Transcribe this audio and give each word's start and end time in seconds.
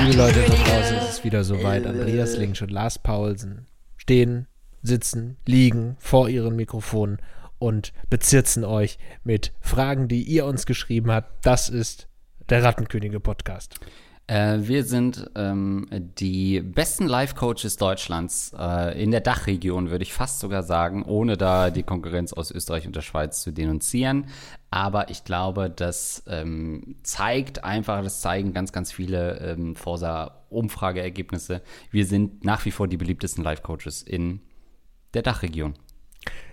Liebe 0.00 0.16
Leute 0.16 0.40
da 0.42 0.54
draußen, 0.54 0.96
es 0.96 1.10
ist 1.10 1.24
wieder 1.24 1.42
soweit. 1.42 1.86
Andreas 1.86 2.36
Links 2.36 2.62
und 2.62 2.70
Lars 2.70 3.00
Paulsen 3.00 3.66
stehen, 3.96 4.46
sitzen, 4.82 5.36
liegen 5.44 5.96
vor 5.98 6.28
ihren 6.28 6.54
Mikrofonen 6.54 7.18
und 7.58 7.92
bezirzen 8.08 8.64
euch 8.64 8.98
mit 9.24 9.52
Fragen, 9.60 10.06
die 10.06 10.22
ihr 10.22 10.46
uns 10.46 10.66
geschrieben 10.66 11.10
habt. 11.10 11.44
Das 11.44 11.68
ist 11.68 12.08
der 12.48 12.62
Rattenkönige 12.62 13.18
Podcast. 13.18 13.80
Äh, 14.30 14.68
wir 14.68 14.84
sind 14.84 15.28
ähm, 15.34 15.88
die 15.90 16.60
besten 16.60 17.08
Life-Coaches 17.08 17.78
Deutschlands 17.78 18.54
äh, 18.56 19.02
in 19.02 19.10
der 19.10 19.20
Dachregion, 19.20 19.90
würde 19.90 20.04
ich 20.04 20.12
fast 20.12 20.38
sogar 20.38 20.62
sagen, 20.62 21.02
ohne 21.02 21.36
da 21.36 21.70
die 21.70 21.82
Konkurrenz 21.82 22.32
aus 22.32 22.52
Österreich 22.52 22.86
und 22.86 22.94
der 22.94 23.00
Schweiz 23.00 23.42
zu 23.42 23.50
denunzieren. 23.50 24.26
Aber 24.70 25.10
ich 25.10 25.24
glaube, 25.24 25.68
das 25.68 26.22
ähm, 26.28 26.94
zeigt 27.02 27.64
einfach, 27.64 28.04
das 28.04 28.20
zeigen 28.20 28.52
ganz, 28.52 28.70
ganz 28.70 28.92
viele 28.92 29.38
ähm, 29.40 29.74
Forsa-Umfrageergebnisse. 29.74 31.60
Wir 31.90 32.06
sind 32.06 32.44
nach 32.44 32.64
wie 32.66 32.70
vor 32.70 32.86
die 32.86 32.98
beliebtesten 32.98 33.42
Life-Coaches 33.42 34.02
in 34.02 34.42
der 35.12 35.22
Dachregion. 35.22 35.74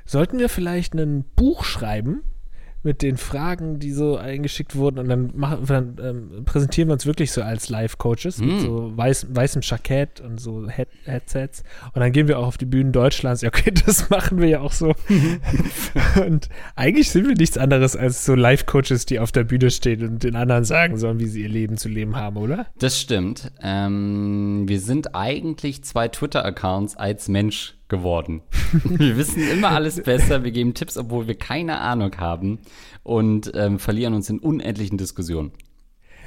Sollten 0.04 0.40
wir 0.40 0.49
vielleicht 0.49 0.96
ein 0.96 1.26
Buch 1.35 1.63
schreiben 1.63 2.23
mit 2.84 3.02
den 3.02 3.17
Fragen, 3.17 3.80
die 3.80 3.91
so 3.91 4.17
eingeschickt 4.17 4.76
wurden 4.76 4.99
und 4.99 5.09
dann, 5.09 5.31
machen, 5.35 5.66
dann 5.68 5.98
ähm, 6.02 6.45
präsentieren 6.45 6.90
wir 6.90 6.94
uns 6.94 7.05
wirklich 7.05 7.31
so 7.31 7.41
als 7.41 7.70
Live-Coaches 7.70 8.40
mit 8.40 8.48
Mm. 8.48 8.59
so 8.59 8.95
weiß, 8.95 9.27
weißem 9.30 9.62
Jackett 9.63 10.22
und 10.22 10.40
so 10.40 10.70
Head 10.70 10.88
Headsets 11.05 11.63
und 11.94 11.99
dann 11.99 12.12
gehen 12.12 12.27
wir 12.27 12.40
auch 12.40 12.48
auf 12.48 12.58
die 12.58 12.66
Bühnen 12.66 12.91
Deutschlands. 12.91 13.41
Ja, 13.41 13.49
okay, 13.49 13.71
das 13.85 14.09
machen 14.09 14.40
wir 14.40 14.48
ja 14.48 14.62
auch 14.62 14.71
so. 14.71 14.94
und 16.26 16.49
eigentlich 16.76 17.10
sind 17.10 17.27
wir 17.27 17.35
nichts 17.35 17.57
anderes 17.57 17.96
als 17.96 18.26
so 18.26 18.35
Live-Coaches, 18.35 19.05
die 19.05 19.20
auf 19.20 19.32
der 19.32 19.43
Bühne 19.43 19.70
stehen 19.71 20.07
und 20.07 20.24
den 20.24 20.35
anderen 20.35 20.63
sagen 20.63 20.98
sollen, 20.98 21.20
wie 21.20 21.27
sie 21.27 21.41
ihr 21.43 21.49
Leben 21.49 21.77
zu 21.77 21.90
leben 21.90 22.15
haben, 22.15 22.37
oder? 22.37 22.68
Das 22.80 22.99
stimmt. 22.99 23.52
Ähm, 23.62 24.63
wir 24.68 24.80
sind 24.80 25.15
eigentlich 25.15 25.84
zwei 25.84 26.07
Twitter-Accounts 26.07 26.96
als 26.96 27.27
Mensch 27.27 27.77
geworden. 27.88 28.41
wir 28.84 29.18
wissen 29.18 29.48
immer 29.49 29.70
alles 29.70 30.02
besser, 30.02 30.43
wir 30.43 30.52
geben 30.52 30.74
Tipps, 30.74 30.98
obwohl 30.98 31.27
wir 31.27 31.35
keine 31.35 31.80
Ahnung 31.80 32.16
haben 32.18 32.60
und 33.04 33.52
ähm, 33.55 33.80
verlieren 33.80 34.13
uns 34.13 34.30
in 34.30 34.40
unendlichen 34.40 34.98
Diskussionen. 34.98 35.52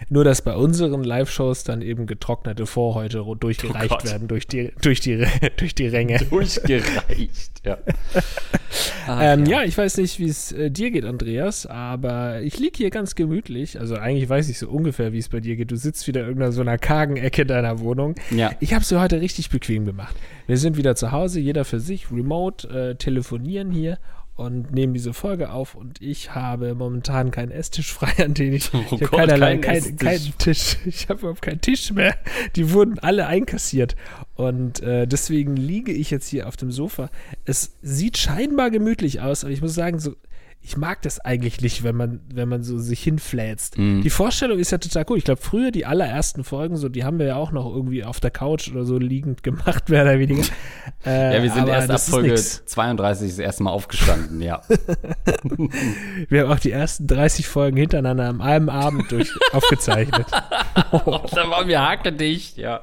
Nur, 0.09 0.25
dass 0.25 0.43
bei 0.43 0.55
unseren 0.55 1.05
Live-Shows 1.05 1.65
dann 1.65 1.83
eben 1.83 2.07
getrocknete 2.07 2.67
Vorhäute 2.67 3.25
durchgereicht 3.39 3.97
Oh 4.01 4.05
werden 4.05 4.29
durch 4.29 4.47
die, 4.47 4.73
durch 4.81 5.01
die, 5.01 5.25
durch 5.57 5.75
die 5.75 5.87
Ränge. 5.87 6.19
Durchgereicht, 6.19 7.63
ja. 7.65 7.79
Ach, 9.07 9.21
Ähm, 9.21 9.45
ja. 9.47 9.63
ich 9.65 9.77
weiß 9.77 9.97
nicht, 9.99 10.19
wie 10.19 10.29
es 10.29 10.53
äh, 10.53 10.71
dir 10.71 10.91
geht, 10.91 11.05
Andreas, 11.05 11.67
aber 11.67 12.41
ich 12.43 12.59
liege 12.59 12.77
hier 12.77 12.91
ganz 12.91 13.15
gemütlich. 13.15 13.79
Also 13.79 13.97
eigentlich 13.97 14.29
weiß 14.29 14.49
ich 14.49 14.59
so 14.59 14.69
ungefähr, 14.69 15.13
wie 15.13 15.19
es 15.19 15.29
bei 15.29 15.41
dir 15.41 15.57
geht. 15.57 15.71
Du 15.71 15.77
sitzt 15.77 16.07
wieder 16.07 16.21
in 16.21 16.27
irgendeiner 16.27 16.53
so 16.53 16.61
einer 16.61 16.79
kargen 16.79 17.17
Ecke 17.17 17.45
deiner 17.45 17.81
Wohnung. 17.81 18.15
Ja. 18.31 18.53
Ich 18.61 18.73
habe 18.73 18.83
es 18.83 18.91
mir 18.91 19.01
heute 19.01 19.21
richtig 19.21 19.51
bequem 19.51 19.85
gemacht. 19.85 20.15
Wir 20.47 20.57
sind 20.57 20.77
wieder 20.77 20.95
zu 20.95 21.13
Hause, 21.13 21.41
jeder 21.41 21.65
für 21.65 21.81
sich, 21.81 22.11
remote, 22.11 22.69
äh, 22.69 22.95
telefonieren 22.95 23.71
hier 23.71 23.99
und 24.41 24.73
nehmen 24.73 24.95
diese 24.95 25.13
Folge 25.13 25.51
auf 25.51 25.75
und 25.75 26.01
ich 26.01 26.35
habe 26.35 26.75
momentan 26.75 27.31
keinen 27.31 27.51
Esstisch 27.51 27.93
frei, 27.93 28.25
an 28.25 28.33
den 28.33 28.55
ich, 28.55 28.73
Oh 28.75 28.83
ich 28.91 29.01
Gott, 29.01 29.11
keinerlei, 29.11 29.59
kein 29.59 29.97
keinen 29.97 30.39
Tisch. 30.39 30.79
Ich 30.87 31.11
habe 31.11 31.21
überhaupt 31.21 31.43
keinen 31.43 31.61
Tisch 31.61 31.93
mehr. 31.93 32.17
Die 32.57 32.73
wurden 32.73 32.99
alle 32.99 33.27
einkassiert 33.27 33.97
und 34.37 34.81
äh, 34.81 35.07
deswegen 35.07 35.57
liege 35.57 35.93
ich 35.93 36.11
jetzt 36.11 36.27
hier 36.27 36.49
auf 36.49 36.57
dem 36.57 36.73
Sofa. 36.73 37.11
Es 37.45 37.77
sieht 37.83 38.17
scheinbar 38.17 38.71
gemütlich 38.71 39.21
aus, 39.21 39.45
aber 39.45 39.53
ich 39.53 39.61
muss 39.61 39.75
sagen, 39.75 39.99
so 39.99 40.15
ich 40.63 40.77
mag 40.77 41.01
das 41.03 41.19
eigentlich 41.19 41.63
nicht, 41.63 41.85
wenn 41.85 41.97
man, 41.97 42.21
wenn 42.33 42.49
man 42.49 42.63
so 42.63 42.79
sich 42.79 43.03
hinfläzt. 43.03 43.79
Mhm. 43.79 44.03
Die 44.03 44.11
Vorstellung 44.11 44.59
ist 44.59 44.71
ja 44.71 44.79
total 44.79 45.07
cool. 45.09 45.17
Ich 45.17 45.25
glaube, 45.25 45.41
früher 45.41 45.71
die 45.71 45.87
allerersten 45.87 46.45
Folgen, 46.45 46.77
so, 46.77 46.91
die 46.91 47.03
haben 47.03 47.19
wir 47.19 47.27
ja 47.27 47.37
auch 47.37 47.51
noch 47.51 47.75
irgendwie 47.75 48.05
auf 48.05 48.21
der 48.21 48.31
Couch 48.31 48.71
oder 48.71 48.85
so 48.85 48.99
liegend 48.99 49.43
gemacht, 49.43 49.89
mehr 49.89 50.03
oder 50.03 50.19
weniger. 50.19 50.43
Äh, 51.05 51.37
Ja, 51.37 51.43
wir 51.43 51.51
sind 51.51 51.63
aber 51.63 51.73
erst 51.73 51.91
ab 51.91 51.97
ist 51.97 52.11
Folge 52.11 52.29
nix. 52.29 52.65
32 52.67 53.29
das 53.31 53.39
erste 53.39 53.63
Mal 53.63 53.71
aufgestanden, 53.71 54.43
ja. 54.43 54.61
Wir 56.29 56.43
haben 56.43 56.53
auch 56.53 56.59
die 56.61 56.73
ersten 56.73 57.07
30 57.07 57.49
Folgen 57.49 57.77
hintereinander 57.79 58.29
am 58.29 58.41
einem 58.43 58.69
Abend 58.69 59.11
durch 59.11 59.31
aufgezeichnet. 59.53 60.27
da 60.31 61.51
waren 61.51 61.69
wir 61.69 61.81
hakedicht, 61.81 62.59
ja. 62.59 62.81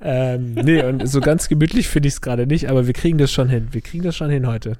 ähm, 0.00 0.54
nee, 0.54 0.82
und 0.82 1.06
so 1.08 1.20
ganz 1.20 1.48
gemütlich 1.48 1.88
finde 1.88 2.08
ich 2.08 2.14
es 2.14 2.20
gerade 2.20 2.46
nicht, 2.46 2.70
aber 2.70 2.86
wir 2.86 2.94
kriegen 2.94 3.18
das 3.18 3.32
schon 3.32 3.48
hin. 3.48 3.68
Wir 3.72 3.80
kriegen 3.80 4.04
das 4.04 4.16
schon 4.16 4.30
hin 4.30 4.46
heute. 4.46 4.76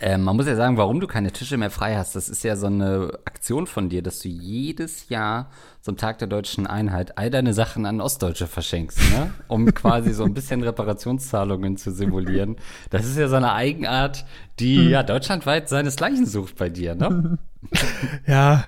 Ähm, 0.00 0.22
man 0.22 0.36
muss 0.36 0.46
ja 0.46 0.56
sagen, 0.56 0.76
warum 0.76 1.00
du 1.00 1.06
keine 1.06 1.32
Tische 1.32 1.56
mehr 1.56 1.70
frei 1.70 1.96
hast. 1.96 2.16
Das 2.16 2.28
ist 2.28 2.44
ja 2.44 2.56
so 2.56 2.66
eine 2.66 3.18
Aktion 3.24 3.66
von 3.66 3.88
dir, 3.88 4.02
dass 4.02 4.20
du 4.20 4.28
jedes 4.28 5.08
Jahr 5.08 5.50
zum 5.80 5.96
Tag 5.96 6.18
der 6.18 6.28
deutschen 6.28 6.66
Einheit 6.66 7.18
all 7.18 7.30
deine 7.30 7.52
Sachen 7.52 7.84
an 7.86 8.00
Ostdeutsche 8.00 8.46
verschenkst, 8.46 8.98
ne? 9.10 9.30
um 9.48 9.66
quasi 9.74 10.12
so 10.12 10.24
ein 10.24 10.34
bisschen 10.34 10.62
Reparationszahlungen 10.62 11.76
zu 11.76 11.90
simulieren. 11.90 12.56
Das 12.90 13.04
ist 13.04 13.18
ja 13.18 13.28
so 13.28 13.36
eine 13.36 13.52
Eigenart, 13.52 14.24
die 14.58 14.88
ja 14.88 15.02
deutschlandweit 15.02 15.68
seinesgleichen 15.68 16.26
sucht 16.26 16.56
bei 16.56 16.68
dir, 16.68 16.94
ne? 16.94 17.38
Ja, 18.26 18.64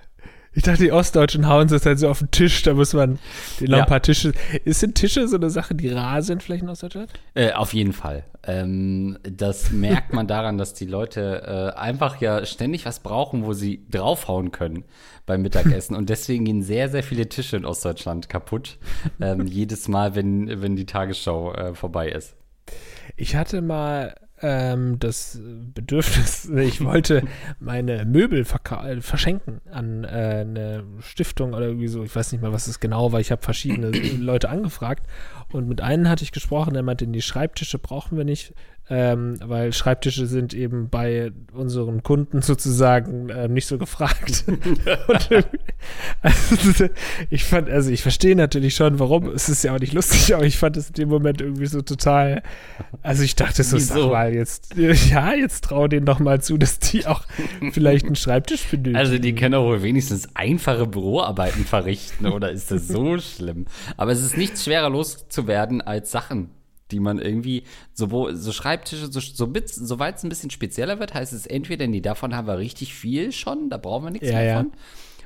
ich 0.57 0.63
dachte, 0.63 0.83
die 0.83 0.91
Ostdeutschen 0.91 1.47
hauen 1.49 1.69
es 1.73 1.87
halt 1.87 1.99
so 1.99 2.09
auf 2.09 2.19
den 2.19 2.31
Tisch, 2.33 2.63
da 2.63 2.75
muss 2.75 2.93
man 2.95 3.19
den 3.61 3.71
noch 3.71 3.77
Ja. 3.79 3.85
ein 3.85 3.89
paar 3.89 4.03
Tische. 4.03 4.33
Ist 4.65 4.81
sind 4.81 4.95
Tische 4.97 5.29
so 5.29 5.37
eine 5.37 5.51
Sache, 5.51 5.75
die 5.75 5.89
rar 5.91 6.23
sind 6.23 6.43
vielleicht 6.43 6.63
in 6.65 6.69
Ostdeutschland? 6.69 7.11
Äh, 7.35 7.53
auf 7.53 7.73
jeden 7.75 7.93
Fall. 7.93 8.25
Ähm, 8.43 9.19
das 9.23 9.71
merkt 9.71 10.13
man 10.13 10.27
daran, 10.27 10.57
dass 10.59 10.73
die 10.75 10.87
Leute 10.87 11.73
äh, 11.77 11.79
einfach 11.79 12.21
ja 12.21 12.45
ständig 12.47 12.87
was 12.87 13.01
brauchen, 13.01 13.45
wo 13.45 13.53
sie 13.53 13.85
draufhauen 13.91 14.51
können 14.51 14.85
beim 15.27 15.43
Mittagessen. 15.43 15.95
Und 15.95 16.09
deswegen 16.09 16.45
gehen 16.45 16.63
sehr, 16.63 16.89
sehr 16.89 17.03
viele 17.03 17.29
Tische 17.29 17.57
in 17.57 17.65
Ostdeutschland 17.65 18.29
kaputt. 18.29 18.79
Ähm, 19.21 19.47
jedes 19.47 19.89
Mal, 19.89 20.15
wenn, 20.15 20.63
wenn 20.63 20.75
die 20.77 20.87
Tagesschau 20.87 21.53
äh, 21.55 21.75
vorbei 21.75 22.09
ist. 22.09 22.35
Ich 23.17 23.37
hatte 23.37 23.63
mal 23.63 24.15
ähm, 24.43 24.99
das 24.99 25.41
Bedürfnis, 25.43 26.45
ich 26.57 26.85
wollte 26.85 27.23
meine 27.59 28.05
Möbel 28.05 28.41
äh, 28.41 29.01
verschenken 29.01 29.61
an 29.71 30.05
äh, 30.05 30.07
eine 30.07 30.85
Stiftung 31.01 31.55
oder 31.55 31.67
irgendwie 31.67 31.89
so. 31.89 32.05
Ich 32.05 32.15
weiß 32.15 32.33
nicht 32.33 32.43
mal, 32.43 32.53
was 32.53 32.67
es 32.67 32.81
genau 32.81 33.13
war. 33.13 33.21
Ich 33.21 33.31
habe 33.31 33.43
verschiedene 33.43 33.91
Leute 34.19 34.49
angefragt 34.49 35.07
und 35.53 35.69
mit 35.69 35.81
einem 35.81 36.09
hatte 36.09 36.25
ich 36.25 36.33
gesprochen, 36.33 36.75
der 36.75 36.83
meinte, 36.83 37.07
die 37.07 37.23
Schreibtische 37.23 37.79
brauchen 37.79 38.17
wir 38.17 38.25
nicht, 38.25 38.55
ähm, 38.89 39.39
weil 39.45 39.73
Schreibtische 39.73 40.27
sind 40.27 40.55
eben 40.55 40.89
bei 40.89 41.33
unseren 41.53 42.03
Kunden 42.03 42.43
sozusagen 42.43 43.29
äh, 43.31 43.49
nicht 43.49 43.67
so 43.67 43.79
gefragt. 43.79 44.45
und 45.09 45.31
irgendwie- 45.31 45.59
also, 46.23 46.85
ich 47.31 47.45
fand, 47.45 47.69
also 47.69 47.91
ich 47.91 48.03
verstehe 48.03 48.37
natürlich 48.37 48.75
schon, 48.75 48.99
warum. 48.99 49.29
Es 49.31 49.49
ist 49.49 49.65
ja 49.65 49.75
auch 49.75 49.81
nicht 49.81 49.93
lustig, 49.93 50.35
aber 50.35 50.45
ich 50.45 50.59
fand 50.59 50.77
es 50.77 50.89
in 50.89 50.95
dem 50.95 51.09
Moment 51.09 51.41
irgendwie 51.41 51.67
so 51.67 51.83
total. 51.83 52.43
Also 53.03 53.23
ich 53.23 53.35
dachte 53.37 53.63
so, 53.63 53.77
Wieso? 53.77 54.03
sag 54.03 54.11
mal 54.11 54.35
jetzt, 54.35 54.75
ja, 54.77 55.35
jetzt 55.35 55.65
trau 55.65 55.89
denen 55.89 56.07
doch 56.07 56.19
mal 56.19 56.41
zu, 56.41 56.57
dass 56.59 56.79
die 56.79 57.07
auch 57.07 57.25
vielleicht 57.73 58.07
einen 58.07 58.17
Schreibtisch 58.17 58.65
benötigen. 58.67 58.97
Also 58.97 59.19
die 59.19 59.35
können 59.35 59.61
wohl 59.61 59.83
wenigstens 59.83 60.29
einfache 60.35 60.87
Büroarbeiten 60.87 61.65
verrichten, 61.65 62.27
oder 62.27 62.51
ist 62.53 62.71
das 62.71 62.89
so 62.89 63.19
schlimm? 63.19 63.67
Aber 63.97 64.13
es 64.13 64.21
ist 64.23 64.37
nichts 64.37 64.65
schwerer 64.65 64.91
loszuwerden 64.91 65.81
als 65.83 66.11
Sachen, 66.11 66.51
die 66.91 67.01
man 67.01 67.19
irgendwie, 67.19 67.65
so, 67.93 68.11
wo, 68.11 68.33
so 68.33 68.53
Schreibtische, 68.53 69.11
so, 69.11 69.21
so, 69.21 69.53
soweit 69.67 70.17
es 70.17 70.23
ein 70.25 70.29
bisschen 70.29 70.51
spezieller 70.51 70.99
wird, 71.01 71.15
heißt 71.15 71.33
es 71.33 71.47
entweder, 71.47 71.87
nee, 71.87 72.01
davon 72.01 72.35
haben 72.35 72.47
wir 72.47 72.59
richtig 72.59 72.95
viel 72.95 73.33
schon, 73.33 73.71
da 73.71 73.77
brauchen 73.77 74.05
wir 74.05 74.11
nichts 74.11 74.29
Ja, 74.29 74.35
mehr 74.35 74.45
ja. 74.45 74.57
von. 74.59 74.73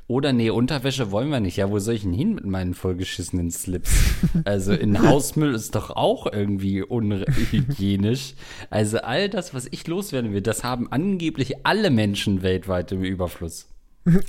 Oder 0.06 0.32
nee, 0.32 0.50
Unterwäsche 0.50 1.12
wollen 1.12 1.28
wir 1.30 1.38
nicht. 1.38 1.56
Ja, 1.56 1.70
wo 1.70 1.78
soll 1.78 1.94
ich 1.94 2.02
denn 2.02 2.12
hin 2.12 2.34
mit 2.34 2.44
meinen 2.44 2.74
vollgeschissenen 2.74 3.52
Slips? 3.52 3.92
Also 4.44 4.72
in 4.72 5.00
Hausmüll 5.00 5.54
ist 5.54 5.76
doch 5.76 5.90
auch 5.90 6.26
irgendwie 6.26 6.82
unhygienisch. 6.82 8.34
Also 8.70 8.98
all 8.98 9.28
das, 9.28 9.54
was 9.54 9.68
ich 9.70 9.86
loswerden 9.86 10.32
will, 10.32 10.40
das 10.40 10.64
haben 10.64 10.90
angeblich 10.90 11.64
alle 11.64 11.90
Menschen 11.90 12.42
weltweit 12.42 12.90
im 12.92 13.04
Überfluss. 13.04 13.68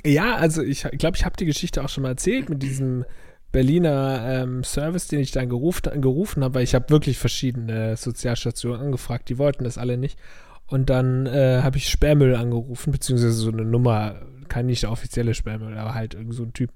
Ja, 0.04 0.36
also 0.36 0.62
ich 0.62 0.82
glaube, 0.98 1.16
ich 1.16 1.24
habe 1.24 1.36
die 1.36 1.46
Geschichte 1.46 1.82
auch 1.82 1.88
schon 1.88 2.02
mal 2.02 2.10
erzählt 2.10 2.48
mit 2.48 2.62
diesem 2.62 3.04
Berliner 3.52 4.24
ähm, 4.26 4.64
Service, 4.64 5.08
den 5.08 5.20
ich 5.20 5.30
dann 5.30 5.48
gerufen, 5.48 6.00
gerufen 6.00 6.42
habe, 6.42 6.54
weil 6.56 6.64
ich 6.64 6.74
habe 6.74 6.90
wirklich 6.90 7.18
verschiedene 7.18 7.96
Sozialstationen 7.96 8.80
angefragt, 8.80 9.28
die 9.28 9.38
wollten 9.38 9.64
das 9.64 9.78
alle 9.78 9.96
nicht. 9.98 10.18
Und 10.66 10.88
dann 10.90 11.26
äh, 11.26 11.60
habe 11.62 11.76
ich 11.76 11.88
Sperrmüll 11.88 12.34
angerufen, 12.34 12.92
beziehungsweise 12.92 13.32
so 13.32 13.50
eine 13.52 13.64
Nummer, 13.64 14.16
kein 14.48 14.66
nicht 14.66 14.82
der 14.84 14.90
offizielle 14.90 15.34
Sperrmüll, 15.34 15.76
aber 15.76 15.94
halt 15.94 16.14
irgend 16.14 16.34
so 16.34 16.44
ein 16.44 16.54
Typ. 16.54 16.70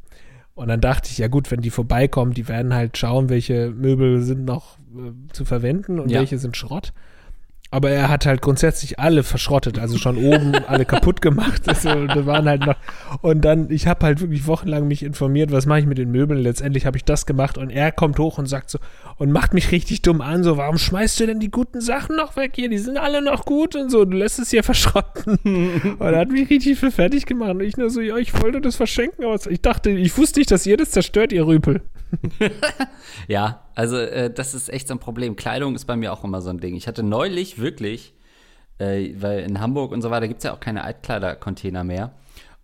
Und 0.55 0.69
dann 0.69 0.81
dachte 0.81 1.11
ich, 1.11 1.19
ja 1.19 1.29
gut, 1.29 1.51
wenn 1.51 1.61
die 1.61 1.71
vorbeikommen, 1.71 2.33
die 2.33 2.49
werden 2.49 2.75
halt 2.75 2.97
schauen, 2.97 3.29
welche 3.29 3.71
Möbel 3.71 4.23
sind 4.23 4.45
noch 4.45 4.79
äh, 4.97 5.13
zu 5.33 5.45
verwenden 5.45 5.99
und 5.99 6.11
Ja. 6.11 6.21
welche 6.21 6.39
sind 6.39 6.57
Schrott. 6.57 6.93
Aber 7.71 7.91
er 7.91 8.09
hat 8.09 8.27
halt 8.27 8.43
grundsätzlich 8.43 8.99
alle 8.99 9.23
verschrottet, 9.23 9.79
also 9.79 9.99
schon 9.99 10.17
oben 10.17 10.55
alle 10.67 10.85
kaputt 10.85 11.21
gemacht. 11.21 11.63
Also, 11.67 12.07
da 12.07 12.25
waren 12.27 12.49
halt 12.49 12.65
noch. 12.65 12.77
Und 13.23 13.45
dann, 13.45 13.71
ich 13.71 13.87
habe 13.87 14.07
halt 14.07 14.21
wirklich 14.21 14.47
wochenlang 14.47 14.87
mich 14.87 15.03
informiert, 15.03 15.51
was 15.51 15.67
mache 15.67 15.81
ich 15.81 15.87
mit 15.87 15.99
den 15.99 16.11
Möbeln. 16.11 16.41
Letztendlich 16.41 16.87
habe 16.87 16.97
ich 16.97 17.05
das 17.05 17.27
gemacht 17.27 17.59
und 17.59 17.71
er 17.71 17.93
kommt 17.93 18.19
hoch 18.19 18.39
und 18.39 18.47
sagt 18.47 18.71
so 18.71 18.79
und 19.19 19.33
macht 19.33 19.55
mich 19.55 19.73
richtig 19.73 20.03
dumm 20.03 20.21
an, 20.21 20.45
so, 20.45 20.57
warum 20.57 20.79
schmeißt 20.79 21.19
du 21.21 21.27
denn 21.27 21.41
die 21.41 21.51
guten 21.51 21.81
Sachen 21.81 22.17
noch 22.17 22.37
weg 22.37 22.53
hier? 22.55 22.69
Die 22.69 22.79
sind 22.79 22.99
alle 22.99 23.23
noch 23.23 23.45
gut 23.45 23.75
und 23.75 23.91
so, 23.91 24.05
du 24.05 24.17
lässt 24.17 24.39
es 24.39 24.51
hier 24.51 24.63
verschrotten. 24.63 25.39
und 25.99 26.01
er 26.01 26.19
hat 26.19 26.31
mich 26.31 26.49
richtig 26.51 26.79
für 26.79 26.91
fertig 26.91 27.27
gemacht. 27.27 27.51
Und 27.51 27.63
ich 27.63 27.77
nur 27.77 27.91
so, 27.91 28.01
ja, 28.01 28.17
ich 28.17 28.41
wollte 28.41 28.61
das 28.61 28.77
verschenken, 28.77 29.25
aber 29.25 29.39
ich 29.51 29.61
dachte, 29.61 29.91
ich 29.91 30.17
wusste 30.17 30.41
nicht, 30.41 30.51
dass 30.51 30.67
ihr 30.67 30.77
das 30.77 30.91
zerstört, 30.91 31.33
ihr 31.33 31.47
Rüpel. 31.47 31.83
ja, 33.29 33.63
also 33.75 33.97
äh, 33.97 34.33
das 34.33 34.55
ist 34.55 34.69
echt 34.69 34.89
so 34.89 34.95
ein 34.95 35.01
Problem. 35.01 35.37
Kleidung 35.37 35.75
ist 35.75 35.85
bei 35.87 35.97
mir 35.97 36.13
auch 36.13 36.25
immer 36.25 36.41
so 36.41 36.51
ein 36.51 36.59
Ding. 36.59 36.77
Ich 36.77 36.87
hatte 36.87 37.03
neulich 37.03 37.59
wirklich, 37.59 38.15
äh, 38.79 39.11
weil 39.19 39.41
in 39.41 39.61
Hamburg 39.61 39.93
und 39.93 40.03
so 40.03 40.11
weiter 40.11 40.29
gibt 40.29 40.39
es 40.39 40.45
ja 40.45 40.55
auch 40.55 40.61
keine 40.61 40.85
Altkleidercontainer 40.85 41.85
mehr. 41.85 42.15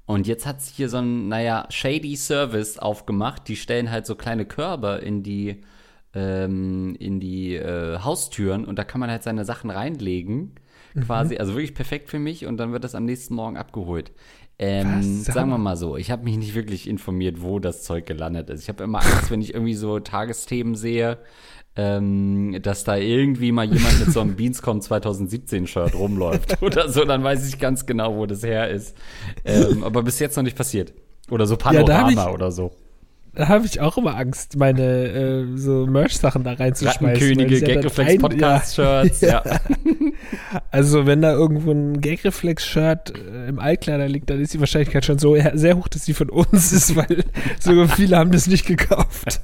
Und 0.06 0.26
jetzt 0.26 0.46
hat 0.46 0.58
es 0.58 0.68
hier 0.68 0.88
so 0.88 0.98
ein, 0.98 1.28
naja, 1.28 1.66
shady 1.70 2.16
Service 2.16 2.78
aufgemacht. 2.78 3.48
Die 3.48 3.56
stellen 3.56 3.90
halt 3.90 4.06
so 4.06 4.14
kleine 4.14 4.44
Körbe 4.44 5.00
in 5.04 5.22
die, 5.22 5.62
ähm, 6.14 6.96
in 6.98 7.20
die 7.20 7.54
äh, 7.54 7.98
Haustüren 7.98 8.64
und 8.64 8.78
da 8.78 8.84
kann 8.84 9.00
man 9.00 9.10
halt 9.10 9.22
seine 9.22 9.44
Sachen 9.44 9.70
reinlegen. 9.70 10.54
Quasi, 11.06 11.34
mhm. 11.34 11.40
also 11.40 11.54
wirklich 11.54 11.74
perfekt 11.74 12.10
für 12.10 12.18
mich 12.18 12.44
und 12.44 12.58
dann 12.58 12.72
wird 12.72 12.84
das 12.84 12.94
am 12.94 13.06
nächsten 13.06 13.34
Morgen 13.34 13.56
abgeholt. 13.56 14.12
Ähm, 14.58 15.22
sagen 15.22 15.50
wir 15.50 15.58
mal 15.58 15.76
so, 15.76 15.96
ich 15.96 16.10
habe 16.10 16.24
mich 16.24 16.36
nicht 16.36 16.54
wirklich 16.54 16.88
informiert, 16.88 17.42
wo 17.42 17.58
das 17.58 17.82
Zeug 17.82 18.06
gelandet 18.06 18.50
ist. 18.50 18.62
Ich 18.62 18.68
habe 18.68 18.84
immer 18.84 19.00
Angst, 19.00 19.30
wenn 19.30 19.40
ich 19.40 19.54
irgendwie 19.54 19.74
so 19.74 19.98
Tagesthemen 19.98 20.74
sehe, 20.74 21.18
ähm, 21.74 22.58
dass 22.62 22.84
da 22.84 22.96
irgendwie 22.96 23.50
mal 23.50 23.64
jemand 23.64 23.98
mit 23.98 24.12
so 24.12 24.20
einem 24.20 24.36
Beanscom 24.36 24.80
2017-Shirt 24.80 25.94
rumläuft 25.94 26.62
oder 26.62 26.88
so, 26.88 27.04
dann 27.04 27.24
weiß 27.24 27.48
ich 27.48 27.58
ganz 27.58 27.86
genau, 27.86 28.16
wo 28.16 28.26
das 28.26 28.42
her 28.42 28.70
ist. 28.70 28.96
Ähm, 29.44 29.82
aber 29.82 30.02
bis 30.02 30.18
jetzt 30.18 30.36
noch 30.36 30.44
nicht 30.44 30.56
passiert. 30.56 30.92
Oder 31.30 31.46
so 31.46 31.56
Panorama 31.56 32.10
ja, 32.10 32.28
ich, 32.28 32.34
oder 32.34 32.52
so 32.52 32.72
da 33.34 33.48
habe 33.48 33.64
ich 33.64 33.80
auch 33.80 33.96
immer 33.96 34.16
Angst, 34.16 34.56
meine 34.56 34.82
äh, 34.82 35.56
so 35.56 35.86
Merch-Sachen 35.86 36.44
da 36.44 36.52
reinzuschmeißen. 36.52 37.06
Rattenkönige, 37.06 37.60
Gagreflex-Podcast-Shirts, 37.62 39.20
ja. 39.22 39.42
ja. 39.44 39.60
also, 40.70 41.06
wenn 41.06 41.22
da 41.22 41.32
irgendwo 41.32 41.72
ein 41.72 42.00
Gagreflex-Shirt 42.00 43.14
äh, 43.16 43.48
im 43.48 43.58
Altkleider 43.58 44.06
liegt, 44.06 44.28
dann 44.28 44.38
ist 44.38 44.52
die 44.52 44.60
Wahrscheinlichkeit 44.60 45.06
schon 45.06 45.18
so 45.18 45.34
sehr 45.54 45.76
hoch, 45.78 45.88
dass 45.88 46.04
die 46.04 46.12
von 46.12 46.28
uns 46.28 46.72
ist, 46.72 46.94
weil 46.96 47.24
so 47.58 47.86
viele 47.88 48.18
haben 48.18 48.32
das 48.32 48.46
nicht 48.46 48.66
gekauft. 48.66 49.40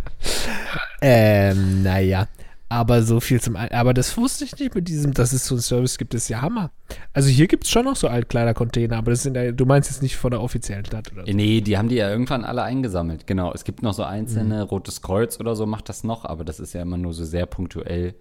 ähm, 1.00 1.84
naja. 1.84 2.26
Aber 2.70 3.02
so 3.02 3.18
viel 3.20 3.40
zum 3.40 3.56
Al 3.56 3.70
Aber 3.70 3.94
das 3.94 4.16
wusste 4.16 4.44
ich 4.44 4.58
nicht 4.58 4.74
mit 4.74 4.88
diesem, 4.88 5.14
dass 5.14 5.32
es 5.32 5.46
so 5.46 5.54
einen 5.54 5.62
Service 5.62 5.96
gibt, 5.96 6.12
ist 6.12 6.28
ja 6.28 6.42
Hammer. 6.42 6.70
Also 7.14 7.30
hier 7.30 7.46
gibt 7.46 7.64
es 7.64 7.70
schon 7.70 7.86
noch 7.86 7.96
so 7.96 8.08
Altkleidercontainer, 8.08 8.98
aber 8.98 9.10
das 9.10 9.22
sind 9.22 9.36
ja, 9.36 9.52
du 9.52 9.64
meinst 9.64 9.90
jetzt 9.90 10.02
nicht 10.02 10.16
von 10.16 10.30
der 10.30 10.42
offiziellen 10.42 10.84
Stadt 10.84 11.10
oder 11.12 11.24
so. 11.24 11.32
Nee, 11.32 11.62
die 11.62 11.78
haben 11.78 11.88
die 11.88 11.96
ja 11.96 12.10
irgendwann 12.10 12.44
alle 12.44 12.62
eingesammelt, 12.62 13.26
genau. 13.26 13.52
Es 13.52 13.64
gibt 13.64 13.82
noch 13.82 13.94
so 13.94 14.02
einzelne, 14.02 14.56
mhm. 14.56 14.68
Rotes 14.68 15.00
Kreuz 15.00 15.40
oder 15.40 15.56
so 15.56 15.66
macht 15.66 15.88
das 15.88 16.04
noch, 16.04 16.26
aber 16.26 16.44
das 16.44 16.60
ist 16.60 16.74
ja 16.74 16.82
immer 16.82 16.98
nur 16.98 17.14
so 17.14 17.24
sehr 17.24 17.46
punktuell. 17.46 18.14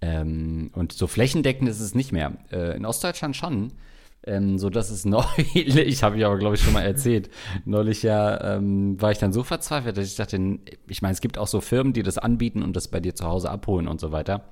Ähm, 0.00 0.70
und 0.72 0.92
so 0.92 1.06
flächendeckend 1.06 1.68
ist 1.68 1.80
es 1.80 1.94
nicht 1.94 2.12
mehr. 2.12 2.32
Äh, 2.52 2.76
in 2.76 2.86
Ostdeutschland 2.86 3.36
schon. 3.36 3.72
Ähm, 4.26 4.58
so 4.58 4.68
dass 4.68 4.90
es 4.90 5.04
neulich, 5.04 6.02
habe 6.02 6.18
ich 6.18 6.26
aber 6.26 6.38
glaube 6.38 6.54
ich 6.54 6.62
schon 6.62 6.74
mal 6.74 6.82
erzählt, 6.82 7.30
neulich 7.64 8.02
ja 8.02 8.56
ähm, 8.56 9.00
war 9.00 9.10
ich 9.10 9.18
dann 9.18 9.32
so 9.32 9.42
verzweifelt, 9.42 9.96
dass 9.96 10.06
ich 10.06 10.16
dachte, 10.16 10.58
ich 10.88 11.02
meine, 11.02 11.12
es 11.12 11.20
gibt 11.20 11.38
auch 11.38 11.46
so 11.46 11.60
Firmen, 11.60 11.92
die 11.92 12.02
das 12.02 12.18
anbieten 12.18 12.62
und 12.62 12.76
das 12.76 12.88
bei 12.88 13.00
dir 13.00 13.14
zu 13.14 13.26
Hause 13.26 13.50
abholen 13.50 13.88
und 13.88 14.00
so 14.00 14.12
weiter. 14.12 14.44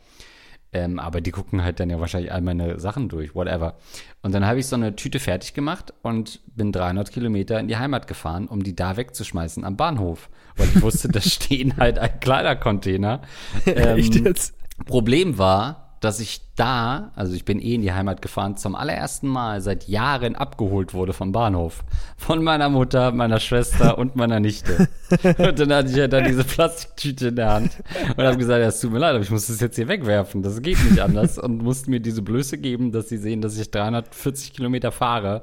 Ähm, 0.71 0.99
aber 0.99 1.21
die 1.21 1.31
gucken 1.31 1.65
halt 1.65 1.81
dann 1.81 1.89
ja 1.89 1.99
wahrscheinlich 1.99 2.33
all 2.33 2.43
meine 2.43 2.79
Sachen 2.79 3.09
durch, 3.09 3.35
whatever. 3.35 3.77
Und 4.23 4.35
dann 4.35 4.47
habe 4.47 4.59
ich 4.59 4.67
so 4.67 4.77
eine 4.77 4.97
Tüte 4.97 5.19
fertig 5.19 5.55
gemacht 5.55 5.95
und 6.03 6.41
bin 6.55 6.73
300 6.73 7.11
Kilometer 7.11 7.59
in 7.59 7.69
die 7.69 7.79
Heimat 7.79 8.07
gefahren, 8.07 8.49
um 8.49 8.63
die 8.63 8.77
da 8.77 8.97
wegzuschmeißen 8.97 9.65
am 9.65 9.77
Bahnhof. 9.77 10.29
Weil 10.57 10.69
ich 10.69 10.83
wusste, 10.83 11.09
da 11.09 11.21
stehen 11.23 11.77
halt 11.79 11.99
ein 11.99 12.21
Kleidercontainer. 12.21 13.23
Ähm, 13.67 13.99
Echt 13.99 14.15
jetzt? 14.15 14.55
Problem 14.87 15.39
war, 15.39 15.88
dass 16.01 16.21
ich 16.21 16.41
da, 16.57 17.13
also 17.15 17.35
ich 17.35 17.45
bin 17.45 17.61
eh 17.61 17.75
in 17.75 17.83
die 17.83 17.93
Heimat 17.93 18.23
gefahren, 18.23 18.57
zum 18.57 18.75
allerersten 18.75 19.29
Mal 19.29 19.61
seit 19.61 19.89
Jahren 19.89 20.37
abgeholt 20.37 20.95
wurde 20.95 21.13
vom 21.13 21.33
Bahnhof. 21.33 21.85
Von 22.17 22.43
meiner 22.43 22.69
Mutter, 22.69 23.13
meiner 23.13 23.41
Schwester 23.41 23.99
und 23.99 24.17
meiner 24.17 24.41
Nichte. 24.41 24.89
Und 25.39 25.59
dann 25.59 25.73
hatte 25.73 25.89
ich 25.89 25.97
ja 25.97 26.07
dann 26.07 26.25
diese 26.25 26.45
Plastiktüte 26.45 27.29
in 27.29 27.37
der 27.37 27.51
Hand 27.51 27.71
und 28.15 28.25
habe 28.25 28.37
gesagt, 28.37 28.61
ja, 28.61 28.69
es 28.69 28.81
tut 28.81 28.93
mir 28.93 28.99
leid, 28.99 29.15
aber 29.15 29.23
ich 29.23 29.31
muss 29.31 29.47
das 29.47 29.59
jetzt 29.61 29.77
hier 29.77 29.89
wegwerfen. 29.89 30.43
Das 30.43 30.61
geht 30.61 30.79
nicht 30.85 31.01
anders. 31.01 31.39
Und 31.39 31.63
mussten 31.63 31.91
mir 31.91 32.01
diese 32.01 32.21
Blöße 32.21 32.59
geben, 32.59 32.93
dass 32.93 33.09
sie 33.09 33.17
sehen, 33.17 33.41
dass 33.41 33.57
ich 33.57 33.71
340 33.71 34.53
Kilometer 34.53 34.93
fahre 34.93 35.41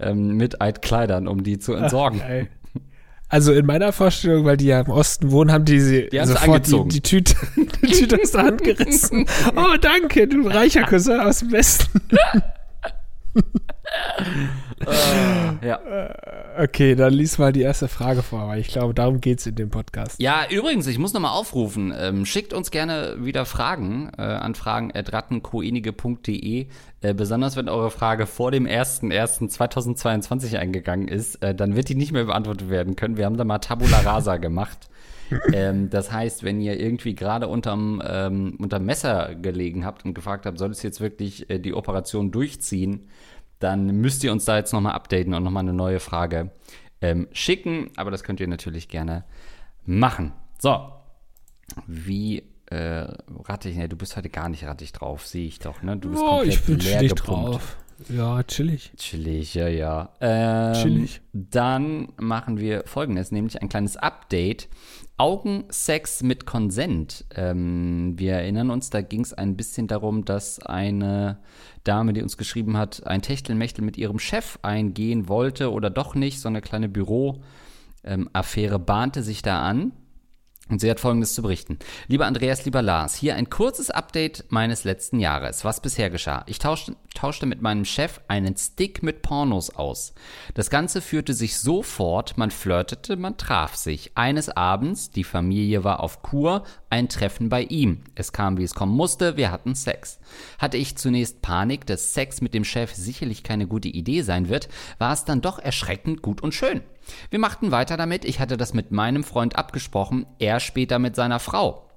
ähm, 0.00 0.36
mit 0.36 0.60
Altkleidern, 0.60 1.28
um 1.28 1.44
die 1.44 1.58
zu 1.58 1.74
entsorgen. 1.74 2.20
Ach, 2.24 2.63
also 3.34 3.52
in 3.52 3.66
meiner 3.66 3.92
Vorstellung, 3.92 4.44
weil 4.44 4.56
die 4.56 4.66
ja 4.66 4.78
im 4.78 4.90
Osten 4.90 5.32
wohnen, 5.32 5.50
haben 5.50 5.64
die 5.64 5.80
sie 5.80 6.08
die 6.08 6.24
sofort 6.24 6.68
die, 6.68 6.88
die, 6.88 7.00
Tüte, 7.00 7.34
die 7.82 7.90
Tüte 7.90 8.16
aus 8.22 8.30
der 8.30 8.42
Hand 8.44 8.62
gerissen. 8.62 9.26
Oh, 9.56 9.76
danke, 9.80 10.28
du 10.28 10.46
reicher 10.46 10.84
Cousin 10.84 11.18
aus 11.18 11.40
dem 11.40 11.50
Westen. 11.50 12.00
uh, 13.34 13.40
ja. 15.64 15.80
Okay, 16.58 16.94
dann 16.94 17.12
lies 17.12 17.38
mal 17.38 17.52
die 17.52 17.62
erste 17.62 17.88
Frage 17.88 18.22
vor, 18.22 18.46
weil 18.48 18.60
ich 18.60 18.68
glaube, 18.68 18.94
darum 18.94 19.20
geht 19.20 19.40
es 19.40 19.46
in 19.46 19.56
dem 19.56 19.70
Podcast. 19.70 20.20
Ja, 20.20 20.44
übrigens, 20.48 20.86
ich 20.86 20.98
muss 20.98 21.12
nochmal 21.12 21.32
aufrufen. 21.32 21.92
Ähm, 21.96 22.24
schickt 22.26 22.52
uns 22.52 22.70
gerne 22.70 23.16
wieder 23.18 23.44
Fragen 23.44 24.12
äh, 24.16 24.22
an 24.22 24.54
fragen.rattenkoenige.de. 24.54 26.68
Äh, 27.00 27.14
besonders 27.14 27.56
wenn 27.56 27.68
eure 27.68 27.90
Frage 27.90 28.26
vor 28.26 28.52
dem 28.52 28.66
01.01.2022 28.66 30.56
eingegangen 30.56 31.08
ist, 31.08 31.42
äh, 31.42 31.52
dann 31.54 31.76
wird 31.76 31.88
die 31.88 31.96
nicht 31.96 32.12
mehr 32.12 32.24
beantwortet 32.24 32.68
werden 32.70 32.96
können. 32.96 33.16
Wir 33.16 33.26
haben 33.26 33.36
da 33.36 33.44
mal 33.44 33.58
Tabula 33.58 33.98
Rasa 33.98 34.36
gemacht. 34.36 34.88
Ähm, 35.52 35.90
das 35.90 36.12
heißt, 36.12 36.42
wenn 36.42 36.60
ihr 36.60 36.78
irgendwie 36.78 37.14
gerade 37.14 37.48
unterm, 37.48 38.02
ähm, 38.06 38.56
unterm 38.58 38.84
Messer 38.84 39.34
gelegen 39.34 39.84
habt 39.84 40.04
und 40.04 40.14
gefragt 40.14 40.46
habt, 40.46 40.58
soll 40.58 40.70
es 40.70 40.82
jetzt 40.82 41.00
wirklich 41.00 41.48
äh, 41.50 41.58
die 41.58 41.74
Operation 41.74 42.30
durchziehen, 42.30 43.08
dann 43.58 43.86
müsst 44.00 44.24
ihr 44.24 44.32
uns 44.32 44.44
da 44.44 44.56
jetzt 44.56 44.72
nochmal 44.72 44.92
updaten 44.92 45.34
und 45.34 45.42
nochmal 45.42 45.62
eine 45.62 45.72
neue 45.72 46.00
Frage 46.00 46.50
ähm, 47.00 47.28
schicken. 47.32 47.90
Aber 47.96 48.10
das 48.10 48.24
könnt 48.24 48.40
ihr 48.40 48.48
natürlich 48.48 48.88
gerne 48.88 49.24
machen. 49.84 50.32
So, 50.58 50.90
wie 51.86 52.42
äh, 52.66 53.06
rattig, 53.44 53.76
ne, 53.76 53.88
du 53.88 53.96
bist 53.96 54.16
heute 54.16 54.30
gar 54.30 54.48
nicht 54.48 54.64
rattig 54.64 54.92
drauf, 54.92 55.26
sehe 55.26 55.46
ich 55.46 55.58
doch, 55.58 55.82
ne? 55.82 55.96
Du 55.96 56.10
bist 56.10 56.22
oh, 56.22 56.38
komplett 56.38 56.54
ich 56.54 56.62
bin 56.64 56.78
leer 56.78 57.08
drauf. 57.08 57.76
Ja, 58.08 58.42
chillig. 58.42 58.92
Chillig, 58.96 59.54
ja, 59.54 59.68
ja. 59.68 60.10
Ähm, 60.20 60.74
chillig. 60.74 61.20
Dann 61.32 62.08
machen 62.16 62.58
wir 62.58 62.84
folgendes, 62.86 63.32
nämlich 63.32 63.60
ein 63.60 63.68
kleines 63.68 63.96
Update. 63.96 64.68
Augensex 65.16 66.22
mit 66.22 66.44
Konsent. 66.44 67.24
Ähm, 67.34 68.14
wir 68.18 68.32
erinnern 68.32 68.70
uns, 68.70 68.90
da 68.90 69.00
ging 69.00 69.20
es 69.20 69.32
ein 69.32 69.56
bisschen 69.56 69.86
darum, 69.86 70.24
dass 70.24 70.58
eine 70.58 71.38
Dame, 71.84 72.12
die 72.12 72.22
uns 72.22 72.36
geschrieben 72.36 72.76
hat, 72.76 73.06
ein 73.06 73.22
Techtelmechtel 73.22 73.84
mit 73.84 73.96
ihrem 73.96 74.18
Chef 74.18 74.58
eingehen 74.62 75.28
wollte 75.28 75.70
oder 75.70 75.88
doch 75.90 76.16
nicht. 76.16 76.40
So 76.40 76.48
eine 76.48 76.62
kleine 76.62 76.88
Büroaffäre 76.88 77.42
ähm, 78.04 78.84
bahnte 78.84 79.22
sich 79.22 79.42
da 79.42 79.62
an. 79.62 79.92
Und 80.70 80.80
sie 80.80 80.90
hat 80.90 80.98
Folgendes 80.98 81.34
zu 81.34 81.42
berichten. 81.42 81.78
Lieber 82.08 82.24
Andreas, 82.24 82.64
lieber 82.64 82.80
Lars, 82.80 83.14
hier 83.14 83.36
ein 83.36 83.50
kurzes 83.50 83.90
Update 83.90 84.46
meines 84.48 84.84
letzten 84.84 85.20
Jahres. 85.20 85.62
Was 85.62 85.82
bisher 85.82 86.08
geschah. 86.08 86.42
Ich 86.46 86.58
tauschte, 86.58 86.96
tauschte 87.14 87.44
mit 87.44 87.60
meinem 87.60 87.84
Chef 87.84 88.20
einen 88.28 88.56
Stick 88.56 89.02
mit 89.02 89.20
Pornos 89.20 89.76
aus. 89.76 90.14
Das 90.54 90.70
Ganze 90.70 91.02
führte 91.02 91.34
sich 91.34 91.58
so 91.58 91.82
fort, 91.82 92.38
man 92.38 92.50
flirtete, 92.50 93.16
man 93.16 93.36
traf 93.36 93.76
sich. 93.76 94.12
Eines 94.14 94.48
Abends, 94.48 95.10
die 95.10 95.24
Familie 95.24 95.84
war 95.84 96.00
auf 96.00 96.22
Kur, 96.22 96.64
ein 96.88 97.10
Treffen 97.10 97.50
bei 97.50 97.64
ihm. 97.64 98.00
Es 98.14 98.32
kam, 98.32 98.56
wie 98.56 98.64
es 98.64 98.74
kommen 98.74 98.96
musste, 98.96 99.36
wir 99.36 99.50
hatten 99.50 99.74
Sex. 99.74 100.18
Hatte 100.58 100.78
ich 100.78 100.96
zunächst 100.96 101.42
Panik, 101.42 101.84
dass 101.84 102.14
Sex 102.14 102.40
mit 102.40 102.54
dem 102.54 102.64
Chef 102.64 102.94
sicherlich 102.94 103.42
keine 103.42 103.66
gute 103.66 103.88
Idee 103.88 104.22
sein 104.22 104.48
wird, 104.48 104.70
war 104.96 105.12
es 105.12 105.26
dann 105.26 105.42
doch 105.42 105.58
erschreckend 105.58 106.22
gut 106.22 106.42
und 106.42 106.54
schön. 106.54 106.80
Wir 107.30 107.38
machten 107.38 107.70
weiter 107.70 107.96
damit, 107.96 108.24
ich 108.24 108.40
hatte 108.40 108.56
das 108.56 108.74
mit 108.74 108.90
meinem 108.90 109.24
Freund 109.24 109.56
abgesprochen, 109.56 110.26
er 110.38 110.60
später 110.60 110.98
mit 110.98 111.16
seiner 111.16 111.40
Frau. 111.40 111.88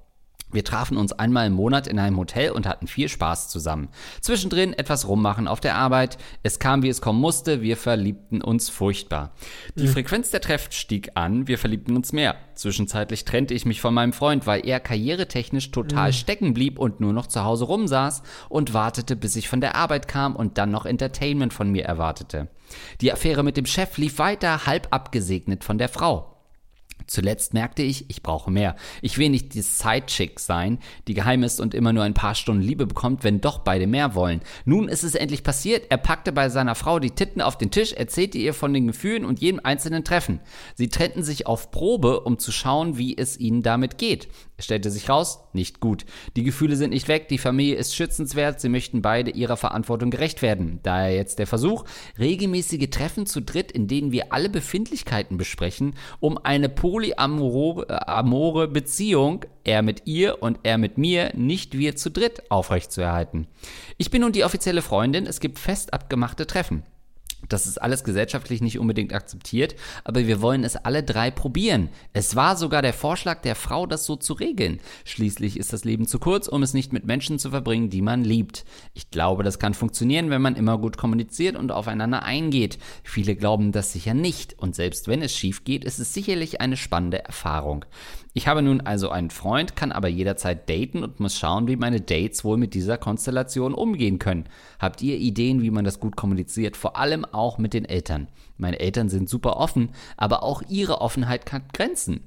Wir 0.52 0.64
trafen 0.64 0.96
uns 0.96 1.12
einmal 1.12 1.48
im 1.48 1.54
Monat 1.54 1.88
in 1.88 2.00
einem 2.00 2.18
Hotel 2.18 2.52
und 2.52 2.68
hatten 2.68 2.88
viel 2.88 3.10
Spaß 3.10 3.50
zusammen. 3.50 3.90
Zwischendrin 4.22 4.72
etwas 4.74 5.08
rummachen 5.08 5.46
auf 5.48 5.60
der 5.60 5.76
Arbeit. 5.76 6.18
Es 6.42 6.58
kam, 6.58 6.84
wie 6.84 6.90
es 6.90 7.02
kommen 7.02 7.20
musste. 7.20 7.62
Wir 7.62 7.76
verliebten 7.76 8.42
uns 8.42 8.70
furchtbar. 8.70 9.34
Die 9.76 9.88
mhm. 9.88 9.92
Frequenz 9.92 10.32
der 10.32 10.40
Treffen 10.40 10.72
stieg 10.72 11.12
an. 11.16 11.48
Wir 11.48 11.58
verliebten 11.58 11.98
uns 11.98 12.14
mehr. 12.14 12.36
Zwischenzeitlich 12.56 13.26
trennte 13.26 13.54
ich 13.54 13.66
mich 13.66 13.82
von 13.82 13.94
meinem 13.94 14.14
Freund, 14.14 14.48
weil 14.48 14.66
er 14.66 14.80
karrieretechnisch 14.80 15.72
total 15.72 16.10
mhm. 16.10 16.14
stecken 16.14 16.54
blieb 16.54 16.80
und 16.80 17.02
nur 17.02 17.12
noch 17.12 17.28
zu 17.28 17.44
Hause 17.44 17.66
rumsaß 17.66 18.24
und 18.48 18.74
wartete, 18.74 19.18
bis 19.18 19.36
ich 19.36 19.50
von 19.50 19.60
der 19.60 19.76
Arbeit 19.76 20.08
kam 20.08 20.36
und 20.36 20.58
dann 20.58 20.72
noch 20.72 20.86
Entertainment 20.86 21.54
von 21.54 21.70
mir 21.70 21.84
erwartete. 21.84 22.48
Die 23.02 23.12
Affäre 23.12 23.44
mit 23.44 23.58
dem 23.58 23.66
Chef 23.66 23.98
lief 23.98 24.18
weiter, 24.18 24.66
halb 24.66 24.88
abgesegnet 24.92 25.66
von 25.66 25.78
der 25.78 25.90
Frau. 25.90 26.37
Zuletzt 27.06 27.54
merkte 27.54 27.84
ich, 27.84 28.10
ich 28.10 28.22
brauche 28.22 28.52
mehr. 28.52 28.76
Ich 29.02 29.18
will 29.18 29.30
nicht 29.30 29.54
die 29.54 29.62
Sidechick 29.62 30.40
sein, 30.40 30.80
die 31.08 31.14
geheim 31.14 31.44
ist 31.44 31.62
und 31.62 31.74
immer 31.74 31.94
nur 31.94 32.04
ein 32.04 32.14
paar 32.14 32.36
Stunden 32.36 32.62
Liebe 32.62 32.86
bekommt, 32.86 33.24
wenn 33.24 33.40
doch 33.40 33.60
beide 33.60 33.88
mehr 33.88 34.14
wollen. 34.14 34.42
Nun 34.66 34.90
ist 34.90 35.04
es 35.04 35.16
endlich 35.16 35.44
passiert. 35.44 35.86
Er 35.90 35.98
packte 35.98 36.34
bei 36.34 36.50
seiner 36.50 36.76
Frau 36.76 37.00
die 37.00 37.12
Titten 37.12 37.42
auf 37.42 37.58
den 37.58 37.72
Tisch, 37.72 37.94
erzählte 37.94 38.38
ihr 38.38 38.54
von 38.54 38.74
den 38.74 38.88
Gefühlen 38.88 39.24
und 39.24 39.40
jedem 39.40 39.62
einzelnen 39.64 40.04
Treffen. 40.04 40.42
Sie 40.76 40.90
trennten 40.90 41.24
sich 41.24 41.48
auf 41.48 41.72
Probe, 41.72 42.22
um 42.22 42.40
zu 42.40 42.52
schauen, 42.52 42.98
wie 42.98 43.18
es 43.18 43.40
ihnen 43.40 43.62
damit 43.62 43.98
geht. 43.98 44.28
Stellte 44.60 44.90
sich 44.90 45.08
raus, 45.08 45.40
nicht 45.54 45.80
gut. 45.80 46.06
Die 46.36 46.42
Gefühle 46.44 46.76
sind 46.76 46.90
nicht 46.90 47.08
weg, 47.08 47.28
die 47.28 47.38
Familie 47.38 47.76
ist 47.76 47.96
schützenswert, 47.96 48.60
sie 48.60 48.70
möchten 48.70 49.04
beide 49.04 49.30
ihrer 49.30 49.56
Verantwortung 49.56 50.10
gerecht 50.10 50.42
werden. 50.42 50.80
Daher 50.82 51.14
jetzt 51.14 51.38
der 51.38 51.46
Versuch, 51.46 51.86
regelmäßige 52.18 52.90
Treffen 52.90 53.28
zu 53.28 53.42
dritt, 53.42 53.72
in 53.72 53.88
denen 53.88 54.12
wir 54.12 54.34
alle 54.34 54.50
Befindlichkeiten 54.50 55.38
besprechen, 55.38 55.94
um 56.20 56.40
eine 56.40 56.70
polyamore 56.70 57.88
Beziehung, 58.68 59.46
er 59.64 59.84
mit 59.84 60.08
ihr 60.08 60.42
und 60.42 60.60
er 60.64 60.80
mit 60.80 60.98
mir, 60.98 61.34
nicht 61.36 61.78
wir 61.78 61.96
zu 61.96 62.10
dritt, 62.10 62.50
aufrechtzuerhalten. 62.50 63.46
Ich 63.98 64.10
bin 64.10 64.22
nun 64.22 64.32
die 64.32 64.44
offizielle 64.44 64.82
Freundin, 64.82 65.28
es 65.28 65.40
gibt 65.40 65.60
fest 65.60 65.94
abgemachte 65.94 66.48
Treffen. 66.48 66.82
Das 67.50 67.68
ist 67.68 67.82
alles 67.82 68.04
gesellschaftlich 68.04 68.62
nicht 68.62 68.80
unbedingt 68.80 69.14
akzeptiert, 69.14 69.76
aber 70.04 70.28
wir 70.28 70.42
wollen 70.42 70.64
es 70.64 70.76
alle 70.76 71.04
drei 71.04 71.32
probieren. 71.32 71.90
Es 72.14 72.36
war 72.36 72.56
sogar 72.56 72.82
der 72.82 72.94
Vorschlag 72.94 73.42
der 73.42 73.56
Frau, 73.56 73.86
das 73.86 74.06
so 74.06 74.16
zu 74.16 74.34
regeln. 74.34 74.80
Schließlich 75.06 75.58
ist 75.58 75.74
das 75.74 75.86
Leben 75.86 76.08
zu 76.08 76.20
kurz, 76.20 76.48
um 76.48 76.64
es 76.64 76.74
nicht 76.74 76.94
mit 76.94 77.06
Menschen 77.06 77.40
zu 77.40 77.50
verbringen, 77.50 77.90
die 77.90 78.02
man 78.02 78.24
liebt. 78.24 78.66
Ich 78.94 79.12
glaube, 79.12 79.44
das 79.44 79.60
kann 79.60 79.74
funktionieren, 79.74 80.30
wenn 80.30 80.42
man 80.42 80.56
immer 80.56 80.78
gut 80.78 80.98
kommuniziert 80.98 81.56
und 81.56 81.72
aufeinander 81.72 82.24
eingeht. 82.24 82.78
Viele 83.04 83.36
glauben 83.36 83.72
das 83.72 83.94
sicher 83.94 84.14
nicht 84.14 84.58
und 84.60 84.76
selbst 84.76 85.08
wenn 85.08 85.22
es 85.22 85.36
schief 85.36 85.64
geht, 85.64 85.86
ist 85.86 86.00
es 86.00 86.14
sicherlich 86.14 86.62
eine 86.62 86.78
spannende 86.78 87.24
Erfahrung. 87.24 87.86
Ich 88.34 88.48
habe 88.48 88.62
nun 88.62 88.82
also 88.82 89.10
einen 89.10 89.32
Freund, 89.32 89.76
kann 89.76 89.92
aber 89.92 90.08
jederzeit 90.08 90.70
daten 90.70 91.04
und 91.04 91.20
muss 91.20 91.38
schauen, 91.38 91.68
wie 91.68 91.76
meine 91.76 92.02
Dates 92.02 92.44
wohl 92.44 92.58
mit 92.58 92.74
dieser 92.74 92.98
Konstellation 92.98 93.74
umgehen 93.74 94.20
können. 94.20 94.48
Habt 94.80 95.02
ihr 95.02 95.18
Ideen, 95.18 95.62
wie 95.62 95.72
man 95.72 95.86
das 95.86 96.00
gut 96.00 96.16
kommuniziert? 96.16 96.78
Vor 96.78 96.98
allem 96.98 97.26
auch 97.26 97.58
mit 97.58 97.74
den 97.74 97.86
Eltern. 97.86 98.28
Meine 98.58 98.80
Eltern 98.80 99.10
sind 99.10 99.30
super 99.30 99.58
offen, 99.58 99.90
aber 100.18 100.44
auch 100.44 100.62
ihre 100.68 101.02
Offenheit 101.02 101.52
hat 101.52 101.74
Grenzen. 101.74 102.22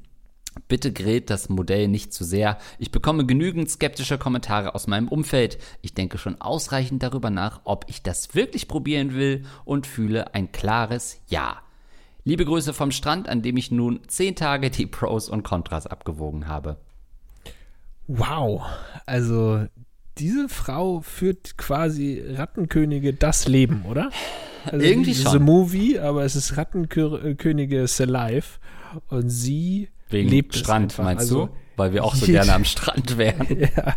Bitte 0.66 0.92
grillt 0.92 1.30
das 1.30 1.48
Modell 1.48 1.86
nicht 1.86 2.12
zu 2.12 2.24
sehr. 2.24 2.58
Ich 2.78 2.90
bekomme 2.90 3.24
genügend 3.24 3.70
skeptische 3.70 4.18
Kommentare 4.18 4.74
aus 4.74 4.88
meinem 4.88 5.08
Umfeld. 5.08 5.58
Ich 5.80 5.94
denke 5.94 6.18
schon 6.18 6.40
ausreichend 6.40 7.02
darüber 7.02 7.30
nach, 7.30 7.60
ob 7.64 7.84
ich 7.88 8.02
das 8.02 8.34
wirklich 8.34 8.66
probieren 8.66 9.14
will 9.14 9.44
und 9.64 9.86
fühle 9.86 10.34
ein 10.34 10.50
klares 10.50 11.20
Ja. 11.28 11.62
Liebe 12.30 12.44
Grüße 12.44 12.72
vom 12.72 12.92
Strand, 12.92 13.28
an 13.28 13.42
dem 13.42 13.56
ich 13.56 13.72
nun 13.72 14.02
zehn 14.06 14.36
Tage 14.36 14.70
die 14.70 14.86
Pros 14.86 15.28
und 15.28 15.42
Kontras 15.42 15.88
abgewogen 15.88 16.46
habe. 16.46 16.76
Wow, 18.06 18.62
also 19.04 19.66
diese 20.16 20.48
Frau 20.48 21.00
führt 21.00 21.58
quasi 21.58 22.22
Rattenkönige 22.24 23.14
das 23.14 23.48
Leben, 23.48 23.84
oder? 23.84 24.10
Also 24.64 24.86
Irgendwie 24.86 25.16
schon. 25.16 25.32
schon. 25.32 25.42
Movie, 25.42 25.98
aber 25.98 26.22
es 26.22 26.36
ist 26.36 26.56
Rattenkönige 26.56 27.86
Alive 27.98 28.60
und 29.08 29.28
sie 29.28 29.88
Wegen 30.10 30.28
lebt 30.28 30.54
Strand, 30.54 30.96
meinst 30.98 31.22
also, 31.22 31.46
du? 31.46 31.52
Weil 31.76 31.92
wir 31.92 32.04
auch 32.04 32.14
so 32.14 32.26
gerne 32.32 32.52
am 32.52 32.64
Strand 32.64 33.16
wären. 33.16 33.46
ja. 33.60 33.96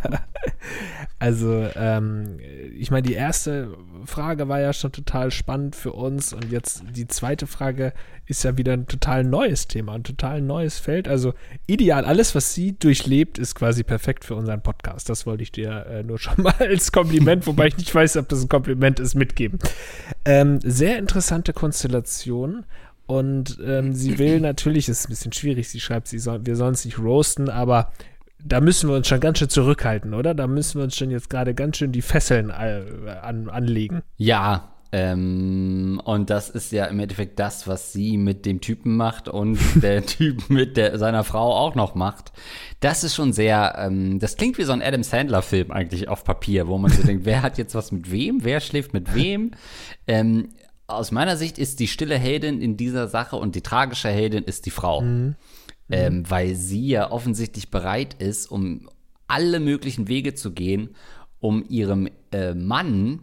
Also, 1.18 1.68
ähm, 1.76 2.38
ich 2.76 2.90
meine, 2.90 3.06
die 3.06 3.14
erste 3.14 3.76
Frage 4.04 4.48
war 4.48 4.60
ja 4.60 4.72
schon 4.72 4.92
total 4.92 5.30
spannend 5.30 5.76
für 5.76 5.92
uns 5.92 6.32
und 6.32 6.50
jetzt 6.50 6.82
die 6.94 7.06
zweite 7.06 7.46
Frage 7.46 7.92
ist 8.26 8.42
ja 8.44 8.56
wieder 8.56 8.72
ein 8.72 8.86
total 8.86 9.22
neues 9.24 9.68
Thema, 9.68 9.94
ein 9.94 10.04
total 10.04 10.40
neues 10.40 10.78
Feld. 10.78 11.08
Also 11.08 11.34
ideal, 11.66 12.04
alles, 12.04 12.34
was 12.34 12.54
sie 12.54 12.72
durchlebt, 12.78 13.38
ist 13.38 13.54
quasi 13.54 13.82
perfekt 13.82 14.24
für 14.24 14.34
unseren 14.34 14.62
Podcast. 14.62 15.08
Das 15.08 15.26
wollte 15.26 15.42
ich 15.42 15.52
dir 15.52 15.86
äh, 15.86 16.02
nur 16.02 16.18
schon 16.18 16.34
mal 16.42 16.54
als 16.58 16.90
Kompliment, 16.90 17.46
wobei 17.46 17.66
ich 17.68 17.76
nicht 17.76 17.94
weiß, 17.94 18.16
ob 18.16 18.28
das 18.28 18.42
ein 18.42 18.48
Kompliment 18.48 18.98
ist, 18.98 19.14
mitgeben. 19.14 19.58
Ähm, 20.24 20.58
sehr 20.62 20.98
interessante 20.98 21.52
Konstellation. 21.52 22.64
Und 23.06 23.58
ähm, 23.64 23.92
sie 23.92 24.18
will 24.18 24.40
natürlich, 24.40 24.88
ist 24.88 25.06
ein 25.06 25.10
bisschen 25.10 25.32
schwierig, 25.32 25.68
sie 25.68 25.80
schreibt, 25.80 26.08
sie 26.08 26.18
soll, 26.18 26.46
wir 26.46 26.56
sollen 26.56 26.74
es 26.74 26.84
nicht 26.84 26.98
roasten, 26.98 27.48
aber 27.48 27.92
da 28.42 28.60
müssen 28.60 28.88
wir 28.88 28.96
uns 28.96 29.08
schon 29.08 29.20
ganz 29.20 29.38
schön 29.38 29.48
zurückhalten, 29.48 30.14
oder? 30.14 30.34
Da 30.34 30.46
müssen 30.46 30.78
wir 30.78 30.84
uns 30.84 30.96
schon 30.96 31.10
jetzt 31.10 31.30
gerade 31.30 31.54
ganz 31.54 31.78
schön 31.78 31.92
die 31.92 32.02
Fesseln 32.02 32.50
äh, 32.50 32.82
an, 33.22 33.48
anlegen. 33.48 34.02
Ja, 34.18 34.74
ähm, 34.94 36.00
und 36.04 36.30
das 36.30 36.50
ist 36.50 36.70
ja 36.70 36.84
im 36.84 37.00
Endeffekt 37.00 37.40
das, 37.40 37.66
was 37.66 37.92
sie 37.92 38.16
mit 38.16 38.46
dem 38.46 38.60
Typen 38.60 38.96
macht 38.96 39.28
und 39.28 39.58
der 39.82 40.06
Typ 40.06 40.48
mit 40.50 40.76
der, 40.76 40.98
seiner 41.00 41.24
Frau 41.24 41.52
auch 41.52 41.74
noch 41.74 41.96
macht. 41.96 42.32
Das 42.78 43.02
ist 43.02 43.16
schon 43.16 43.32
sehr, 43.32 43.74
ähm, 43.76 44.20
das 44.20 44.36
klingt 44.36 44.56
wie 44.56 44.62
so 44.62 44.72
ein 44.72 44.82
Adam 44.82 45.02
Sandler-Film 45.02 45.72
eigentlich 45.72 46.08
auf 46.08 46.22
Papier, 46.22 46.68
wo 46.68 46.78
man 46.78 46.92
so 46.92 47.02
denkt, 47.06 47.24
wer 47.24 47.42
hat 47.42 47.58
jetzt 47.58 47.74
was 47.74 47.90
mit 47.90 48.12
wem, 48.12 48.44
wer 48.44 48.60
schläft 48.60 48.92
mit 48.92 49.16
wem. 49.16 49.50
Ähm, 50.06 50.50
aus 50.86 51.10
meiner 51.12 51.36
Sicht 51.36 51.58
ist 51.58 51.80
die 51.80 51.88
stille 51.88 52.18
Heldin 52.18 52.60
in 52.60 52.76
dieser 52.76 53.08
Sache 53.08 53.36
und 53.36 53.54
die 53.54 53.62
tragische 53.62 54.08
Heldin 54.08 54.44
ist 54.44 54.66
die 54.66 54.70
Frau. 54.70 55.00
Mhm. 55.00 55.36
Ähm, 55.90 56.24
weil 56.28 56.54
sie 56.54 56.88
ja 56.88 57.10
offensichtlich 57.10 57.70
bereit 57.70 58.14
ist, 58.14 58.50
um 58.50 58.88
alle 59.26 59.60
möglichen 59.60 60.08
Wege 60.08 60.34
zu 60.34 60.52
gehen, 60.52 60.96
um 61.40 61.62
ihrem 61.68 62.08
äh, 62.32 62.54
Mann 62.54 63.20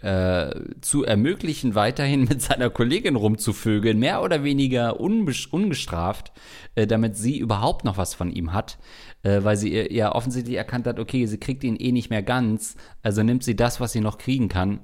äh, 0.00 0.50
zu 0.80 1.04
ermöglichen, 1.04 1.74
weiterhin 1.74 2.24
mit 2.28 2.42
seiner 2.42 2.70
Kollegin 2.70 3.16
rumzuvögeln, 3.16 3.98
mehr 3.98 4.22
oder 4.22 4.42
weniger 4.42 5.00
ungestraft, 5.00 6.32
äh, 6.74 6.86
damit 6.86 7.16
sie 7.16 7.38
überhaupt 7.38 7.84
noch 7.84 7.98
was 7.98 8.14
von 8.14 8.30
ihm 8.30 8.52
hat, 8.52 8.78
äh, 9.22 9.44
weil 9.44 9.56
sie 9.56 9.72
ja 9.94 10.14
offensichtlich 10.14 10.56
erkannt 10.56 10.86
hat, 10.86 10.98
okay, 10.98 11.26
sie 11.26 11.38
kriegt 11.38 11.62
ihn 11.62 11.76
eh 11.76 11.92
nicht 11.92 12.10
mehr 12.10 12.22
ganz, 12.22 12.76
also 13.02 13.22
nimmt 13.22 13.44
sie 13.44 13.54
das, 13.54 13.80
was 13.80 13.92
sie 13.92 14.00
noch 14.00 14.18
kriegen 14.18 14.48
kann, 14.48 14.80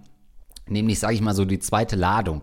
nämlich, 0.71 0.99
sage 0.99 1.15
ich 1.15 1.21
mal 1.21 1.35
so, 1.35 1.45
die 1.45 1.59
zweite 1.59 1.97
Ladung. 1.97 2.43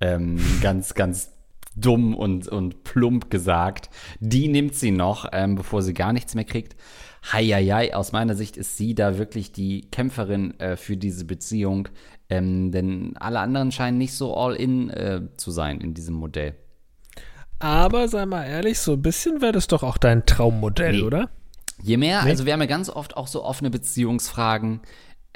Ähm, 0.00 0.38
ganz, 0.62 0.94
ganz 0.94 1.30
dumm 1.76 2.14
und, 2.14 2.48
und 2.48 2.84
plump 2.84 3.30
gesagt. 3.30 3.90
Die 4.20 4.48
nimmt 4.48 4.74
sie 4.74 4.90
noch, 4.90 5.28
ähm, 5.32 5.54
bevor 5.54 5.82
sie 5.82 5.94
gar 5.94 6.12
nichts 6.12 6.34
mehr 6.34 6.44
kriegt. 6.44 6.76
Heieiei, 7.32 7.94
aus 7.94 8.12
meiner 8.12 8.34
Sicht 8.34 8.56
ist 8.56 8.76
sie 8.76 8.94
da 8.94 9.18
wirklich 9.18 9.52
die 9.52 9.82
Kämpferin 9.90 10.58
äh, 10.60 10.76
für 10.76 10.96
diese 10.96 11.24
Beziehung. 11.24 11.88
Ähm, 12.28 12.72
denn 12.72 13.16
alle 13.18 13.40
anderen 13.40 13.72
scheinen 13.72 13.98
nicht 13.98 14.14
so 14.14 14.36
all 14.36 14.54
in 14.54 14.90
äh, 14.90 15.22
zu 15.36 15.50
sein 15.50 15.80
in 15.80 15.94
diesem 15.94 16.14
Modell. 16.14 16.54
Aber 17.58 18.08
sei 18.08 18.26
mal 18.26 18.44
ehrlich, 18.44 18.78
so 18.78 18.94
ein 18.94 19.02
bisschen 19.02 19.40
wäre 19.40 19.52
das 19.52 19.66
doch 19.66 19.82
auch 19.82 19.96
dein 19.96 20.26
Traummodell, 20.26 20.98
nee. 20.98 21.02
oder? 21.02 21.30
Je 21.82 21.96
mehr, 21.96 22.22
nee? 22.24 22.30
also 22.30 22.46
wir 22.46 22.52
haben 22.52 22.60
ja 22.60 22.66
ganz 22.66 22.90
oft 22.90 23.16
auch 23.16 23.26
so 23.26 23.44
offene 23.44 23.70
Beziehungsfragen. 23.70 24.80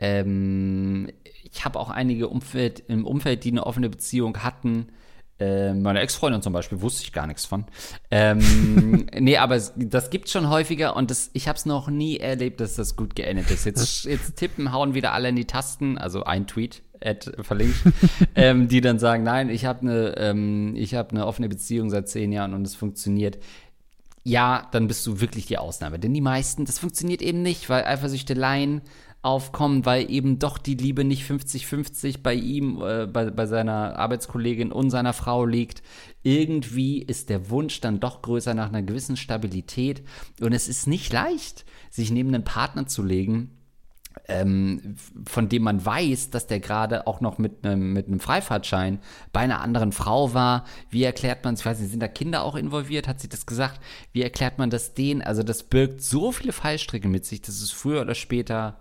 Ähm, 0.01 1.09
ich 1.53 1.65
habe 1.65 1.79
auch 1.79 1.91
einige 1.91 2.29
Umfeld, 2.29 2.83
im 2.89 3.07
Umfeld, 3.07 3.45
die 3.45 3.51
eine 3.51 3.67
offene 3.67 3.91
Beziehung 3.91 4.39
hatten. 4.39 4.89
Äh, 5.39 5.73
meine 5.75 6.01
Ex-Freundin 6.01 6.43
zum 6.43 6.53
Beispiel 6.53 6.81
wusste 6.81 7.03
ich 7.03 7.13
gar 7.13 7.27
nichts 7.27 7.47
von. 7.47 7.65
Ähm, 8.11 9.07
nee, 9.19 9.37
aber 9.37 9.61
das 9.77 10.11
gibt 10.11 10.29
schon 10.29 10.49
häufiger 10.49 10.97
und 10.97 11.11
das, 11.11 11.31
ich 11.33 11.49
habe 11.49 11.57
es 11.57 11.67
noch 11.67 11.89
nie 11.89 12.19
erlebt, 12.19 12.61
dass 12.61 12.77
das 12.77 12.97
gut 12.97 13.15
geendet 13.15 13.51
ist. 13.51 13.65
Jetzt, 13.65 14.05
jetzt 14.05 14.37
tippen, 14.37 14.73
hauen 14.73 14.95
wieder 14.95 15.13
alle 15.13 15.29
in 15.29 15.37
die 15.37 15.47
Tasten, 15.47 15.99
also 15.99 16.25
ein 16.25 16.47
Tweet. 16.47 16.83
Ad 17.03 17.33
verlinkt, 17.43 17.79
ähm, 18.35 18.69
die 18.69 18.83
dann 18.83 18.99
sagen, 18.99 19.23
nein, 19.23 19.49
ich 19.49 19.65
habe 19.65 19.81
eine, 19.81 20.19
ähm, 20.19 20.75
ich 20.77 20.95
habe 20.95 21.13
eine 21.13 21.27
offene 21.27 21.49
Beziehung 21.49 21.89
seit 21.89 22.11
zehn 22.11 22.31
Jahren 22.31 22.53
und 22.53 22.67
es 22.67 22.75
funktioniert 22.75 23.39
ja, 24.23 24.69
dann 24.73 24.87
bist 24.87 25.07
du 25.07 25.21
wirklich 25.21 25.47
die 25.47 25.59
Ausnahme. 25.59 25.99
Denn 25.99 26.13
die 26.13 26.21
meisten, 26.21 26.65
das 26.65 26.79
funktioniert 26.79 27.23
eben 27.23 27.43
nicht, 27.43 27.71
weil 27.71 27.85
Eifersüchteleien 27.85 28.83
aufkommen, 29.23 29.85
weil 29.85 30.11
eben 30.11 30.39
doch 30.39 30.57
die 30.57 30.75
Liebe 30.75 31.05
nicht 31.05 31.25
50-50 31.31 32.23
bei 32.23 32.35
ihm, 32.35 32.81
äh, 32.83 33.07
bei, 33.07 33.31
bei 33.31 33.47
seiner 33.47 33.97
Arbeitskollegin 33.99 34.73
und 34.73 34.91
seiner 34.91 35.13
Frau 35.13 35.45
liegt. 35.45 35.83
Irgendwie 36.23 37.03
ist 37.03 37.29
der 37.29 37.51
Wunsch 37.51 37.81
dann 37.81 38.01
doch 38.01 38.23
größer 38.23 38.55
nach 38.55 38.69
einer 38.69 38.83
gewissen 38.83 39.17
Stabilität. 39.17 40.03
Und 40.41 40.53
es 40.53 40.69
ist 40.69 40.87
nicht 40.87 41.13
leicht, 41.13 41.67
sich 41.91 42.11
neben 42.11 42.35
einen 42.35 42.45
Partner 42.45 42.87
zu 42.87 43.03
legen, 43.03 43.59
ähm, 44.27 44.97
von 45.27 45.51
dem 45.51 45.65
man 45.65 45.85
weiß, 45.85 46.31
dass 46.31 46.47
der 46.47 46.61
gerade 46.61 47.07
auch 47.07 47.21
noch 47.21 47.37
mit 47.37 47.65
einem 47.65 47.93
mit 47.93 48.07
einem 48.07 48.21
Freifahrtschein 48.21 49.01
bei 49.33 49.41
einer 49.41 49.61
anderen 49.61 49.93
Frau 49.93 50.33
war. 50.33 50.65
Wie 50.89 51.05
erklärt 51.05 51.45
man, 51.45 51.55
ich 51.55 51.67
weiß 51.67 51.79
nicht, 51.79 51.91
sind 51.91 52.01
da 52.01 52.09
Kinder 52.09 52.43
auch 52.43 52.55
involviert? 52.55 53.07
Hat 53.07 53.21
sie 53.21 53.29
das 53.29 53.45
gesagt? 53.45 53.81
Wie 54.13 54.23
erklärt 54.23 54.59
man 54.59 54.71
das 54.71 54.95
denen? 54.95 55.21
Also 55.21 55.43
das 55.43 55.63
birgt 55.63 56.03
so 56.03 56.33
viele 56.33 56.53
Fallstricke 56.53 57.09
mit 57.09 57.27
sich, 57.27 57.43
dass 57.43 57.61
es 57.61 57.71
früher 57.71 58.01
oder 58.01 58.15
später 58.15 58.79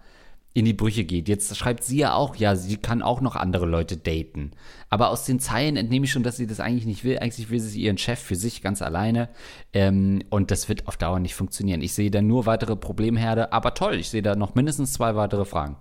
in 0.54 0.66
die 0.66 0.74
Brüche 0.74 1.04
geht. 1.04 1.30
Jetzt 1.30 1.56
schreibt 1.56 1.84
sie 1.84 1.98
ja 1.98 2.14
auch, 2.14 2.36
ja, 2.36 2.56
sie 2.56 2.78
kann 2.78 3.02
auch 3.02 3.22
noch 3.22 3.36
andere 3.36 3.66
Leute 3.66 3.98
daten. 3.98 4.52
Aber 4.90 5.10
aus 5.10 5.26
den 5.26 5.40
Zeilen 5.40 5.78
entnehme 5.78 6.06
ich 6.06 6.12
schon, 6.12 6.24
dass 6.24 6.38
sie 6.38 6.48
das 6.48 6.60
eigentlich 6.60 6.86
nicht 6.86 7.04
will. 7.04 7.20
Eigentlich 7.20 7.50
will 7.50 7.60
sie 7.60 7.82
ihren 7.82 7.98
Chef 7.98 8.20
für 8.20 8.36
sich 8.36 8.62
ganz 8.62 8.82
alleine. 8.82 9.30
Ähm, 9.74 10.24
und 10.30 10.50
das 10.52 10.68
wird 10.68 10.88
auf 10.88 10.98
Dauer 10.98 11.20
nicht 11.20 11.36
funktionieren. 11.36 11.82
Ich 11.82 11.94
sehe 11.94 12.10
da 12.10 12.22
nur 12.22 12.48
weitere 12.48 12.76
Problemherde. 12.76 13.54
Aber 13.54 13.76
toll, 13.76 13.96
ich 13.96 14.10
sehe 14.10 14.24
da 14.24 14.36
noch 14.36 14.56
mindestens 14.56 14.94
zwei 14.94 15.16
weitere 15.16 15.46
Fragen. 15.46 15.78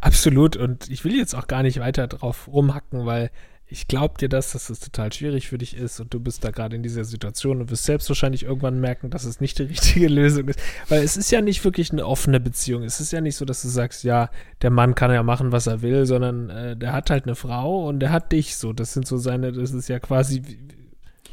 Absolut. 0.00 0.56
Und 0.56 0.88
ich 0.88 1.04
will 1.04 1.14
jetzt 1.14 1.34
auch 1.34 1.46
gar 1.46 1.62
nicht 1.62 1.80
weiter 1.80 2.06
drauf 2.06 2.48
rumhacken, 2.48 3.04
weil 3.04 3.30
ich 3.70 3.86
glaube 3.86 4.14
dir 4.18 4.30
das, 4.30 4.52
dass 4.52 4.70
es 4.70 4.80
total 4.80 5.12
schwierig 5.12 5.48
für 5.48 5.58
dich 5.58 5.76
ist 5.76 6.00
und 6.00 6.14
du 6.14 6.20
bist 6.20 6.42
da 6.42 6.50
gerade 6.50 6.74
in 6.74 6.82
dieser 6.82 7.04
Situation 7.04 7.60
und 7.60 7.70
wirst 7.70 7.84
selbst 7.84 8.08
wahrscheinlich 8.08 8.44
irgendwann 8.44 8.80
merken, 8.80 9.10
dass 9.10 9.24
es 9.24 9.40
nicht 9.40 9.58
die 9.58 9.62
richtige 9.64 10.08
Lösung 10.08 10.48
ist. 10.48 10.58
Weil 10.88 11.02
es 11.02 11.18
ist 11.18 11.30
ja 11.30 11.42
nicht 11.42 11.62
wirklich 11.64 11.92
eine 11.92 12.06
offene 12.06 12.40
Beziehung. 12.40 12.82
Es 12.82 12.98
ist 13.00 13.12
ja 13.12 13.20
nicht 13.20 13.36
so, 13.36 13.44
dass 13.44 13.60
du 13.60 13.68
sagst, 13.68 14.04
ja, 14.04 14.30
der 14.62 14.70
Mann 14.70 14.94
kann 14.94 15.12
ja 15.12 15.22
machen, 15.22 15.52
was 15.52 15.66
er 15.66 15.82
will, 15.82 16.06
sondern 16.06 16.48
äh, 16.48 16.76
der 16.76 16.92
hat 16.92 17.10
halt 17.10 17.24
eine 17.24 17.34
Frau 17.34 17.86
und 17.86 18.00
der 18.00 18.10
hat 18.10 18.32
dich 18.32 18.56
so. 18.56 18.72
Das 18.72 18.94
sind 18.94 19.06
so 19.06 19.18
seine, 19.18 19.52
das 19.52 19.72
ist 19.72 19.88
ja 19.88 19.98
quasi 19.98 20.42
wie, 20.46 20.58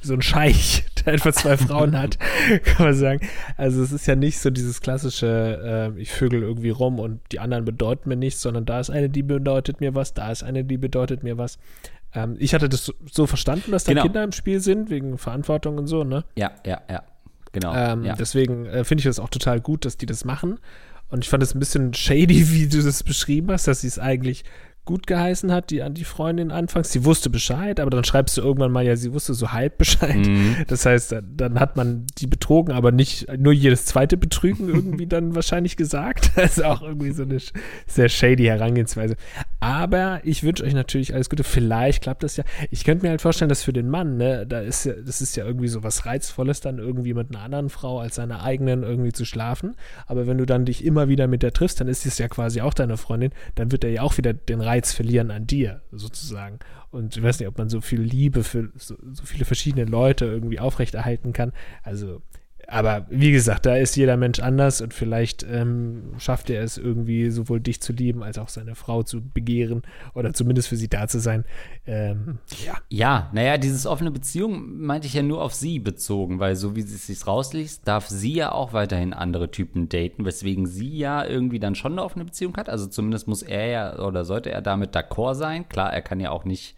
so 0.06 0.14
ein 0.14 0.22
Scheich, 0.22 0.86
der 1.06 1.14
einfach 1.14 1.34
zwei 1.34 1.58
Frauen 1.58 1.98
hat, 1.98 2.18
kann 2.64 2.88
man 2.88 2.94
sagen. 2.94 3.28
Also 3.58 3.82
es 3.82 3.92
ist 3.92 4.08
ja 4.08 4.16
nicht 4.16 4.40
so 4.40 4.50
dieses 4.50 4.82
klassische, 4.82 5.94
äh, 5.96 6.00
ich 6.02 6.12
vögel 6.12 6.42
irgendwie 6.42 6.70
rum 6.70 7.00
und 7.00 7.22
die 7.32 7.40
anderen 7.40 7.66
bedeuten 7.66 8.10
mir 8.10 8.16
nichts, 8.16 8.42
sondern 8.42 8.66
da 8.66 8.80
ist 8.80 8.90
eine, 8.90 9.10
die 9.10 9.24
bedeutet 9.24 9.82
mir 9.82 9.96
was, 9.96 10.14
da 10.14 10.32
ist 10.32 10.44
eine, 10.44 10.64
die 10.64 10.78
bedeutet 10.78 11.24
mir 11.24 11.38
was. 11.38 11.58
Ähm, 12.16 12.36
ich 12.40 12.54
hatte 12.54 12.70
das 12.70 12.92
so, 13.12 13.28
verstanden, 13.28 13.72
dass 13.72 13.84
da 13.84 13.92
Genau. 13.92 14.04
Kinder 14.04 14.24
im 14.24 14.32
Spiel 14.32 14.60
sind, 14.60 14.90
wegen 14.90 15.18
Verantwortung 15.18 15.78
und 15.78 15.88
so, 15.88 16.04
ne? 16.04 16.24
Ja, 16.36 16.52
ja, 16.66 16.82
ja. 16.90 17.04
Genau. 17.52 17.74
Ähm, 17.76 18.04
ja. 18.04 18.16
Deswegen 18.16 18.66
äh, 18.66 18.84
finde 18.84 19.02
ich 19.02 19.06
das 19.06 19.20
auch 19.20 19.30
total 19.30 19.62
gut, 19.62 19.86
dass 19.86 19.98
die 19.98 20.06
das 20.06 20.26
machen. 20.26 20.60
Und 21.10 21.24
ich 21.24 21.30
fand 21.30 21.44
es 21.44 21.54
ein 21.54 21.60
bisschen 21.60 21.94
shady, 21.94 22.50
wie 22.52 22.68
du 22.68 22.82
das 22.82 23.04
beschrieben 23.04 23.52
hast, 23.52 23.68
dass 23.68 23.82
sie 23.82 23.88
es 23.88 24.00
eigentlich 24.00 24.44
gut 24.86 25.08
geheißen 25.08 25.52
hat, 25.52 25.72
die 25.72 25.82
an 25.82 25.96
die 25.96 26.04
Freundin 26.04 26.52
anfangs. 26.52 26.92
Sie 26.92 27.04
wusste 27.06 27.30
Bescheid, 27.30 27.80
aber 27.80 27.90
dann 27.90 28.04
schreibst 28.04 28.38
du 28.38 28.42
irgendwann 28.42 28.72
mal, 28.72 28.86
ja, 28.86 28.96
sie 28.96 29.14
wusste 29.14 29.34
so 29.34 29.52
halb 29.52 29.80
Bescheid. 29.80 30.16
Mhm. 30.16 30.58
Das 30.68 30.86
heißt, 30.86 31.12
dann, 31.12 31.34
dann 31.36 31.60
hat 31.60 31.76
man 31.76 32.06
die 32.20 32.28
betrogen, 32.28 32.74
aber 32.74 32.92
nicht 32.92 33.28
nur 33.38 33.52
jedes 33.52 33.86
zweite 33.86 34.16
Betrügen 34.16 34.70
irgendwie 34.74 35.08
dann 35.08 35.36
wahrscheinlich 35.36 35.76
gesagt. 35.76 36.32
Das 36.46 36.58
ist 36.58 36.64
auch 36.64 36.84
irgendwie 36.84 37.12
so 37.12 37.24
eine 37.24 37.40
sehr 37.88 38.08
shady 38.08 38.44
Herangehensweise. 38.44 39.16
Aber 39.60 40.22
ich 40.24 40.44
wünsche 40.44 40.64
euch 40.64 40.76
natürlich 40.76 41.14
alles 41.16 41.30
Gute. 41.30 41.44
Vielleicht 41.44 42.04
klappt 42.04 42.22
das 42.22 42.38
ja. 42.38 42.44
Ich 42.70 42.84
könnte 42.84 43.04
mir 43.04 43.10
halt 43.10 43.22
vorstellen, 43.22 43.50
dass 43.50 43.64
für 43.64 43.74
den 43.74 43.90
Mann, 43.90 44.18
ne, 44.18 44.46
da 44.46 44.60
ist 44.60 44.86
ja, 44.86 44.94
das 44.94 45.22
ist 45.22 45.36
ja 45.36 45.46
irgendwie 45.46 45.70
so 45.70 45.82
was 45.82 46.06
Reizvolles, 46.06 46.62
dann 46.62 46.78
irgendwie 46.78 47.16
mit 47.16 47.32
einer 47.32 47.44
anderen 47.44 47.70
Frau 47.70 48.00
als 48.00 48.16
seiner 48.16 48.44
eigenen 48.44 48.84
irgendwie 48.84 49.12
zu 49.12 49.26
schlafen. 49.26 49.76
Aber 50.06 50.28
wenn 50.28 50.38
du 50.38 50.46
dann 50.46 50.66
dich 50.66 50.86
immer 50.86 51.08
wieder 51.08 51.28
mit 51.28 51.42
der 51.42 51.52
triffst, 51.52 51.82
dann 51.82 51.88
ist 51.88 52.06
es 52.06 52.20
ja 52.20 52.28
quasi 52.28 52.62
auch 52.62 52.76
deine 52.76 52.98
Freundin, 52.98 53.32
dann 53.56 53.72
wird 53.72 53.84
er 53.84 53.90
ja 53.90 54.02
auch 54.04 54.18
wieder 54.18 54.34
den 54.34 54.62
Reiz 54.62 54.75
verlieren 54.84 55.32
an 55.32 55.48
dir, 55.48 55.82
sozusagen. 55.92 56.60
Und 56.92 57.18
ich 57.18 57.24
weiß 57.24 57.40
nicht, 57.40 57.48
ob 57.48 57.58
man 57.58 57.70
so 57.70 57.82
viel 57.82 58.02
Liebe 58.02 58.44
für 58.44 58.72
so, 58.76 58.96
so 59.12 59.26
viele 59.26 59.46
verschiedene 59.46 59.86
Leute 59.86 60.26
irgendwie 60.26 60.60
aufrechterhalten 60.60 61.34
kann. 61.34 61.52
Also, 61.84 62.22
aber 62.68 63.06
wie 63.10 63.32
gesagt, 63.32 63.66
da 63.66 63.76
ist 63.76 63.96
jeder 63.96 64.18
Mensch 64.18 64.40
anders 64.40 64.82
und 64.82 64.94
vielleicht 64.94 65.44
ähm, 65.44 66.14
schafft 66.18 66.50
er 66.50 66.64
es 66.64 66.78
irgendwie 66.78 67.30
sowohl 67.30 67.60
dich 67.60 67.82
zu 67.82 67.94
lieben 67.94 68.24
als 68.24 68.38
auch 68.38 68.50
seine 68.50 68.76
Frau 68.76 69.04
zu 69.04 69.22
begehren 69.22 69.84
oder 70.14 70.34
zumindest 70.34 70.70
für 70.70 70.78
sie 70.78 70.88
da 70.88 71.08
zu 71.08 71.20
sein. 71.20 71.46
Ähm, 71.86 72.40
ja. 72.66 72.76
Ja, 72.90 73.30
naja, 73.34 73.58
dieses 73.58 73.86
offene 73.86 74.12
Beziehung 74.12 74.80
meinte 74.80 75.08
ich 75.08 75.14
ja 75.14 75.24
nur 75.24 75.42
auf 75.42 75.54
sie 75.54 75.80
bezogen, 75.80 76.40
weil 76.40 76.56
so 76.56 76.76
wie 76.76 76.82
sie 76.82 76.96
es 76.96 77.08
sich 77.08 77.26
rausliest, 77.26 77.88
darf 77.88 78.08
sie 78.08 78.34
ja 78.34 78.52
auch 78.52 78.74
weiterhin 78.74 79.14
andere 79.14 79.52
Typen 79.52 79.90
daten, 79.90 80.26
weswegen 80.26 80.66
sie 80.66 80.98
ja 80.98 81.26
irgendwie 81.26 81.60
dann 81.60 81.76
schon 81.76 81.94
eine 81.94 82.04
offene 82.04 82.26
Beziehung 82.26 82.58
hat. 82.58 82.70
Also 82.70 82.88
zumindest 82.88 83.28
muss 83.28 83.44
er 83.44 83.68
ja 83.68 84.00
oder 84.00 84.26
sollte 84.26 84.52
er 84.52 84.62
damit 84.62 84.96
d'accord 84.96 85.36
sein. 85.36 85.70
Klar, 85.70 85.94
er 85.94 86.02
kann 86.02 86.20
ja 86.20 86.32
auch 86.32 86.46
nicht 86.46 86.76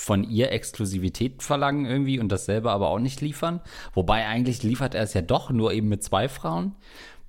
von 0.00 0.24
ihr 0.24 0.50
Exklusivität 0.50 1.42
verlangen 1.42 1.84
irgendwie 1.84 2.20
und 2.20 2.32
das 2.32 2.46
selber 2.46 2.72
aber 2.72 2.88
auch 2.88 2.98
nicht 2.98 3.20
liefern. 3.20 3.60
Wobei 3.92 4.26
eigentlich 4.26 4.62
liefert 4.62 4.94
er 4.94 5.02
es 5.02 5.12
ja 5.12 5.20
doch 5.20 5.50
nur 5.50 5.74
eben 5.74 5.88
mit 5.88 6.02
zwei 6.02 6.30
Frauen. 6.30 6.74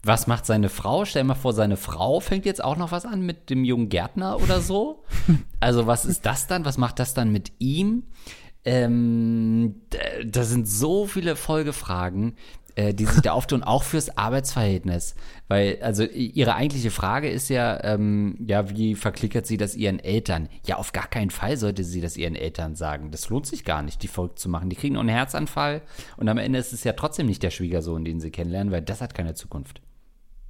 Was 0.04 0.26
macht 0.26 0.46
seine 0.46 0.70
Frau? 0.70 1.04
Stell 1.04 1.26
mal 1.26 1.36
vor, 1.36 1.52
seine 1.52 1.76
Frau 1.76 2.22
fängt 2.22 2.46
jetzt 2.46 2.64
auch 2.64 2.78
noch 2.78 2.94
was 2.94 3.06
an 3.06 3.26
mit 3.26 3.50
dem 3.50 3.66
jungen 3.66 3.90
Gärtner 3.90 4.42
oder 4.42 4.62
so. 4.62 5.04
Also 5.60 5.86
was 5.86 6.06
ist 6.06 6.26
das 6.26 6.48
dann? 6.48 6.66
Was 6.66 6.80
macht 6.80 6.98
das 6.98 7.14
dann 7.14 7.32
mit 7.32 7.52
ihm? 7.60 8.04
Ähm, 8.64 9.82
da 10.26 10.44
sind 10.44 10.68
so 10.68 11.06
viele 11.06 11.36
Folgefragen, 11.36 12.36
äh, 12.82 12.94
die 12.94 13.06
sich 13.06 13.22
da 13.22 13.32
auftun, 13.34 13.64
auch 13.64 13.84
fürs 13.84 14.18
Arbeitsverhältnis. 14.18 15.16
Weil, 15.48 15.80
also 15.82 16.04
ihre 16.04 16.56
eigentliche 16.56 16.92
Frage 16.92 17.30
ist 17.30 17.50
ja, 17.50 17.84
ähm, 17.84 18.38
ja, 18.48 18.70
wie 18.70 18.96
verklickert 18.96 19.46
sie 19.46 19.58
das 19.58 19.76
ihren 19.76 20.00
Eltern? 20.00 20.48
Ja, 20.66 20.78
auf 20.78 20.92
gar 20.94 21.08
keinen 21.08 21.30
Fall 21.30 21.58
sollte 21.58 21.84
sie 21.84 22.02
das 22.02 22.18
ihren 22.18 22.36
Eltern 22.36 22.76
sagen. 22.76 23.12
Das 23.12 23.30
lohnt 23.30 23.46
sich 23.46 23.66
gar 23.66 23.82
nicht, 23.82 24.02
die 24.04 24.08
verrückt 24.08 24.40
zu 24.40 24.50
machen. 24.50 24.70
Die 24.70 24.76
kriegen 24.76 24.94
noch 24.96 25.02
einen 25.02 25.10
Herzanfall 25.10 25.82
und 26.18 26.30
am 26.30 26.38
Ende 26.38 26.60
ist 26.60 26.74
es 26.74 26.84
ja 26.84 26.94
trotzdem 26.94 27.28
nicht 27.28 27.44
der 27.44 27.52
Schwiegersohn, 27.52 28.06
den 28.06 28.20
sie 28.20 28.32
kennenlernen, 28.32 28.72
weil 28.72 28.82
das 28.82 29.02
hat 29.02 29.14
keine 29.14 29.34
Zukunft. 29.34 29.82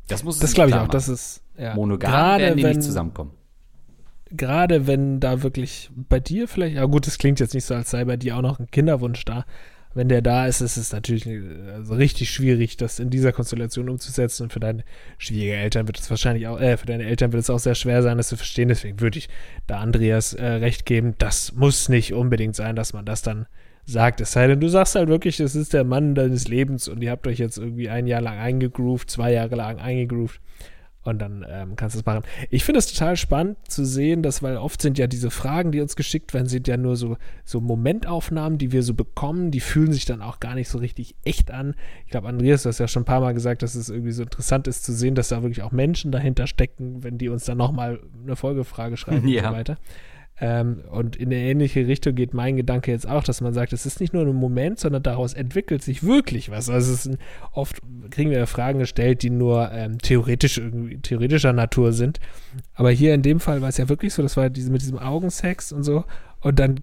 Das 0.07 0.23
muss 0.23 0.39
Das 0.39 0.53
glaube 0.53 0.69
ich 0.69 0.75
auch. 0.75 0.81
machen. 0.81 0.91
Das 0.91 1.09
ist 1.09 1.41
ja, 1.57 1.73
Monogam 1.75 2.11
gerade 2.11 2.43
werden 2.43 2.57
die 2.57 2.63
wenn, 2.63 2.75
nicht 2.77 2.83
zusammenkommen. 2.83 3.31
gerade 4.29 4.87
wenn 4.87 5.19
da 5.19 5.41
wirklich 5.43 5.89
bei 5.95 6.19
dir 6.19 6.47
vielleicht, 6.47 6.75
ja 6.75 6.85
gut, 6.85 7.07
es 7.07 7.17
klingt 7.17 7.39
jetzt 7.39 7.53
nicht 7.53 7.65
so, 7.65 7.75
als 7.75 7.89
sei 7.91 8.05
bei 8.05 8.17
dir 8.17 8.37
auch 8.37 8.41
noch 8.41 8.59
ein 8.59 8.69
Kinderwunsch 8.71 9.25
da. 9.25 9.45
Wenn 9.93 10.07
der 10.07 10.21
da 10.21 10.47
ist, 10.47 10.61
ist 10.61 10.77
es 10.77 10.93
natürlich 10.93 11.25
äh, 11.27 11.41
also 11.73 11.95
richtig 11.95 12.29
schwierig, 12.29 12.77
das 12.77 12.99
in 12.99 13.09
dieser 13.09 13.31
Konstellation 13.31 13.89
umzusetzen. 13.89 14.43
Und 14.43 14.53
für 14.53 14.59
deine 14.59 14.83
Schwiegereltern 15.17 15.87
wird 15.87 15.99
es 15.99 16.09
wahrscheinlich 16.09 16.47
auch, 16.47 16.59
äh, 16.59 16.77
für 16.77 16.85
deine 16.85 17.03
Eltern 17.03 17.33
wird 17.33 17.41
es 17.41 17.49
auch 17.49 17.59
sehr 17.59 17.75
schwer 17.75 18.01
sein, 18.01 18.17
das 18.17 18.29
zu 18.29 18.37
verstehen. 18.37 18.69
Deswegen 18.69 18.99
würde 18.99 19.17
ich 19.17 19.29
da 19.67 19.79
Andreas 19.79 20.33
äh, 20.33 20.45
recht 20.45 20.85
geben. 20.85 21.15
Das 21.17 21.53
muss 21.53 21.89
nicht 21.89 22.13
unbedingt 22.13 22.55
sein, 22.55 22.75
dass 22.75 22.93
man 22.93 23.05
das 23.05 23.21
dann 23.21 23.47
sagt. 23.85 24.21
Es 24.21 24.31
sei 24.31 24.47
denn, 24.47 24.59
du 24.59 24.69
sagst 24.69 24.95
halt 24.95 25.09
wirklich, 25.09 25.37
das 25.37 25.55
ist 25.55 25.73
der 25.73 25.83
Mann 25.83 26.15
deines 26.15 26.47
Lebens 26.47 26.87
und 26.87 27.01
ihr 27.01 27.11
habt 27.11 27.27
euch 27.27 27.39
jetzt 27.39 27.57
irgendwie 27.57 27.89
ein 27.89 28.07
Jahr 28.07 28.21
lang 28.21 28.37
eingegroovt, 28.37 29.09
zwei 29.09 29.33
Jahre 29.33 29.55
lang 29.55 29.79
eingegroovt. 29.79 30.39
Und 31.03 31.19
dann 31.19 31.43
ähm, 31.49 31.75
kannst 31.75 31.95
du 31.95 31.99
es 31.99 32.05
machen. 32.05 32.23
Ich 32.51 32.63
finde 32.63 32.77
es 32.77 32.85
total 32.85 33.17
spannend 33.17 33.57
zu 33.67 33.85
sehen, 33.85 34.21
dass, 34.21 34.43
weil 34.43 34.57
oft 34.57 34.81
sind 34.83 34.99
ja 34.99 35.07
diese 35.07 35.31
Fragen, 35.31 35.71
die 35.71 35.81
uns 35.81 35.95
geschickt 35.95 36.31
werden, 36.35 36.47
sind 36.47 36.67
ja 36.67 36.77
nur 36.77 36.95
so, 36.95 37.17
so 37.43 37.59
Momentaufnahmen, 37.59 38.59
die 38.59 38.71
wir 38.71 38.83
so 38.83 38.93
bekommen, 38.93 39.49
die 39.49 39.61
fühlen 39.61 39.91
sich 39.93 40.05
dann 40.05 40.21
auch 40.21 40.39
gar 40.39 40.53
nicht 40.53 40.69
so 40.69 40.77
richtig 40.77 41.15
echt 41.23 41.49
an. 41.49 41.73
Ich 42.05 42.11
glaube, 42.11 42.27
Andreas, 42.27 42.63
du 42.63 42.69
hast 42.69 42.77
ja 42.79 42.87
schon 42.87 43.01
ein 43.01 43.05
paar 43.05 43.19
Mal 43.19 43.33
gesagt, 43.33 43.63
dass 43.63 43.73
es 43.73 43.89
irgendwie 43.89 44.11
so 44.11 44.21
interessant 44.21 44.67
ist 44.67 44.83
zu 44.83 44.93
sehen, 44.93 45.15
dass 45.15 45.29
da 45.29 45.41
wirklich 45.41 45.63
auch 45.63 45.71
Menschen 45.71 46.11
dahinter 46.11 46.45
stecken, 46.45 47.03
wenn 47.03 47.17
die 47.17 47.29
uns 47.29 47.45
dann 47.45 47.57
nochmal 47.57 47.99
eine 48.23 48.35
Folgefrage 48.35 48.95
schreiben 48.95 49.23
und 49.23 49.29
Ja. 49.29 49.49
so 49.49 49.55
weiter. 49.55 49.77
Ähm, 50.43 50.81
und 50.89 51.15
in 51.15 51.27
eine 51.27 51.37
ähnliche 51.37 51.85
Richtung 51.85 52.15
geht 52.15 52.33
mein 52.33 52.55
Gedanke 52.55 52.89
jetzt 52.91 53.07
auch, 53.07 53.23
dass 53.23 53.41
man 53.41 53.53
sagt, 53.53 53.73
es 53.73 53.85
ist 53.85 54.01
nicht 54.01 54.11
nur 54.11 54.25
ein 54.25 54.35
Moment, 54.35 54.79
sondern 54.79 55.03
daraus 55.03 55.35
entwickelt 55.35 55.83
sich 55.83 56.03
wirklich 56.03 56.49
was. 56.49 56.67
Also 56.67 56.91
es 56.91 57.05
ist 57.05 57.13
ein, 57.13 57.17
oft 57.51 57.79
kriegen 58.09 58.31
wir 58.31 58.47
Fragen 58.47 58.79
gestellt, 58.79 59.21
die 59.21 59.29
nur 59.29 59.71
ähm, 59.71 59.99
theoretisch 59.99 60.59
theoretischer 61.03 61.53
Natur 61.53 61.93
sind. 61.93 62.19
Aber 62.73 62.89
hier 62.89 63.13
in 63.13 63.21
dem 63.21 63.39
Fall 63.39 63.61
war 63.61 63.69
es 63.69 63.77
ja 63.77 63.87
wirklich 63.87 64.15
so, 64.15 64.23
das 64.23 64.35
war 64.35 64.49
diese 64.49 64.71
mit 64.71 64.81
diesem 64.81 64.97
Augensex 64.97 65.71
und 65.71 65.83
so. 65.83 66.05
Und 66.39 66.57
dann 66.57 66.79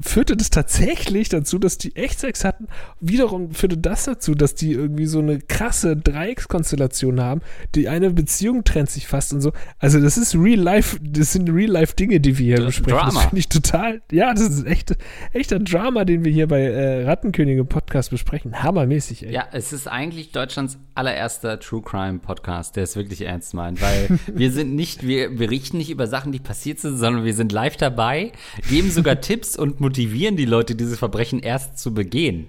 führte 0.00 0.36
das 0.36 0.50
tatsächlich 0.50 1.28
dazu, 1.28 1.58
dass 1.58 1.78
die 1.78 1.94
echt 1.96 2.18
Sex 2.20 2.44
hatten. 2.44 2.66
Wiederum 3.00 3.52
führte 3.52 3.76
das 3.78 4.04
dazu, 4.04 4.34
dass 4.34 4.54
die 4.54 4.72
irgendwie 4.72 5.06
so 5.06 5.20
eine 5.20 5.38
krasse 5.38 5.96
Dreieckskonstellation 5.96 7.20
haben. 7.20 7.40
Die 7.74 7.88
eine 7.88 8.10
Beziehung 8.10 8.64
trennt 8.64 8.90
sich 8.90 9.06
fast 9.06 9.32
und 9.32 9.40
so. 9.40 9.52
Also 9.78 10.00
das 10.00 10.16
ist 10.16 10.34
Real 10.34 10.58
Life, 10.58 10.98
das 11.00 11.32
sind 11.32 11.48
Real 11.50 11.70
Life 11.70 11.94
Dinge, 11.94 12.20
die 12.20 12.38
wir 12.38 12.44
hier 12.44 12.56
Das 12.56 12.66
besprechen. 12.66 12.98
Drama. 12.98 13.12
Das 13.12 13.22
finde 13.24 13.38
ich 13.38 13.48
total, 13.48 14.02
ja, 14.10 14.32
das 14.32 14.42
ist 14.48 14.66
echt, 14.66 14.96
echter 15.32 15.58
Drama, 15.58 16.04
den 16.04 16.24
wir 16.24 16.32
hier 16.32 16.48
bei 16.48 16.62
äh, 16.62 17.04
Rattenkönige 17.04 17.64
Podcast 17.64 18.10
besprechen. 18.10 18.62
Hammermäßig, 18.62 19.26
ey. 19.26 19.32
Ja, 19.32 19.46
es 19.52 19.72
ist 19.72 19.88
eigentlich 19.88 20.32
Deutschlands 20.32 20.78
allererster 20.94 21.60
True 21.60 21.82
Crime 21.82 22.18
Podcast, 22.18 22.76
der 22.76 22.84
es 22.84 22.96
wirklich 22.96 23.22
ernst 23.22 23.54
meint, 23.54 23.80
weil 23.80 24.18
wir 24.26 24.50
sind 24.50 24.74
nicht, 24.74 25.06
wir 25.06 25.34
berichten 25.36 25.76
nicht 25.76 25.90
über 25.90 26.06
Sachen, 26.06 26.32
die 26.32 26.40
passiert 26.40 26.80
sind, 26.80 26.96
sondern 26.98 27.24
wir 27.24 27.34
sind 27.34 27.52
live 27.52 27.76
dabei, 27.76 28.32
geben 28.68 28.90
sogar 28.90 29.20
Tipps 29.20 29.56
und 29.56 29.80
motivieren 29.82 30.36
die 30.36 30.46
Leute, 30.46 30.74
diese 30.74 30.96
Verbrechen 30.96 31.40
erst 31.40 31.78
zu 31.78 31.92
begehen. 31.92 32.48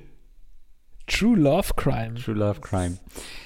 True 1.08 1.38
Love 1.38 1.74
Crime 1.76 2.14
True 2.14 2.36
Love 2.36 2.62
Crime. 2.62 2.98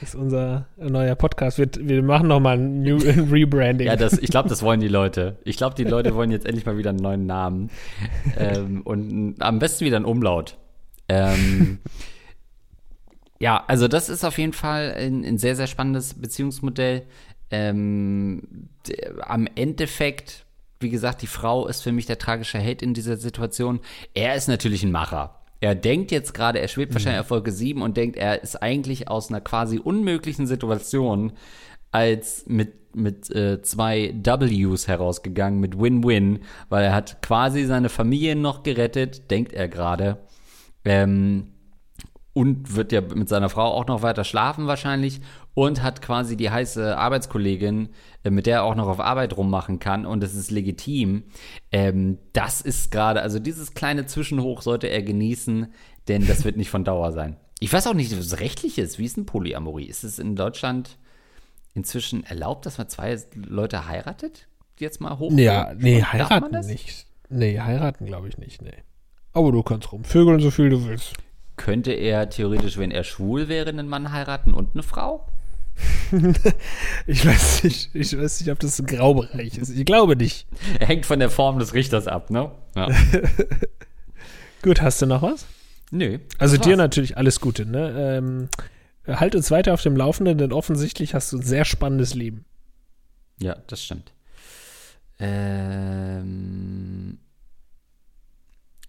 ist 0.01 0.13
unser 0.13 0.67
neuer 0.77 1.15
Podcast. 1.15 1.57
Wir, 1.57 1.67
wir 1.79 2.03
machen 2.03 2.27
nochmal 2.27 2.57
ein, 2.57 2.83
New, 2.83 2.97
Rebranding. 2.97 3.87
Ja, 3.87 3.95
das, 3.95 4.13
ich 4.19 4.29
glaube, 4.29 4.47
das 4.47 4.61
wollen 4.61 4.79
die 4.79 4.87
Leute. 4.87 5.39
Ich 5.43 5.57
glaube, 5.57 5.73
die 5.73 5.83
Leute 5.83 6.13
wollen 6.13 6.29
jetzt 6.29 6.45
endlich 6.45 6.67
mal 6.67 6.77
wieder 6.77 6.91
einen 6.91 6.99
neuen 6.99 7.25
Namen. 7.25 7.71
Ähm, 8.37 8.81
und 8.83 9.35
am 9.39 9.57
besten 9.57 9.85
wieder 9.85 9.95
einen 9.95 10.05
Umlaut. 10.05 10.57
Ähm, 11.09 11.79
ja, 13.39 13.63
also 13.67 13.87
das 13.87 14.09
ist 14.09 14.23
auf 14.23 14.37
jeden 14.37 14.53
Fall 14.53 14.93
ein, 14.93 15.23
ein 15.25 15.37
sehr, 15.39 15.55
sehr 15.55 15.67
spannendes 15.67 16.13
Beziehungsmodell. 16.13 17.07
Ähm, 17.49 18.69
am 19.21 19.47
Endeffekt, 19.55 20.45
wie 20.79 20.89
gesagt, 20.89 21.21
die 21.21 21.27
Frau 21.27 21.67
ist 21.67 21.81
für 21.81 21.91
mich 21.91 22.05
der 22.05 22.19
tragische 22.19 22.59
Held 22.59 22.81
in 22.81 22.93
dieser 22.93 23.17
Situation. 23.17 23.79
Er 24.13 24.35
ist 24.35 24.47
natürlich 24.47 24.83
ein 24.83 24.91
Macher. 24.91 25.41
Er 25.59 25.73
denkt 25.73 26.11
jetzt 26.11 26.33
gerade, 26.33 26.59
er 26.59 26.67
schwebt 26.67 26.93
wahrscheinlich 26.93 27.21
auf 27.21 27.27
Folge 27.27 27.51
7 27.51 27.81
und 27.81 27.97
denkt, 27.97 28.15
er 28.15 28.43
ist 28.43 28.61
eigentlich 28.61 29.07
aus 29.07 29.29
einer 29.29 29.41
quasi 29.41 29.79
unmöglichen 29.79 30.45
Situation 30.45 31.33
als 31.91 32.45
mit, 32.47 32.95
mit 32.95 33.29
äh, 33.31 33.61
zwei 33.63 34.13
Ws 34.13 34.87
herausgegangen, 34.87 35.59
mit 35.59 35.79
Win-Win, 35.79 36.39
weil 36.69 36.83
er 36.83 36.93
hat 36.93 37.21
quasi 37.23 37.65
seine 37.65 37.89
Familie 37.89 38.35
noch 38.35 38.61
gerettet, 38.61 39.31
denkt 39.31 39.53
er 39.53 39.67
gerade. 39.67 40.17
Ähm, 40.85 41.53
und 42.33 42.75
wird 42.75 42.91
ja 42.91 43.01
mit 43.01 43.27
seiner 43.29 43.49
Frau 43.49 43.65
auch 43.65 43.87
noch 43.87 44.03
weiter 44.03 44.23
schlafen 44.23 44.67
wahrscheinlich. 44.67 45.21
Und 45.57 45.81
hat 45.81 46.03
quasi 46.03 46.37
die 46.37 46.51
heiße 46.51 46.95
Arbeitskollegin, 46.95 47.89
äh, 48.23 48.29
mit 48.29 48.45
der 48.45 48.57
er 48.57 48.63
auch 48.63 48.75
noch 48.75 48.87
auf 48.87 48.99
Arbeit 48.99 49.35
rummachen 49.35 49.79
kann 49.79 50.05
und 50.05 50.21
das 50.21 50.35
ist 50.35 50.51
legitim. 50.51 51.23
Ähm, 51.71 52.19
das 52.31 52.61
ist 52.61 52.91
gerade, 52.91 53.23
also 53.23 53.39
dieses 53.39 53.73
kleine 53.73 54.05
Zwischenhoch 54.05 54.61
sollte 54.61 54.85
er 54.85 55.01
genießen, 55.01 55.73
denn 56.07 56.27
das 56.27 56.45
wird 56.45 56.57
nicht 56.57 56.69
von 56.69 56.83
Dauer 56.83 57.11
sein. 57.11 57.37
Ich 57.59 57.73
weiß 57.73 57.87
auch 57.87 57.95
nicht, 57.95 58.11
was 58.11 58.23
es 58.23 58.39
rechtlich 58.39 58.77
ist. 58.77 58.99
Wie 58.99 59.05
ist 59.05 59.17
denn 59.17 59.25
Polyamorie? 59.25 59.85
Ist 59.85 60.03
es 60.03 60.19
in 60.19 60.35
Deutschland 60.35 60.99
inzwischen 61.73 62.23
erlaubt, 62.23 62.67
dass 62.67 62.77
man 62.77 62.87
zwei 62.87 63.17
Leute 63.33 63.87
heiratet? 63.87 64.47
Jetzt 64.77 65.01
mal 65.01 65.17
hoch. 65.17 65.31
Ja, 65.31 65.73
nee, 65.75 66.03
heiraten 66.03 66.67
nicht. 66.67 67.07
Nee, 67.29 67.59
heiraten 67.59 68.05
glaube 68.05 68.27
ich 68.27 68.37
nicht, 68.37 68.61
nee. 68.61 68.83
Aber 69.33 69.51
du 69.51 69.63
kannst 69.63 69.91
rumvögeln, 69.91 70.39
so 70.39 70.51
viel 70.51 70.69
du 70.69 70.85
willst. 70.85 71.13
Könnte 71.55 71.93
er 71.93 72.29
theoretisch, 72.29 72.77
wenn 72.77 72.91
er 72.91 73.03
schwul 73.03 73.47
wäre, 73.47 73.69
einen 73.69 73.89
Mann 73.89 74.11
heiraten 74.11 74.53
und 74.53 74.75
eine 74.75 74.83
Frau? 74.83 75.25
ich 77.07 77.25
weiß 77.25 77.63
nicht, 77.63 77.89
ich 77.93 78.17
weiß 78.17 78.39
nicht, 78.41 78.51
ob 78.51 78.59
das 78.59 78.79
ein 78.79 78.85
Graubereich 78.85 79.57
ist. 79.57 79.69
Ich 79.69 79.85
glaube 79.85 80.15
nicht. 80.15 80.47
Er 80.79 80.87
hängt 80.87 81.05
von 81.05 81.19
der 81.19 81.29
Form 81.29 81.59
des 81.59 81.73
Richters 81.73 82.07
ab, 82.07 82.29
ne? 82.29 82.51
Ja. 82.75 82.89
Gut, 84.61 84.81
hast 84.81 85.01
du 85.01 85.05
noch 85.05 85.21
was? 85.21 85.45
Nö. 85.91 86.19
Also 86.37 86.57
dir 86.57 86.75
natürlich 86.75 87.17
alles 87.17 87.39
Gute, 87.39 87.65
ne? 87.65 88.17
Ähm, 88.17 88.49
halt 89.07 89.35
uns 89.35 89.51
weiter 89.51 89.73
auf 89.73 89.81
dem 89.81 89.95
Laufenden, 89.95 90.37
denn 90.37 90.51
offensichtlich 90.51 91.13
hast 91.13 91.31
du 91.31 91.37
ein 91.37 91.43
sehr 91.43 91.65
spannendes 91.65 92.13
Leben. 92.13 92.45
Ja, 93.39 93.55
das 93.67 93.83
stimmt. 93.83 94.13
Ähm, 95.19 96.27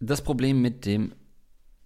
das 0.00 0.22
Problem 0.22 0.60
mit 0.62 0.86
dem 0.86 1.12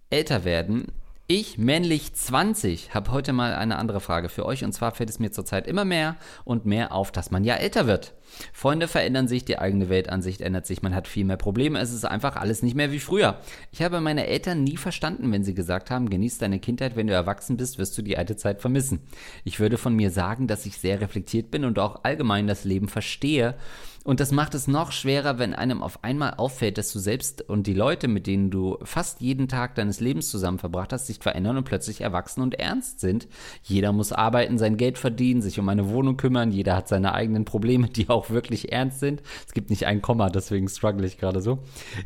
Älterwerden 0.09 0.87
ich, 1.27 1.57
männlich 1.57 2.13
20, 2.13 2.93
habe 2.93 3.11
heute 3.11 3.31
mal 3.31 3.53
eine 3.53 3.77
andere 3.77 4.01
Frage 4.01 4.27
für 4.27 4.45
euch. 4.45 4.65
Und 4.65 4.73
zwar 4.73 4.93
fällt 4.93 5.09
es 5.09 5.19
mir 5.19 5.31
zurzeit 5.31 5.67
immer 5.67 5.85
mehr 5.85 6.17
und 6.43 6.65
mehr 6.65 6.91
auf, 6.91 7.13
dass 7.13 7.31
man 7.31 7.45
ja 7.45 7.55
älter 7.55 7.87
wird. 7.87 8.13
Freunde 8.51 8.87
verändern 8.87 9.27
sich, 9.27 9.45
die 9.45 9.57
eigene 9.57 9.89
Weltansicht 9.89 10.41
ändert 10.41 10.65
sich, 10.65 10.81
man 10.81 10.93
hat 10.93 11.07
viel 11.07 11.23
mehr 11.23 11.37
Probleme. 11.37 11.79
Es 11.79 11.93
ist 11.93 12.03
einfach 12.03 12.35
alles 12.35 12.61
nicht 12.61 12.75
mehr 12.75 12.91
wie 12.91 12.99
früher. 12.99 13.39
Ich 13.71 13.81
habe 13.81 14.01
meine 14.01 14.27
Eltern 14.27 14.63
nie 14.63 14.75
verstanden, 14.75 15.31
wenn 15.31 15.43
sie 15.43 15.53
gesagt 15.53 15.91
haben, 15.91 16.09
genieß 16.09 16.39
deine 16.39 16.59
Kindheit, 16.59 16.95
wenn 16.95 17.07
du 17.07 17.13
erwachsen 17.13 17.55
bist, 17.57 17.77
wirst 17.77 17.97
du 17.97 18.01
die 18.01 18.17
alte 18.17 18.35
Zeit 18.35 18.59
vermissen. 18.59 19.01
Ich 19.45 19.59
würde 19.59 19.77
von 19.77 19.95
mir 19.95 20.11
sagen, 20.11 20.47
dass 20.47 20.65
ich 20.65 20.77
sehr 20.77 20.99
reflektiert 20.99 21.51
bin 21.51 21.63
und 21.63 21.79
auch 21.79 22.03
allgemein 22.03 22.47
das 22.47 22.65
Leben 22.65 22.89
verstehe 22.89 23.55
und 24.03 24.19
das 24.19 24.31
macht 24.31 24.53
es 24.53 24.67
noch 24.67 24.91
schwerer, 24.91 25.39
wenn 25.39 25.53
einem 25.53 25.81
auf 25.81 26.03
einmal 26.03 26.33
auffällt, 26.35 26.77
dass 26.77 26.91
du 26.91 26.99
selbst 26.99 27.47
und 27.49 27.67
die 27.67 27.73
Leute, 27.73 28.07
mit 28.07 28.27
denen 28.27 28.51
du 28.51 28.77
fast 28.83 29.21
jeden 29.21 29.47
Tag 29.47 29.75
deines 29.75 29.99
Lebens 29.99 30.29
zusammen 30.29 30.59
verbracht 30.59 30.91
hast, 30.91 31.07
sich 31.07 31.19
verändern 31.19 31.57
und 31.57 31.63
plötzlich 31.63 32.01
erwachsen 32.01 32.41
und 32.41 32.55
ernst 32.55 32.99
sind. 32.99 33.27
Jeder 33.63 33.93
muss 33.93 34.11
arbeiten, 34.11 34.57
sein 34.57 34.75
Geld 34.75 34.97
verdienen, 34.97 35.41
sich 35.41 35.59
um 35.59 35.69
eine 35.69 35.89
Wohnung 35.89 36.17
kümmern, 36.17 36.51
jeder 36.51 36.75
hat 36.75 36.87
seine 36.89 37.13
eigenen 37.13 37.45
Probleme, 37.45 37.87
die 37.87 38.09
auch 38.09 38.29
wirklich 38.29 38.71
ernst 38.73 38.99
sind. 38.99 39.21
Es 39.47 39.53
gibt 39.53 39.69
nicht 39.69 39.85
ein 39.85 40.01
Komma, 40.01 40.29
deswegen 40.29 40.67
struggle 40.67 41.05
ich 41.07 41.17
gerade 41.17 41.41
so. 41.41 41.59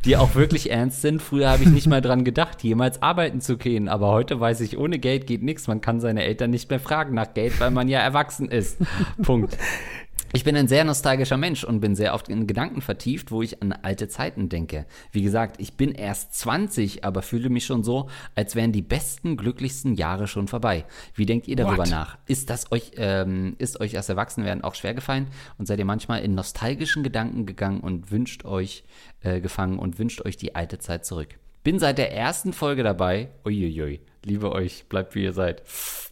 Die 0.05 0.17
auch 0.17 0.35
wirklich 0.35 0.69
ernst 0.69 1.01
sind. 1.01 1.21
Früher 1.21 1.49
habe 1.49 1.63
ich 1.63 1.69
nicht 1.69 1.87
mal 1.87 2.01
dran 2.01 2.23
gedacht, 2.23 2.63
jemals 2.63 3.01
arbeiten 3.01 3.41
zu 3.41 3.57
gehen, 3.57 3.89
aber 3.89 4.11
heute 4.11 4.39
weiß 4.39 4.61
ich, 4.61 4.77
ohne 4.77 4.99
Geld 4.99 5.25
geht 5.25 5.41
nichts. 5.41 5.67
Man 5.67 5.81
kann 5.81 5.99
seine 5.99 6.23
Eltern 6.23 6.51
nicht 6.51 6.69
mehr 6.69 6.79
fragen 6.79 7.15
nach 7.15 7.33
Geld, 7.33 7.59
weil 7.59 7.71
man 7.71 7.87
ja 7.87 7.99
erwachsen 7.99 8.49
ist. 8.49 8.77
Punkt. 9.23 9.57
Ich 10.33 10.43
bin 10.43 10.57
ein 10.57 10.67
sehr 10.67 10.83
nostalgischer 10.83 11.37
Mensch 11.37 11.63
und 11.63 11.79
bin 11.79 11.95
sehr 11.95 12.13
oft 12.13 12.27
in 12.27 12.47
Gedanken 12.47 12.81
vertieft, 12.81 13.31
wo 13.31 13.41
ich 13.41 13.61
an 13.61 13.71
alte 13.71 14.09
Zeiten 14.09 14.49
denke. 14.49 14.85
Wie 15.11 15.21
gesagt, 15.21 15.61
ich 15.61 15.75
bin 15.75 15.93
erst 15.93 16.33
20, 16.33 17.05
aber 17.05 17.21
fühle 17.21 17.49
mich 17.49 17.65
schon 17.65 17.83
so, 17.83 18.09
als 18.35 18.55
wären 18.55 18.73
die 18.73 18.81
besten, 18.81 19.37
glücklichsten 19.37 19.93
Jahre 19.93 20.27
schon 20.27 20.49
vorbei. 20.49 20.85
Wie 21.13 21.25
denkt 21.25 21.47
ihr 21.47 21.55
darüber 21.55 21.83
What? 21.83 21.91
nach? 21.91 22.17
Ist 22.27 22.49
das 22.49 22.71
euch, 22.73 22.91
ähm, 22.97 23.55
ist 23.57 23.79
euch 23.79 23.95
als 23.95 24.09
Erwachsenwerden 24.09 24.63
auch 24.63 24.75
schwer 24.75 24.93
gefallen 24.93 25.27
und 25.57 25.65
seid 25.65 25.79
ihr 25.79 25.85
manchmal 25.85 26.21
in 26.21 26.35
nostalgischen 26.35 27.03
Gedanken 27.03 27.45
gegangen 27.45 27.79
und 27.79 28.11
wünscht 28.11 28.43
euch 28.43 28.83
äh, 29.21 29.39
gefangen 29.39 29.79
und 29.79 29.97
wünscht 29.97 30.25
euch 30.25 30.35
die 30.35 30.55
alte 30.55 30.77
Zeit 30.77 31.05
zurück? 31.05 31.39
Bin 31.67 31.79
seit 31.79 31.97
der 31.97 32.13
ersten 32.13 32.53
Folge 32.53 32.81
dabei. 32.81 33.27
Uiuiui, 33.45 33.99
liebe 34.23 34.53
euch, 34.53 34.85
bleibt 34.87 35.15
wie 35.15 35.23
ihr 35.23 35.33
seid. 35.33 35.63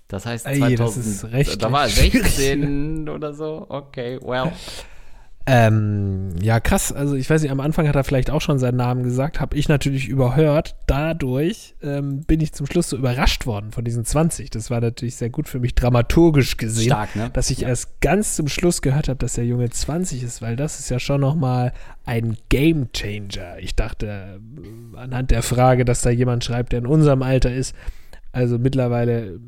Das 0.10 0.26
heißt, 0.26 0.44
2000, 0.44 0.80
das 0.82 0.98
ist 0.98 1.32
recht 1.32 1.64
da 1.64 1.72
war 1.72 1.88
16 1.88 3.08
oder 3.08 3.34
so. 3.34 3.66
Okay, 3.70 4.20
well. 4.22 4.52
Ähm, 5.48 6.30
ja, 6.42 6.60
krass. 6.60 6.92
Also 6.92 7.16
ich 7.16 7.30
weiß 7.30 7.44
nicht, 7.44 7.52
am 7.52 7.60
Anfang 7.60 7.88
hat 7.88 7.96
er 7.96 8.04
vielleicht 8.04 8.32
auch 8.32 8.42
schon 8.42 8.58
seinen 8.58 8.78
Namen 8.78 9.04
gesagt, 9.04 9.40
habe 9.40 9.56
ich 9.56 9.70
natürlich 9.70 10.08
überhört. 10.08 10.76
Dadurch 10.88 11.76
ähm, 11.84 12.24
bin 12.24 12.40
ich 12.40 12.54
zum 12.54 12.66
Schluss 12.66 12.90
so 12.90 12.98
überrascht 12.98 13.46
worden 13.46 13.72
von 13.72 13.86
diesen 13.86 14.06
20. 14.06 14.50
Das 14.50 14.72
war 14.72 14.82
natürlich 14.82 15.18
sehr 15.18 15.30
gut 15.30 15.48
für 15.48 15.60
mich 15.60 15.76
dramaturgisch 15.76 16.58
gesehen, 16.58 16.88
Stark, 16.88 17.16
ne? 17.16 17.30
dass 17.32 17.52
ich 17.52 17.60
ja. 17.60 17.68
erst 17.68 18.02
ganz 18.02 18.36
zum 18.36 18.48
Schluss 18.48 18.82
gehört 18.82 19.08
habe, 19.08 19.18
dass 19.18 19.34
der 19.34 19.46
Junge 19.46 19.70
20 19.70 20.24
ist, 20.24 20.42
weil 20.42 20.56
das 20.56 20.80
ist 20.80 20.90
ja 20.90 21.00
schon 21.00 21.22
noch 21.22 21.36
mal 21.36 21.74
ein 22.06 22.38
Game 22.50 22.92
Changer. 22.92 23.60
Ich 23.60 23.76
dachte 23.76 24.40
äh, 24.40 24.98
anhand 24.98 25.30
der 25.30 25.44
Frage, 25.44 25.86
dass 25.86 26.02
da 26.02 26.10
jemand 26.10 26.44
schreibt, 26.44 26.72
der 26.72 26.80
in 26.80 26.88
unserem 26.88 27.22
Alter 27.22 27.54
ist, 27.54 27.76
also 28.32 28.58
mittlerweile 28.58 29.40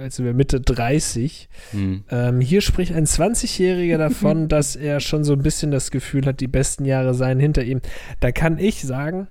also 0.00 0.24
wir 0.24 0.34
Mitte 0.34 0.60
30. 0.60 1.48
Mhm. 1.72 2.04
Ähm, 2.10 2.40
hier 2.40 2.60
spricht 2.60 2.92
ein 2.92 3.06
20-Jähriger 3.06 3.98
davon, 3.98 4.48
dass 4.48 4.76
er 4.76 5.00
schon 5.00 5.24
so 5.24 5.32
ein 5.32 5.42
bisschen 5.42 5.70
das 5.70 5.90
Gefühl 5.90 6.26
hat, 6.26 6.40
die 6.40 6.48
besten 6.48 6.84
Jahre 6.84 7.14
seien 7.14 7.40
hinter 7.40 7.64
ihm. 7.64 7.80
Da 8.20 8.32
kann 8.32 8.58
ich 8.58 8.82
sagen, 8.82 9.28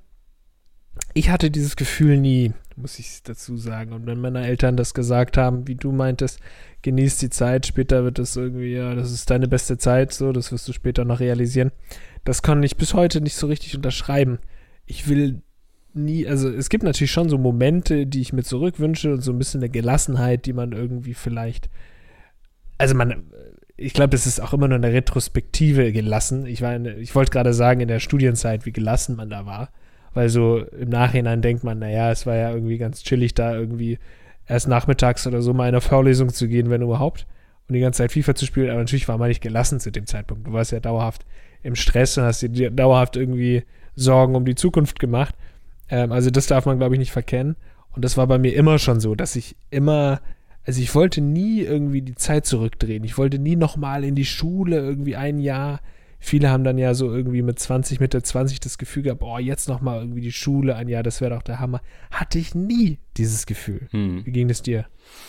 ich 1.14 1.30
hatte 1.30 1.52
dieses 1.52 1.76
Gefühl 1.76 2.18
nie, 2.18 2.54
muss 2.76 3.00
ich 3.00 3.24
dazu 3.24 3.58
sagen. 3.58 3.94
Und 3.94 4.06
wenn 4.06 4.20
meine 4.20 4.46
Eltern 4.46 4.78
das 4.78 4.94
gesagt 4.94 5.38
haben, 5.38 5.68
wie 5.68 5.76
du 5.76 5.92
meintest, 5.92 6.40
genieß 6.82 7.18
die 7.18 7.30
Zeit, 7.30 7.66
später 7.66 8.04
wird 8.04 8.20
es 8.20 8.36
irgendwie, 8.36 8.74
ja, 8.74 8.96
das 8.96 9.12
ist 9.12 9.30
deine 9.30 9.48
beste 9.48 9.78
Zeit, 9.78 10.14
so, 10.14 10.32
das 10.32 10.52
wirst 10.52 10.68
du 10.68 10.74
später 10.74 11.06
noch 11.06 11.20
realisieren. 11.20 11.72
Das 12.24 12.42
kann 12.42 12.64
ich 12.64 12.78
bis 12.78 12.94
heute 12.94 13.22
nicht 13.22 13.36
so 13.36 13.48
richtig 13.48 13.76
unterschreiben. 13.76 14.40
Ich 14.86 15.08
will 15.08 15.42
nie, 15.94 16.28
also 16.28 16.50
es 16.50 16.70
gibt 16.70 16.84
natürlich 16.84 17.12
schon 17.12 17.30
so 17.30 17.38
Momente, 17.38 18.06
die 18.06 18.22
ich 18.22 18.34
mir 18.34 18.44
zurückwünsche 18.44 19.14
und 19.14 19.22
so 19.22 19.32
ein 19.32 19.38
bisschen 19.38 19.62
eine 19.62 19.70
Gelassenheit, 19.70 20.46
die 20.46 20.54
man 20.54 20.72
irgendwie 20.72 21.14
vielleicht, 21.14 21.70
also 22.78 22.96
man, 22.96 23.24
ich 23.78 23.94
glaube, 23.94 24.10
das 24.10 24.28
ist 24.28 24.42
auch 24.42 24.54
immer 24.54 24.68
nur 24.68 24.78
eine 24.78 24.94
Retrospektive 24.94 25.92
gelassen. 25.92 26.46
Ich 26.46 26.62
ich 26.62 27.16
wollte 27.16 27.32
gerade 27.32 27.54
sagen, 27.54 27.82
in 27.82 27.88
der 27.88 28.00
Studienzeit, 28.00 28.66
wie 28.66 28.72
gelassen 28.72 29.16
man 29.16 29.30
da 29.30 29.46
war, 29.46 29.70
weil 30.14 30.30
so 30.30 30.60
im 30.60 30.90
Nachhinein 30.90 31.42
denkt 31.42 31.64
man, 31.64 31.80
naja, 31.80 32.12
es 32.12 32.26
war 32.26 32.36
ja 32.36 32.52
irgendwie 32.52 32.78
ganz 32.78 33.04
chillig, 33.04 33.34
da 33.34 33.56
irgendwie 33.56 34.00
erst 34.48 34.68
nachmittags 34.68 35.26
oder 35.28 35.42
so 35.42 35.54
mal 35.54 35.66
in 35.66 35.76
eine 35.76 35.82
Vorlesung 35.82 36.30
zu 36.30 36.48
gehen, 36.48 36.70
wenn 36.70 36.82
überhaupt, 36.82 37.26
und 37.68 37.76
die 37.76 37.80
ganze 37.80 38.00
Zeit 38.00 38.12
FIFA 38.12 38.36
zu 38.36 38.46
spielen, 38.46 38.70
aber 38.70 38.80
natürlich 38.80 39.08
war 39.08 39.18
man 39.18 39.30
nicht 39.30 39.42
gelassen 39.42 39.80
zu 39.80 39.92
dem 39.92 40.06
Zeitpunkt. 40.06 40.48
Du 40.48 40.54
warst 40.54 40.72
ja 40.72 40.80
dauerhaft 40.80 41.26
im 41.62 41.76
Stress 41.76 42.18
und 42.18 42.26
hast 42.26 42.42
dir 42.42 42.72
dauerhaft 42.72 43.16
irgendwie 43.16 43.64
Sorgen 43.96 44.36
um 44.36 44.44
die 44.44 44.56
Zukunft 44.56 45.00
gemacht. 45.00 45.36
Ähm, 45.94 46.12
also 46.12 46.32
das 46.32 46.48
darf 46.48 46.66
man, 46.66 46.80
glaube 46.80 46.96
ich, 46.96 47.00
nicht 47.00 47.12
verkennen. 47.12 47.56
Und 47.96 48.04
das 48.04 48.18
war 48.18 48.26
bei 48.26 48.40
mir 48.40 48.56
immer 48.56 48.80
schon 48.80 49.00
so, 49.00 49.14
dass 49.14 49.36
ich 49.36 49.56
immer, 49.70 50.22
also 50.66 50.82
ich 50.82 50.94
wollte 50.96 51.22
nie 51.22 51.62
irgendwie 51.62 52.02
die 52.02 52.16
Zeit 52.16 52.48
zurückdrehen. 52.48 53.04
Ich 53.04 53.20
wollte 53.20 53.38
nie 53.38 53.56
nochmal 53.56 54.04
in 54.04 54.16
die 54.16 54.26
Schule 54.26 54.78
irgendwie 54.78 55.16
ein 55.16 55.38
Jahr. 55.38 55.82
Viele 56.20 56.50
haben 56.50 56.64
dann 56.64 56.80
ja 56.80 56.96
so 56.96 57.14
irgendwie 57.14 57.44
mit 57.44 57.60
20, 57.60 58.00
Mitte 58.00 58.24
20 58.24 58.60
das 58.62 58.80
Gefühl 58.80 59.04
gehabt, 59.04 59.20
boah, 59.20 59.40
jetzt 59.40 59.68
nochmal 59.68 60.00
irgendwie 60.00 60.22
die 60.22 60.32
Schule 60.32 60.76
ein 60.76 60.88
Jahr, 60.88 61.04
das 61.04 61.22
wäre 61.22 61.36
doch 61.36 61.44
der 61.44 61.60
Hammer. 61.60 61.82
Hatte 62.10 62.40
ich 62.40 62.56
nie 62.56 62.98
dieses 63.18 63.46
Gefühl. 63.46 63.88
Hm. 63.92 64.26
Wie 64.26 64.32
ging 64.32 64.50
es 64.50 64.64
dir? 64.64 64.88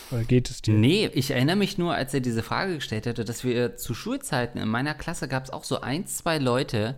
Oder 0.09 0.23
geht 0.23 0.49
es 0.49 0.63
dir? 0.63 0.73
Nee, 0.73 1.11
ich 1.13 1.29
erinnere 1.29 1.57
mich 1.57 1.77
nur, 1.77 1.93
als 1.93 2.13
er 2.13 2.21
diese 2.21 2.41
Frage 2.41 2.75
gestellt 2.75 3.05
hatte, 3.05 3.25
dass 3.25 3.43
wir 3.43 3.75
zu 3.75 3.93
Schulzeiten 3.93 4.57
in 4.57 4.69
meiner 4.69 4.95
Klasse 4.95 5.27
gab 5.27 5.43
es 5.43 5.51
auch 5.51 5.65
so 5.65 5.81
ein, 5.81 6.07
zwei 6.07 6.39
Leute, 6.39 6.95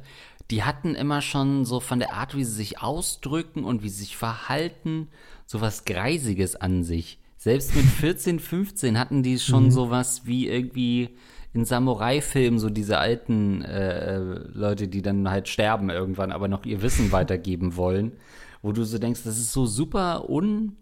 die 0.52 0.64
hatten 0.64 0.96
immer 0.96 1.22
schon 1.22 1.66
so 1.66 1.80
von 1.80 2.00
der 2.00 2.14
Art, 2.14 2.36
wie 2.36 2.44
sie 2.44 2.54
sich 2.54 2.82
ausdrücken 2.82 3.64
und 3.64 3.84
wie 3.84 3.90
sie 3.90 4.00
sich 4.00 4.18
verhalten, 4.18 5.10
so 5.46 5.62
was 5.62 5.86
Greisiges 5.86 6.56
an 6.56 6.84
sich. 6.84 7.20
Selbst 7.38 7.76
mit 7.76 7.86
14, 8.00 8.40
15 8.40 9.00
hatten 9.00 9.24
die 9.24 9.40
schon 9.40 9.66
mhm. 9.66 9.72
sowas 9.72 10.22
wie 10.26 10.48
irgendwie 10.48 11.10
in 11.54 11.66
Samurai-Filmen, 11.66 12.60
so 12.60 12.70
diese 12.70 12.98
alten 12.98 13.64
äh, 13.64 14.20
Leute, 14.20 14.88
die 14.88 15.02
dann 15.02 15.30
halt 15.30 15.48
sterben 15.48 15.90
irgendwann, 15.90 16.32
aber 16.32 16.48
noch 16.48 16.66
ihr 16.66 16.82
Wissen 16.82 17.12
weitergeben 17.12 17.76
wollen, 17.76 18.14
wo 18.62 18.72
du 18.72 18.84
so 18.84 18.98
denkst, 19.00 19.24
das 19.24 19.38
ist 19.38 19.52
so 19.52 19.66
super 19.66 20.30
un 20.30 20.78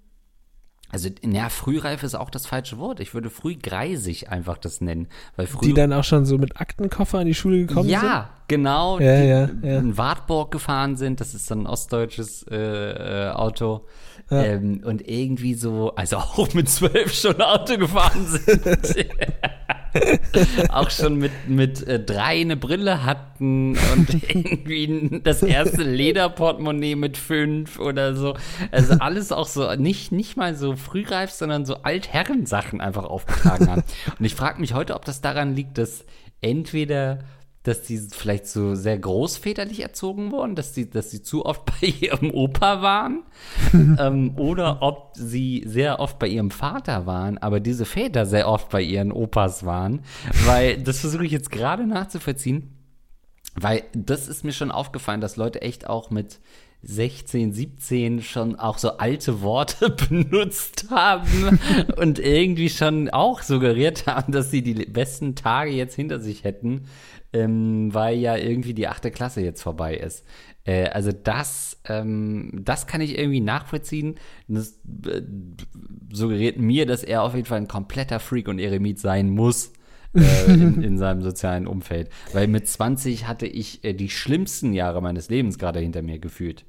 also, 0.96 1.10
ja, 1.30 1.50
frühreif 1.50 2.04
ist 2.04 2.16
auch 2.16 2.30
das 2.30 2.46
falsche 2.46 2.78
Wort. 2.78 3.02
Ich 3.02 3.14
würde 3.14 3.30
frühgreisig 3.30 4.30
einfach 4.30 4.58
das 4.58 4.80
nennen. 4.80 5.10
Weil 5.36 5.46
früh 5.46 5.66
die 5.66 5.74
dann 5.74 5.92
auch 5.92 6.06
schon 6.06 6.26
so 6.26 6.38
mit 6.38 6.62
Aktenkoffer 6.62 7.20
an 7.20 7.26
die 7.26 7.34
Schule 7.34 7.66
gekommen 7.66 7.90
ja, 7.90 8.00
sind? 8.00 8.10
Ja, 8.10 8.30
genau. 8.48 9.00
Ja, 9.02 9.22
die 9.22 9.28
ja, 9.28 9.50
ja. 9.62 9.80
in 9.80 9.98
Wartburg 9.98 10.52
gefahren 10.52 10.96
sind. 10.96 11.20
Das 11.20 11.36
ist 11.36 11.48
so 11.48 11.56
ein 11.56 11.68
ostdeutsches 11.68 12.46
äh, 12.50 12.56
äh, 12.56 13.30
Auto. 13.32 13.82
Ähm, 14.32 14.84
und 14.86 15.06
irgendwie 15.06 15.54
so, 15.56 15.94
also 15.96 16.16
auch 16.16 16.54
mit 16.54 16.70
zwölf 16.70 17.14
schon 17.14 17.42
Auto 17.42 17.78
gefahren 17.78 18.26
sind. 18.26 18.66
auch 20.70 20.90
schon 20.90 21.18
mit, 21.18 21.32
mit 21.48 21.86
äh, 21.88 22.00
drei 22.00 22.42
eine 22.42 22.58
Brille 22.58 23.04
hatten 23.04 23.78
und 23.94 24.14
irgendwie 24.30 25.22
das 25.24 25.44
erste 25.44 25.84
Lederportemonnaie 25.84 26.96
mit 26.96 27.18
fünf 27.18 27.80
oder 27.80 28.16
so. 28.16 28.36
Also 28.72 28.94
alles 28.96 29.32
auch 29.32 29.48
so, 29.48 29.74
nicht, 29.76 30.12
nicht 30.12 30.38
mal 30.38 30.56
so 30.56 30.76
frühreif, 30.76 31.32
sondern 31.32 31.66
so 31.66 31.84
Altherrensachen 31.84 32.82
einfach 32.82 33.06
aufgetragen 33.06 33.70
haben. 33.70 33.84
Und 34.18 34.26
ich 34.26 34.36
frage 34.36 34.60
mich 34.60 34.74
heute, 34.74 34.96
ob 34.96 35.06
das 35.06 35.22
daran 35.22 35.56
liegt, 35.56 35.78
dass 35.78 36.06
entweder 36.42 37.20
dass 37.68 37.82
die 37.82 37.98
vielleicht 37.98 38.48
so 38.48 38.76
sehr 38.76 38.98
großväterlich 38.98 39.82
erzogen 39.82 40.32
wurden, 40.32 40.56
dass 40.56 40.76
sie, 40.76 40.90
dass 40.90 41.12
sie 41.12 41.24
zu 41.24 41.46
oft 41.46 41.66
bei 41.82 41.88
ihrem 41.88 42.32
Opa 42.32 42.82
waren, 42.82 43.24
ähm, 43.74 44.38
oder 44.38 44.82
ob 44.82 45.12
sie 45.16 45.64
sehr 45.66 46.00
oft 46.00 46.20
bei 46.20 46.28
ihrem 46.28 46.52
Vater 46.52 47.06
waren, 47.06 47.38
aber 47.38 47.60
diese 47.60 47.86
Väter 47.86 48.26
sehr 48.26 48.48
oft 48.48 48.70
bei 48.70 48.82
ihren 48.82 49.12
Opas 49.12 49.66
waren, 49.66 50.02
weil 50.46 50.78
das 50.78 51.00
versuche 51.00 51.26
ich 51.26 51.32
jetzt 51.32 51.52
gerade 51.52 51.88
nachzuvollziehen, 51.88 52.72
weil 53.56 53.84
das 53.94 54.28
ist 54.28 54.44
mir 54.44 54.54
schon 54.54 54.72
aufgefallen, 54.72 55.22
dass 55.22 55.36
Leute 55.36 55.62
echt 55.62 55.88
auch 55.88 56.12
mit 56.12 56.40
16, 56.88 57.52
17 57.52 58.22
schon 58.22 58.60
auch 58.60 58.78
so 58.78 58.98
alte 58.98 59.42
Worte 59.42 59.90
benutzt 60.10 60.86
haben 60.92 61.60
und 61.98 62.20
irgendwie 62.20 62.70
schon 62.70 63.10
auch 63.10 63.42
suggeriert 63.42 64.06
haben, 64.06 64.32
dass 64.32 64.52
sie 64.52 64.62
die 64.62 64.86
besten 64.86 65.34
Tage 65.36 65.72
jetzt 65.72 65.96
hinter 65.96 66.20
sich 66.20 66.44
hätten 66.44 66.86
ähm, 67.36 67.94
weil 67.94 68.18
ja 68.18 68.38
irgendwie 68.38 68.74
die 68.74 68.88
achte 68.88 69.12
Klasse 69.12 69.42
jetzt 69.42 69.62
vorbei 69.62 69.96
ist. 69.96 70.26
Äh, 70.64 70.88
also 70.88 71.12
das, 71.12 71.82
ähm, 71.86 72.62
das 72.64 72.88
kann 72.88 73.02
ich 73.02 73.18
irgendwie 73.18 73.42
nachvollziehen. 73.42 74.16
Das 74.48 74.80
äh, 75.06 75.22
suggeriert 76.14 76.58
mir, 76.58 76.86
dass 76.86 77.04
er 77.04 77.24
auf 77.24 77.36
jeden 77.36 77.46
Fall 77.46 77.60
ein 77.60 77.68
kompletter 77.68 78.22
Freak 78.22 78.48
und 78.48 78.60
Eremit 78.60 79.00
sein 79.00 79.30
muss. 79.30 79.74
äh, 80.14 80.46
in, 80.54 80.82
in, 80.82 80.98
seinem 80.98 81.22
sozialen 81.22 81.68
Umfeld. 81.68 82.10
Weil 82.32 82.48
mit 82.48 82.70
20 82.70 83.28
hatte 83.28 83.48
ich 83.48 83.84
äh, 83.84 83.94
die 83.94 84.10
schlimmsten 84.10 84.72
Jahre 84.72 85.02
meines 85.02 85.30
Lebens 85.30 85.60
gerade 85.60 85.82
hinter 85.82 86.02
mir 86.02 86.20
gefühlt. 86.20 86.64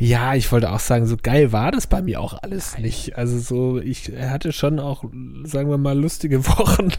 Ja, 0.00 0.36
ich 0.36 0.52
wollte 0.52 0.70
auch 0.70 0.78
sagen, 0.78 1.06
so 1.06 1.16
geil 1.20 1.50
war 1.50 1.72
das 1.72 1.88
bei 1.88 2.02
mir 2.02 2.20
auch 2.20 2.40
alles 2.40 2.78
nicht. 2.78 3.18
Also 3.18 3.40
so, 3.40 3.80
ich 3.80 4.12
hatte 4.16 4.52
schon 4.52 4.78
auch, 4.78 5.02
sagen 5.42 5.70
wir 5.70 5.76
mal, 5.76 5.98
lustige 5.98 6.46
Wochen 6.46 6.90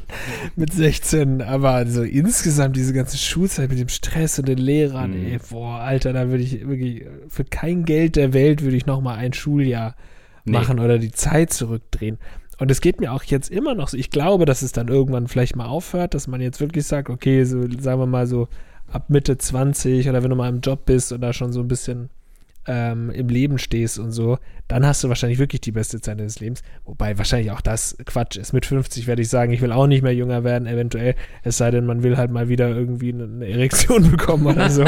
mit 0.58 0.74
16, 0.74 1.42
aber 1.42 1.88
so 1.88 2.04
insgesamt 2.04 2.76
diese 2.76 2.92
ganze 2.92 3.18
Schulzeit 3.18 3.70
mit 3.70 3.80
dem 3.80 3.88
Stress 3.88 4.38
und 4.38 4.50
den 4.50 4.58
Lehrern, 4.58 5.12
mhm. 5.12 5.28
ey, 5.28 5.40
boah, 5.50 5.80
Alter, 5.80 6.12
da 6.12 6.28
würde 6.28 6.44
ich 6.44 6.68
wirklich, 6.68 7.06
für 7.30 7.46
kein 7.46 7.86
Geld 7.86 8.18
der 8.18 8.34
Welt 8.34 8.64
würde 8.64 8.76
ich 8.76 8.86
nochmal 8.86 9.18
ein 9.18 9.32
Schuljahr 9.32 9.96
nee. 10.44 10.52
machen 10.52 10.80
oder 10.80 11.00
die 11.00 11.12
Zeit 11.12 11.54
zurückdrehen. 11.54 12.18
Und 12.58 12.70
es 12.70 12.82
geht 12.82 13.00
mir 13.00 13.14
auch 13.14 13.24
jetzt 13.24 13.50
immer 13.50 13.76
noch 13.76 13.88
so. 13.88 13.96
Ich 13.96 14.10
glaube, 14.10 14.44
dass 14.44 14.62
es 14.62 14.74
dann 14.74 14.90
irgendwann 14.90 15.30
vielleicht 15.30 15.56
mal 15.56 15.68
aufhört, 15.68 16.14
dass 16.14 16.28
man 16.28 16.42
jetzt 16.42 16.60
wirklich 16.60 16.86
sagt, 16.86 17.10
okay, 17.10 17.46
so 17.46 17.62
sagen 17.80 18.02
wir 18.02 18.08
mal 18.08 18.28
so 18.28 18.50
ab 18.92 19.10
Mitte 19.10 19.38
20 19.38 20.10
oder 20.10 20.22
wenn 20.22 20.30
du 20.30 20.36
mal 20.36 20.50
im 20.50 20.60
Job 20.60 20.86
bist 20.86 21.14
oder 21.14 21.32
schon 21.32 21.54
so 21.54 21.62
ein 21.62 21.70
bisschen 21.70 22.10
ähm, 22.68 23.10
im 23.10 23.30
Leben 23.30 23.58
stehst 23.58 24.00
und 24.00 24.12
so, 24.12 24.38
dann 24.68 24.86
hast 24.86 25.04
du 25.04 25.10
wahrscheinlich 25.10 25.40
wirklich 25.40 25.62
die 25.62 25.72
beste 25.72 26.00
Zeit 26.00 26.20
deines 26.20 26.40
Lebens. 26.40 26.62
Wobei 26.86 27.18
wahrscheinlich 27.18 27.52
auch 27.52 27.62
das 27.62 27.98
Quatsch 28.06 28.38
ist. 28.38 28.54
Mit 28.54 28.66
50 28.66 29.08
werde 29.08 29.22
ich 29.22 29.30
sagen, 29.30 29.52
ich 29.52 29.62
will 29.62 29.72
auch 29.72 29.88
nicht 29.88 30.04
mehr 30.04 30.14
jünger 30.14 30.44
werden, 30.44 30.68
eventuell. 30.68 31.16
Es 31.44 31.58
sei 31.58 31.72
denn, 31.72 31.86
man 31.86 32.04
will 32.04 32.18
halt 32.18 32.32
mal 32.32 32.50
wieder 32.50 32.70
irgendwie 32.70 33.12
eine 33.12 33.48
Erektion 33.48 34.12
bekommen 34.12 34.46
oder 34.46 34.70
so. 34.70 34.84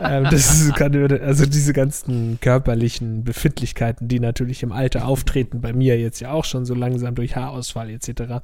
ähm, 0.00 0.24
das 0.30 0.60
ist, 0.60 0.80
also 0.80 1.46
diese 1.46 1.72
ganzen 1.72 2.38
körperlichen 2.40 3.24
Befindlichkeiten, 3.24 4.06
die 4.06 4.20
natürlich 4.20 4.62
im 4.62 4.70
Alter 4.70 5.06
auftreten, 5.06 5.60
bei 5.60 5.72
mir 5.72 5.98
jetzt 5.98 6.20
ja 6.20 6.30
auch 6.30 6.44
schon 6.44 6.64
so 6.64 6.74
langsam 6.74 7.14
durch 7.14 7.34
Haarausfall 7.34 7.90
etc 7.90 8.42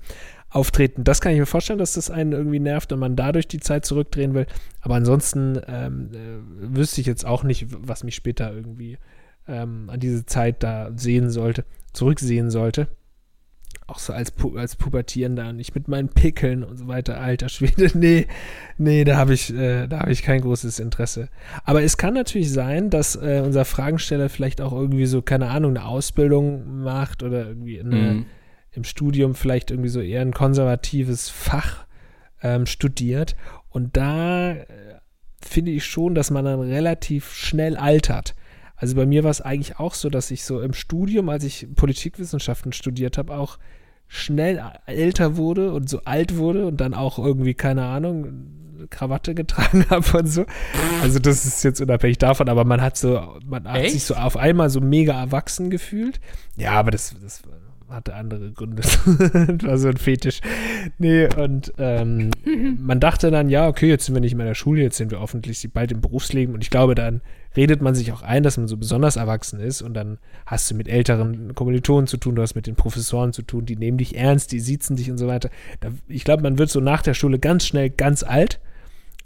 auftreten. 0.54 1.02
Das 1.04 1.20
kann 1.20 1.32
ich 1.32 1.38
mir 1.38 1.46
vorstellen, 1.46 1.78
dass 1.78 1.94
das 1.94 2.10
einen 2.10 2.32
irgendwie 2.32 2.60
nervt 2.60 2.92
und 2.92 3.00
man 3.00 3.16
dadurch 3.16 3.48
die 3.48 3.60
Zeit 3.60 3.84
zurückdrehen 3.84 4.34
will. 4.34 4.46
Aber 4.80 4.94
ansonsten 4.94 5.60
ähm, 5.66 6.10
äh, 6.12 6.76
wüsste 6.76 7.00
ich 7.00 7.06
jetzt 7.06 7.26
auch 7.26 7.42
nicht, 7.42 7.66
was 7.70 8.04
mich 8.04 8.14
später 8.14 8.52
irgendwie 8.52 8.98
ähm, 9.48 9.90
an 9.90 9.98
diese 9.98 10.26
Zeit 10.26 10.62
da 10.62 10.92
sehen 10.94 11.30
sollte, 11.30 11.64
zurücksehen 11.92 12.50
sollte. 12.50 12.86
Auch 13.88 13.98
so 13.98 14.12
als, 14.12 14.30
Pu 14.30 14.56
als 14.56 14.76
Pubertierender 14.76 15.48
und 15.48 15.58
ich 15.58 15.74
mit 15.74 15.88
meinen 15.88 16.08
Pickeln 16.08 16.62
und 16.62 16.78
so 16.78 16.86
weiter, 16.86 17.20
alter 17.20 17.48
Schwede, 17.48 17.90
nee, 17.98 18.28
nee, 18.78 19.02
da 19.02 19.16
habe 19.16 19.34
ich, 19.34 19.52
äh, 19.52 19.88
da 19.88 20.00
habe 20.00 20.12
ich 20.12 20.22
kein 20.22 20.40
großes 20.40 20.78
Interesse. 20.78 21.28
Aber 21.64 21.82
es 21.82 21.96
kann 21.96 22.14
natürlich 22.14 22.52
sein, 22.52 22.90
dass 22.90 23.16
äh, 23.16 23.42
unser 23.44 23.64
Fragensteller 23.64 24.28
vielleicht 24.28 24.60
auch 24.60 24.72
irgendwie 24.72 25.06
so, 25.06 25.20
keine 25.20 25.50
Ahnung, 25.50 25.76
eine 25.76 25.84
Ausbildung 25.84 26.82
macht 26.82 27.24
oder 27.24 27.48
irgendwie 27.48 27.80
eine, 27.80 27.96
mhm 27.96 28.26
im 28.74 28.84
Studium 28.84 29.34
vielleicht 29.34 29.70
irgendwie 29.70 29.88
so 29.88 30.00
eher 30.00 30.20
ein 30.20 30.32
konservatives 30.32 31.30
Fach 31.30 31.86
ähm, 32.42 32.66
studiert. 32.66 33.36
Und 33.70 33.96
da 33.96 34.52
äh, 34.52 34.66
finde 35.42 35.70
ich 35.70 35.84
schon, 35.84 36.14
dass 36.14 36.30
man 36.30 36.44
dann 36.44 36.60
relativ 36.60 37.32
schnell 37.32 37.76
altert. 37.76 38.34
Also 38.76 38.96
bei 38.96 39.06
mir 39.06 39.24
war 39.24 39.30
es 39.30 39.40
eigentlich 39.40 39.78
auch 39.78 39.94
so, 39.94 40.10
dass 40.10 40.30
ich 40.30 40.44
so 40.44 40.60
im 40.60 40.74
Studium, 40.74 41.28
als 41.28 41.44
ich 41.44 41.68
Politikwissenschaften 41.74 42.72
studiert 42.72 43.18
habe, 43.18 43.34
auch 43.34 43.58
schnell 44.08 44.62
älter 44.86 45.36
wurde 45.36 45.72
und 45.72 45.88
so 45.88 46.02
alt 46.04 46.36
wurde 46.36 46.66
und 46.66 46.80
dann 46.80 46.94
auch 46.94 47.18
irgendwie, 47.18 47.54
keine 47.54 47.84
Ahnung, 47.86 48.86
Krawatte 48.90 49.34
getragen 49.34 49.86
habe 49.90 50.18
und 50.18 50.26
so. 50.26 50.44
Also 51.02 51.18
das 51.18 51.44
ist 51.44 51.62
jetzt 51.64 51.80
unabhängig 51.80 52.18
davon, 52.18 52.48
aber 52.48 52.64
man 52.64 52.80
hat 52.80 52.96
so, 52.96 53.38
man 53.46 53.66
hat 53.66 53.82
Echt? 53.82 53.92
sich 53.92 54.04
so 54.04 54.14
auf 54.14 54.36
einmal 54.36 54.70
so 54.70 54.80
mega 54.80 55.18
erwachsen 55.18 55.70
gefühlt. 55.70 56.20
Ja, 56.56 56.72
aber 56.72 56.90
das, 56.90 57.14
das 57.22 57.42
hatte 57.88 58.14
andere 58.14 58.52
Gründe. 58.52 58.82
war 59.62 59.78
so 59.78 59.88
ein 59.88 59.96
Fetisch. 59.96 60.40
Nee, 60.98 61.28
und 61.36 61.72
ähm, 61.78 62.30
man 62.78 63.00
dachte 63.00 63.30
dann, 63.30 63.48
ja, 63.48 63.68
okay, 63.68 63.88
jetzt 63.88 64.06
sind 64.06 64.14
wir 64.14 64.20
nicht 64.20 64.34
mehr 64.34 64.46
in 64.46 64.50
der 64.50 64.54
Schule, 64.54 64.82
jetzt 64.82 64.96
sind 64.96 65.10
wir 65.10 65.20
hoffentlich 65.20 65.68
bald 65.72 65.92
im 65.92 66.00
Berufsleben. 66.00 66.54
Und 66.54 66.62
ich 66.62 66.70
glaube, 66.70 66.94
dann 66.94 67.20
redet 67.56 67.82
man 67.82 67.94
sich 67.94 68.12
auch 68.12 68.22
ein, 68.22 68.42
dass 68.42 68.56
man 68.56 68.68
so 68.68 68.76
besonders 68.76 69.16
erwachsen 69.16 69.60
ist. 69.60 69.82
Und 69.82 69.94
dann 69.94 70.18
hast 70.46 70.70
du 70.70 70.74
mit 70.74 70.88
älteren 70.88 71.54
Kommilitonen 71.54 72.06
zu 72.06 72.16
tun, 72.16 72.34
du 72.34 72.42
hast 72.42 72.54
mit 72.54 72.66
den 72.66 72.76
Professoren 72.76 73.32
zu 73.32 73.42
tun, 73.42 73.66
die 73.66 73.76
nehmen 73.76 73.98
dich 73.98 74.16
ernst, 74.16 74.52
die 74.52 74.60
siezen 74.60 74.96
dich 74.96 75.10
und 75.10 75.18
so 75.18 75.26
weiter. 75.26 75.50
Da, 75.80 75.90
ich 76.08 76.24
glaube, 76.24 76.42
man 76.42 76.58
wird 76.58 76.70
so 76.70 76.80
nach 76.80 77.02
der 77.02 77.14
Schule 77.14 77.38
ganz 77.38 77.66
schnell 77.66 77.90
ganz 77.90 78.22
alt. 78.22 78.60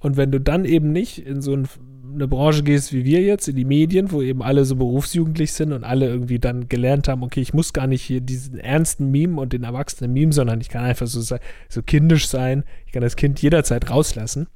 Und 0.00 0.16
wenn 0.16 0.30
du 0.30 0.40
dann 0.40 0.64
eben 0.64 0.92
nicht 0.92 1.26
in 1.26 1.42
so 1.42 1.54
ein 1.54 1.68
eine 2.14 2.28
Branche 2.28 2.62
gehst 2.62 2.92
wie 2.92 3.04
wir 3.04 3.20
jetzt, 3.20 3.48
in 3.48 3.56
die 3.56 3.64
Medien, 3.64 4.10
wo 4.10 4.22
eben 4.22 4.42
alle 4.42 4.64
so 4.64 4.76
berufsjugendlich 4.76 5.52
sind 5.52 5.72
und 5.72 5.84
alle 5.84 6.06
irgendwie 6.06 6.38
dann 6.38 6.68
gelernt 6.68 7.08
haben, 7.08 7.22
okay, 7.22 7.40
ich 7.40 7.54
muss 7.54 7.72
gar 7.72 7.86
nicht 7.86 8.02
hier 8.02 8.20
diesen 8.20 8.58
ernsten 8.58 9.10
Meme 9.10 9.40
und 9.40 9.52
den 9.52 9.64
erwachsenen 9.64 10.12
Meme, 10.12 10.32
sondern 10.32 10.60
ich 10.60 10.68
kann 10.68 10.84
einfach 10.84 11.06
so, 11.06 11.20
so 11.20 11.82
kindisch 11.82 12.28
sein, 12.28 12.64
ich 12.86 12.92
kann 12.92 13.02
das 13.02 13.16
Kind 13.16 13.40
jederzeit 13.40 13.90
rauslassen. 13.90 14.48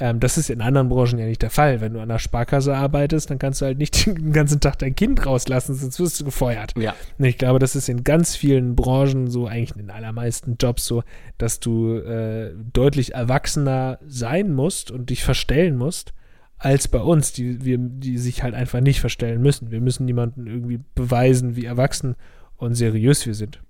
Ähm, 0.00 0.20
das 0.20 0.38
ist 0.38 0.50
in 0.50 0.60
anderen 0.60 0.88
Branchen 0.88 1.18
ja 1.18 1.26
nicht 1.26 1.42
der 1.42 1.50
Fall. 1.50 1.80
Wenn 1.80 1.94
du 1.94 2.00
an 2.00 2.08
der 2.08 2.18
Sparkasse 2.18 2.74
arbeitest, 2.76 3.30
dann 3.30 3.38
kannst 3.38 3.60
du 3.60 3.66
halt 3.66 3.78
nicht 3.78 4.06
den 4.06 4.32
ganzen 4.32 4.60
Tag 4.60 4.78
dein 4.78 4.94
Kind 4.94 5.26
rauslassen, 5.26 5.74
sonst 5.74 5.98
wirst 5.98 6.20
du 6.20 6.24
gefeuert. 6.24 6.74
Ja. 6.78 6.94
Und 7.18 7.24
ich 7.24 7.38
glaube, 7.38 7.58
das 7.58 7.74
ist 7.74 7.88
in 7.88 8.04
ganz 8.04 8.36
vielen 8.36 8.76
Branchen 8.76 9.28
so, 9.28 9.46
eigentlich 9.46 9.72
in 9.72 9.82
den 9.82 9.90
allermeisten 9.90 10.56
Jobs 10.60 10.86
so, 10.86 11.02
dass 11.36 11.60
du 11.60 11.96
äh, 11.96 12.52
deutlich 12.72 13.14
erwachsener 13.14 13.98
sein 14.06 14.52
musst 14.52 14.90
und 14.90 15.10
dich 15.10 15.24
verstellen 15.24 15.76
musst 15.76 16.12
als 16.58 16.88
bei 16.88 17.00
uns, 17.00 17.32
die, 17.32 17.64
wir, 17.64 17.78
die 17.78 18.18
sich 18.18 18.42
halt 18.42 18.54
einfach 18.54 18.80
nicht 18.80 19.00
verstellen 19.00 19.40
müssen. 19.40 19.70
Wir 19.70 19.80
müssen 19.80 20.04
niemanden 20.04 20.46
irgendwie 20.46 20.80
beweisen, 20.94 21.56
wie 21.56 21.64
erwachsen 21.64 22.16
und 22.56 22.74
seriös 22.74 23.24
wir 23.26 23.34
sind. 23.34 23.60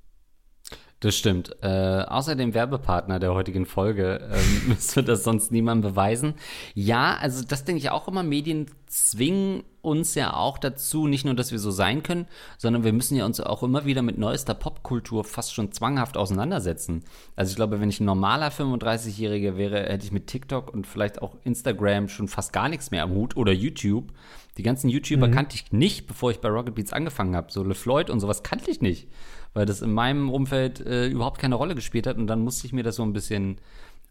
Das 1.01 1.17
stimmt. 1.17 1.55
Äh, 1.63 2.03
außer 2.09 2.35
dem 2.35 2.55
Werbepartner 2.55 3.21
der 3.21 3.33
heutigen 3.33 3.67
Folge 3.67 4.29
ähm, 4.33 4.69
müsste 4.69 5.05
das 5.05 5.23
sonst 5.23 5.53
niemand 5.53 5.83
beweisen. 5.83 6.35
Ja, 6.75 7.17
also 7.21 7.45
das 7.45 7.65
denke 7.65 7.79
ich 7.79 7.91
auch 7.91 8.09
immer. 8.09 8.23
Medien 8.23 8.67
zwingen 8.87 9.63
uns 9.89 10.15
ja 10.15 10.35
auch 10.35 10.59
dazu, 10.59 11.07
nicht 11.07 11.25
nur, 11.25 11.35
dass 11.35 11.51
wir 11.51 11.59
so 11.59 11.71
sein 11.71 12.03
können, 12.03 12.27
sondern 12.59 12.85
wir 12.85 12.93
müssen 12.93 13.17
ja 13.17 13.25
uns 13.25 13.41
auch 13.41 13.63
immer 13.63 13.85
wieder 13.85 14.03
mit 14.03 14.19
neuester 14.19 14.55
Popkultur 14.55 15.25
fast 15.25 15.55
schon 15.55 15.73
zwanghaft 15.73 16.17
auseinandersetzen. 16.17 17.05
Also 17.35 17.51
ich 17.51 17.57
glaube, 17.57 17.81
wenn 17.81 17.89
ich 17.89 18.01
ein 18.01 18.05
normaler 18.05 18.51
35-Jähriger 18.51 19.57
wäre, 19.57 19.89
hätte 19.89 20.05
ich 20.05 20.13
mit 20.13 20.27
TikTok 20.27 20.73
und 20.73 20.87
vielleicht 20.87 21.23
auch 21.23 21.37
Instagram 21.45 22.09
schon 22.09 22.29
fast 22.29 22.53
gar 22.53 22.69
nichts 22.69 22.91
mehr 22.91 23.03
am 23.03 23.13
Hut 23.13 23.37
oder 23.37 23.53
YouTube. 23.53 24.13
Die 24.57 24.63
ganzen 24.63 24.89
YouTuber 24.89 25.29
mhm. 25.29 25.33
kannte 25.33 25.57
ich 25.57 25.73
nicht, 25.73 26.07
bevor 26.07 26.31
ich 26.31 26.41
bei 26.41 26.49
Rocket 26.49 26.75
Beats 26.75 26.93
angefangen 26.93 27.37
habe. 27.37 27.51
So 27.51 27.63
LeFloid 27.63 28.11
und 28.11 28.21
sowas 28.21 28.43
kannte 28.43 28.71
ich 28.71 28.81
nicht 28.81 29.09
weil 29.55 29.67
das 29.67 29.83
in 29.83 29.93
meinem 29.93 30.31
Umfeld 30.31 30.85
äh, 30.87 31.09
überhaupt 31.09 31.41
keine 31.41 31.55
Rolle 31.55 31.75
gespielt 31.75 32.07
hat. 32.07 32.17
Und 32.17 32.27
dann 32.27 32.41
musste 32.41 32.67
ich 32.67 32.73
mir 32.73 32.83
das 32.83 32.97
so 32.97 33.03
ein 33.03 33.13
bisschen 33.13 33.59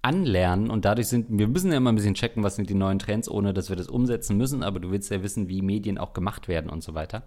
anlernen 0.01 0.69
und 0.69 0.85
dadurch 0.85 1.07
sind, 1.07 1.27
wir 1.29 1.47
müssen 1.47 1.71
ja 1.71 1.77
immer 1.77 1.91
ein 1.91 1.95
bisschen 1.95 2.13
checken, 2.13 2.43
was 2.43 2.55
sind 2.55 2.69
die 2.69 2.75
neuen 2.75 2.99
Trends, 2.99 3.29
ohne 3.29 3.53
dass 3.53 3.69
wir 3.69 3.75
das 3.75 3.87
umsetzen 3.87 4.37
müssen, 4.37 4.63
aber 4.63 4.79
du 4.79 4.91
willst 4.91 5.11
ja 5.11 5.23
wissen, 5.23 5.49
wie 5.49 5.61
Medien 5.61 5.97
auch 5.97 6.13
gemacht 6.13 6.47
werden 6.47 6.69
und 6.69 6.83
so 6.83 6.93
weiter. 6.93 7.23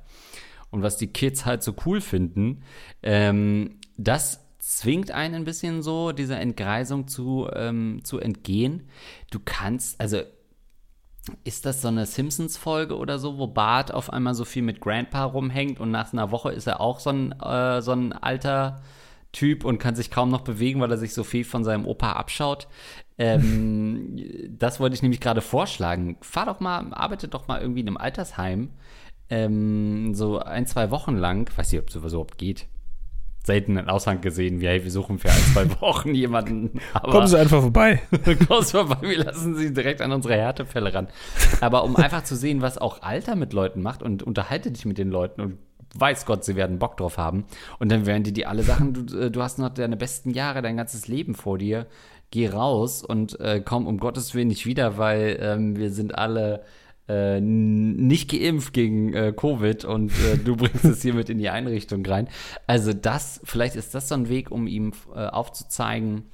Und 0.70 0.82
was 0.82 0.96
die 0.96 1.08
Kids 1.08 1.46
halt 1.46 1.62
so 1.62 1.74
cool 1.84 2.00
finden, 2.00 2.62
ähm, 3.02 3.80
das 3.96 4.40
zwingt 4.60 5.10
einen 5.10 5.34
ein 5.34 5.44
bisschen 5.44 5.82
so, 5.82 6.12
dieser 6.12 6.38
Entgreisung 6.38 7.08
zu, 7.08 7.48
ähm, 7.54 8.00
zu 8.04 8.18
entgehen. 8.18 8.88
Du 9.30 9.40
kannst, 9.44 10.00
also 10.00 10.20
ist 11.44 11.66
das 11.66 11.82
so 11.82 11.88
eine 11.88 12.06
Simpsons-Folge 12.06 12.96
oder 12.96 13.18
so, 13.18 13.38
wo 13.38 13.46
Bart 13.46 13.92
auf 13.92 14.12
einmal 14.12 14.34
so 14.34 14.44
viel 14.44 14.62
mit 14.62 14.80
Grandpa 14.80 15.24
rumhängt 15.24 15.80
und 15.80 15.90
nach 15.90 16.12
einer 16.12 16.30
Woche 16.30 16.52
ist 16.52 16.66
er 16.66 16.80
auch 16.80 17.00
so 17.00 17.10
ein, 17.10 17.32
äh, 17.32 17.82
so 17.82 17.92
ein 17.92 18.12
alter 18.12 18.82
Typ 19.32 19.64
und 19.64 19.78
kann 19.78 19.94
sich 19.94 20.10
kaum 20.10 20.28
noch 20.30 20.40
bewegen, 20.40 20.80
weil 20.80 20.90
er 20.90 20.98
sich 20.98 21.14
so 21.14 21.22
viel 21.24 21.44
von 21.44 21.62
seinem 21.64 21.86
Opa 21.86 22.12
abschaut. 22.12 22.66
Ähm, 23.18 24.16
das 24.58 24.80
wollte 24.80 24.94
ich 24.94 25.02
nämlich 25.02 25.20
gerade 25.20 25.40
vorschlagen. 25.40 26.16
Fahr 26.20 26.46
doch 26.46 26.60
mal, 26.60 26.92
arbeite 26.92 27.28
doch 27.28 27.46
mal 27.48 27.60
irgendwie 27.60 27.80
in 27.80 27.88
einem 27.88 27.96
Altersheim. 27.96 28.70
Ähm, 29.28 30.14
so 30.14 30.40
ein, 30.40 30.66
zwei 30.66 30.90
Wochen 30.90 31.16
lang. 31.16 31.50
Weiß 31.56 31.70
nicht, 31.70 31.80
ob 31.80 31.90
sowas 31.90 32.12
überhaupt 32.12 32.38
geht. 32.38 32.66
Selten 33.44 33.78
einen 33.78 33.88
Aushang 33.88 34.20
gesehen, 34.20 34.60
wie 34.60 34.66
hey, 34.66 34.84
wir 34.84 34.90
suchen 34.90 35.18
für 35.18 35.30
ein, 35.30 35.40
zwei 35.52 35.70
Wochen 35.80 36.14
jemanden. 36.14 36.80
Aber 36.92 37.12
Kommen 37.12 37.26
Sie 37.26 37.38
einfach 37.38 37.60
vorbei. 37.60 38.02
Kommen 38.48 38.64
Sie 38.64 38.72
vorbei, 38.72 38.98
wir 39.00 39.24
lassen 39.24 39.54
Sie 39.54 39.72
direkt 39.72 40.02
an 40.02 40.12
unsere 40.12 40.34
Härtefälle 40.34 40.92
ran. 40.92 41.08
Aber 41.60 41.84
um 41.84 41.96
einfach 41.96 42.24
zu 42.24 42.36
sehen, 42.36 42.60
was 42.60 42.76
auch 42.76 43.02
Alter 43.02 43.36
mit 43.36 43.52
Leuten 43.52 43.80
macht 43.80 44.02
und 44.02 44.22
unterhalte 44.22 44.70
dich 44.72 44.84
mit 44.84 44.98
den 44.98 45.10
Leuten 45.10 45.40
und 45.40 45.58
weiß 45.94 46.26
Gott, 46.26 46.44
sie 46.44 46.56
werden 46.56 46.78
Bock 46.78 46.96
drauf 46.96 47.18
haben. 47.18 47.44
Und 47.78 47.90
dann 47.90 48.06
werden 48.06 48.22
die 48.22 48.32
dir 48.32 48.48
alle 48.48 48.62
Sachen, 48.62 48.94
du, 48.94 49.18
äh, 49.18 49.30
du 49.30 49.42
hast 49.42 49.58
noch 49.58 49.70
deine 49.70 49.96
besten 49.96 50.30
Jahre, 50.30 50.62
dein 50.62 50.76
ganzes 50.76 51.08
Leben 51.08 51.34
vor 51.34 51.58
dir. 51.58 51.86
Geh 52.30 52.48
raus 52.48 53.02
und 53.02 53.40
äh, 53.40 53.60
komm 53.64 53.86
um 53.86 53.98
Gottes 53.98 54.34
Willen 54.34 54.48
nicht 54.48 54.64
wieder, 54.64 54.98
weil 54.98 55.38
ähm, 55.40 55.76
wir 55.76 55.90
sind 55.90 56.16
alle 56.16 56.62
äh, 57.08 57.40
nicht 57.40 58.30
geimpft 58.30 58.72
gegen 58.72 59.12
äh, 59.14 59.32
Covid 59.36 59.84
und 59.84 60.12
äh, 60.12 60.38
du 60.38 60.54
bringst 60.56 60.84
es 60.84 61.02
hier 61.02 61.14
mit 61.14 61.28
in 61.28 61.38
die 61.38 61.50
Einrichtung 61.50 62.06
rein. 62.06 62.28
Also 62.68 62.92
das, 62.92 63.40
vielleicht 63.42 63.74
ist 63.74 63.96
das 63.96 64.08
so 64.08 64.14
ein 64.14 64.28
Weg, 64.28 64.52
um 64.52 64.68
ihm 64.68 64.92
äh, 65.12 65.26
aufzuzeigen, 65.26 66.26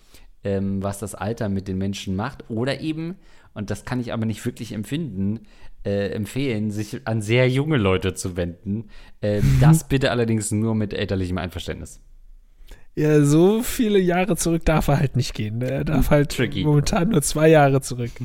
ähm, 0.45 0.83
was 0.83 0.99
das 0.99 1.15
Alter 1.15 1.49
mit 1.49 1.67
den 1.67 1.79
Menschen 1.79 2.15
macht. 2.15 2.51
Oder 2.51 2.81
eben, 2.81 3.17
und 3.55 3.71
das 3.71 3.87
kann 3.87 4.01
ich 4.01 4.13
aber 4.13 4.27
nicht 4.27 4.45
wirklich 4.45 4.73
empfinden, 4.73 5.47
äh, 5.87 6.09
empfehlen, 6.09 6.71
sich 6.73 7.07
an 7.07 7.23
sehr 7.23 7.49
junge 7.49 7.77
Leute 7.77 8.15
zu 8.15 8.37
wenden. 8.37 8.91
Äh, 9.21 9.41
das 9.61 9.87
bitte 9.89 10.11
allerdings 10.11 10.51
nur 10.51 10.75
mit 10.75 10.93
elterlichem 10.93 11.39
Einverständnis. 11.39 12.01
Ja, 12.97 13.23
so 13.23 13.63
viele 13.63 13.99
Jahre 13.99 14.37
zurück 14.37 14.65
darf 14.65 14.89
er 14.89 14.99
halt 14.99 15.17
nicht 15.17 15.35
gehen. 15.35 15.61
Er 15.63 15.85
darf 15.85 16.11
halt 16.11 16.35
Tricky. 16.35 16.65
momentan 16.65 17.11
nur 17.11 17.23
zwei 17.23 17.49
Jahre 17.49 17.81
zurück. 17.81 18.11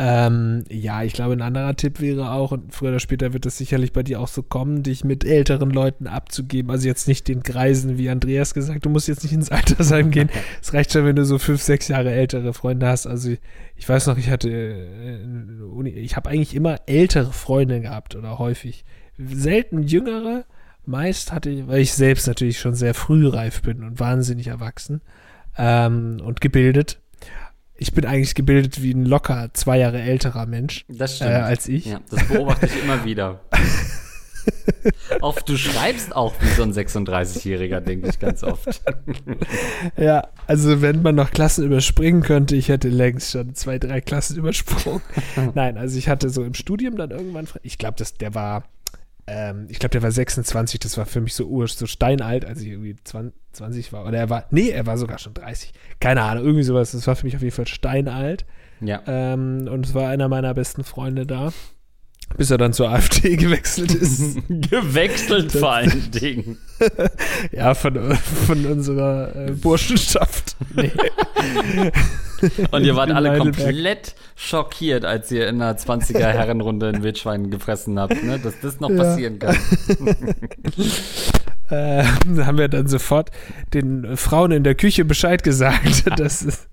Ähm, 0.00 0.62
ja, 0.70 1.02
ich 1.02 1.12
glaube, 1.12 1.32
ein 1.32 1.42
anderer 1.42 1.74
Tipp 1.74 2.00
wäre 2.00 2.30
auch, 2.30 2.52
und 2.52 2.72
früher 2.72 2.90
oder 2.90 3.00
später 3.00 3.32
wird 3.32 3.46
es 3.46 3.58
sicherlich 3.58 3.92
bei 3.92 4.04
dir 4.04 4.20
auch 4.20 4.28
so 4.28 4.44
kommen, 4.44 4.84
dich 4.84 5.02
mit 5.02 5.24
älteren 5.24 5.70
Leuten 5.70 6.06
abzugeben. 6.06 6.70
Also 6.70 6.86
jetzt 6.86 7.08
nicht 7.08 7.26
den 7.26 7.42
Greisen, 7.42 7.98
wie 7.98 8.08
Andreas 8.08 8.54
gesagt, 8.54 8.86
du 8.86 8.90
musst 8.90 9.08
jetzt 9.08 9.24
nicht 9.24 9.32
ins 9.32 9.50
Altersheim 9.50 10.10
gehen. 10.12 10.30
Es 10.62 10.72
reicht 10.72 10.92
schon, 10.92 11.04
wenn 11.04 11.16
du 11.16 11.24
so 11.24 11.38
fünf, 11.38 11.60
sechs 11.62 11.88
Jahre 11.88 12.12
ältere 12.12 12.54
Freunde 12.54 12.86
hast. 12.86 13.08
Also 13.08 13.34
ich 13.74 13.88
weiß 13.88 14.06
noch, 14.06 14.18
ich 14.18 14.30
hatte, 14.30 14.48
äh, 14.48 15.88
ich 15.88 16.14
habe 16.14 16.30
eigentlich 16.30 16.54
immer 16.54 16.76
ältere 16.86 17.32
Freunde 17.32 17.80
gehabt 17.80 18.14
oder 18.14 18.38
häufig. 18.38 18.84
Selten 19.18 19.82
jüngere, 19.82 20.44
meist 20.86 21.32
hatte 21.32 21.50
ich, 21.50 21.66
weil 21.66 21.80
ich 21.80 21.92
selbst 21.92 22.28
natürlich 22.28 22.60
schon 22.60 22.76
sehr 22.76 22.94
frühreif 22.94 23.62
bin 23.62 23.82
und 23.82 23.98
wahnsinnig 23.98 24.46
erwachsen 24.46 25.00
ähm, 25.56 26.18
und 26.22 26.40
gebildet 26.40 27.00
ich 27.78 27.92
bin 27.92 28.04
eigentlich 28.04 28.34
gebildet 28.34 28.82
wie 28.82 28.92
ein 28.92 29.06
locker 29.06 29.50
zwei 29.54 29.78
Jahre 29.78 30.00
älterer 30.00 30.46
Mensch 30.46 30.84
das 30.88 31.16
stimmt. 31.16 31.30
Äh, 31.30 31.34
als 31.34 31.68
ich. 31.68 31.86
Ja, 31.86 32.00
das 32.10 32.26
beobachte 32.26 32.66
ich 32.66 32.82
immer 32.82 33.04
wieder. 33.04 33.40
oft, 35.20 35.48
du 35.48 35.56
schreibst 35.56 36.14
auch 36.14 36.34
wie 36.40 36.48
so 36.48 36.62
ein 36.62 36.72
36-Jähriger, 36.72 37.80
denke 37.80 38.08
ich 38.08 38.18
ganz 38.18 38.42
oft. 38.42 38.82
ja, 39.96 40.28
also 40.46 40.82
wenn 40.82 41.02
man 41.02 41.14
noch 41.14 41.30
Klassen 41.30 41.64
überspringen 41.64 42.22
könnte, 42.22 42.56
ich 42.56 42.68
hätte 42.68 42.88
längst 42.88 43.30
schon 43.30 43.54
zwei, 43.54 43.78
drei 43.78 44.00
Klassen 44.00 44.36
übersprungen. 44.36 45.02
Nein, 45.54 45.78
also 45.78 45.98
ich 45.98 46.08
hatte 46.08 46.30
so 46.30 46.42
im 46.42 46.54
Studium 46.54 46.96
dann 46.96 47.10
irgendwann, 47.10 47.46
ich 47.62 47.78
glaube, 47.78 48.02
der 48.20 48.34
war 48.34 48.64
ähm, 49.28 49.66
ich 49.68 49.78
glaube, 49.78 49.90
der 49.90 50.02
war 50.02 50.10
26, 50.10 50.80
das 50.80 50.96
war 50.96 51.04
für 51.04 51.20
mich 51.20 51.34
so 51.34 51.44
ur, 51.44 51.68
so 51.68 51.86
steinalt, 51.86 52.46
als 52.46 52.62
ich 52.62 52.68
irgendwie 52.68 52.96
20 53.04 53.92
war. 53.92 54.06
Oder 54.06 54.18
er 54.18 54.30
war, 54.30 54.46
nee, 54.50 54.70
er 54.70 54.86
war 54.86 54.96
sogar 54.96 55.18
schon 55.18 55.34
30. 55.34 55.72
Keine 56.00 56.22
Ahnung, 56.22 56.44
irgendwie 56.44 56.62
sowas. 56.62 56.92
Das 56.92 57.06
war 57.06 57.14
für 57.14 57.26
mich 57.26 57.36
auf 57.36 57.42
jeden 57.42 57.54
Fall 57.54 57.66
steinalt. 57.66 58.46
Ja. 58.80 59.02
Ähm, 59.06 59.68
und 59.70 59.84
es 59.84 59.94
war 59.94 60.08
einer 60.08 60.28
meiner 60.28 60.54
besten 60.54 60.82
Freunde 60.82 61.26
da. 61.26 61.52
Bis 62.36 62.50
er 62.50 62.58
dann 62.58 62.72
zur 62.72 62.90
AfD 62.90 63.36
gewechselt 63.36 63.94
ist. 63.94 64.36
gewechselt 64.48 65.52
vor 65.52 65.72
allen 65.72 66.10
Dingen. 66.10 66.58
ja, 67.52 67.74
von, 67.74 68.14
von 68.46 68.66
unserer 68.66 69.34
äh, 69.34 69.50
Burschenschaft. 69.52 70.56
Nee. 70.74 70.92
Und 72.70 72.84
ihr 72.84 72.94
wart 72.94 73.10
alle 73.10 73.36
komplett 73.38 74.14
schockiert, 74.36 75.04
als 75.04 75.30
ihr 75.32 75.48
in 75.48 75.58
der 75.58 75.76
20er 75.76 76.18
Herrenrunde 76.18 76.88
ein 76.88 77.02
Wildschwein 77.02 77.50
gefressen 77.50 77.98
habt, 77.98 78.22
ne? 78.22 78.38
dass 78.38 78.60
das 78.60 78.78
noch 78.78 78.90
ja. 78.90 78.96
passieren 78.96 79.40
kann. 79.40 79.56
äh, 81.70 82.04
haben 82.04 82.58
wir 82.58 82.68
dann 82.68 82.86
sofort 82.86 83.30
den 83.74 84.16
Frauen 84.16 84.52
in 84.52 84.62
der 84.62 84.76
Küche 84.76 85.04
Bescheid 85.04 85.42
gesagt, 85.42 86.18
dass 86.20 86.42
es 86.42 86.68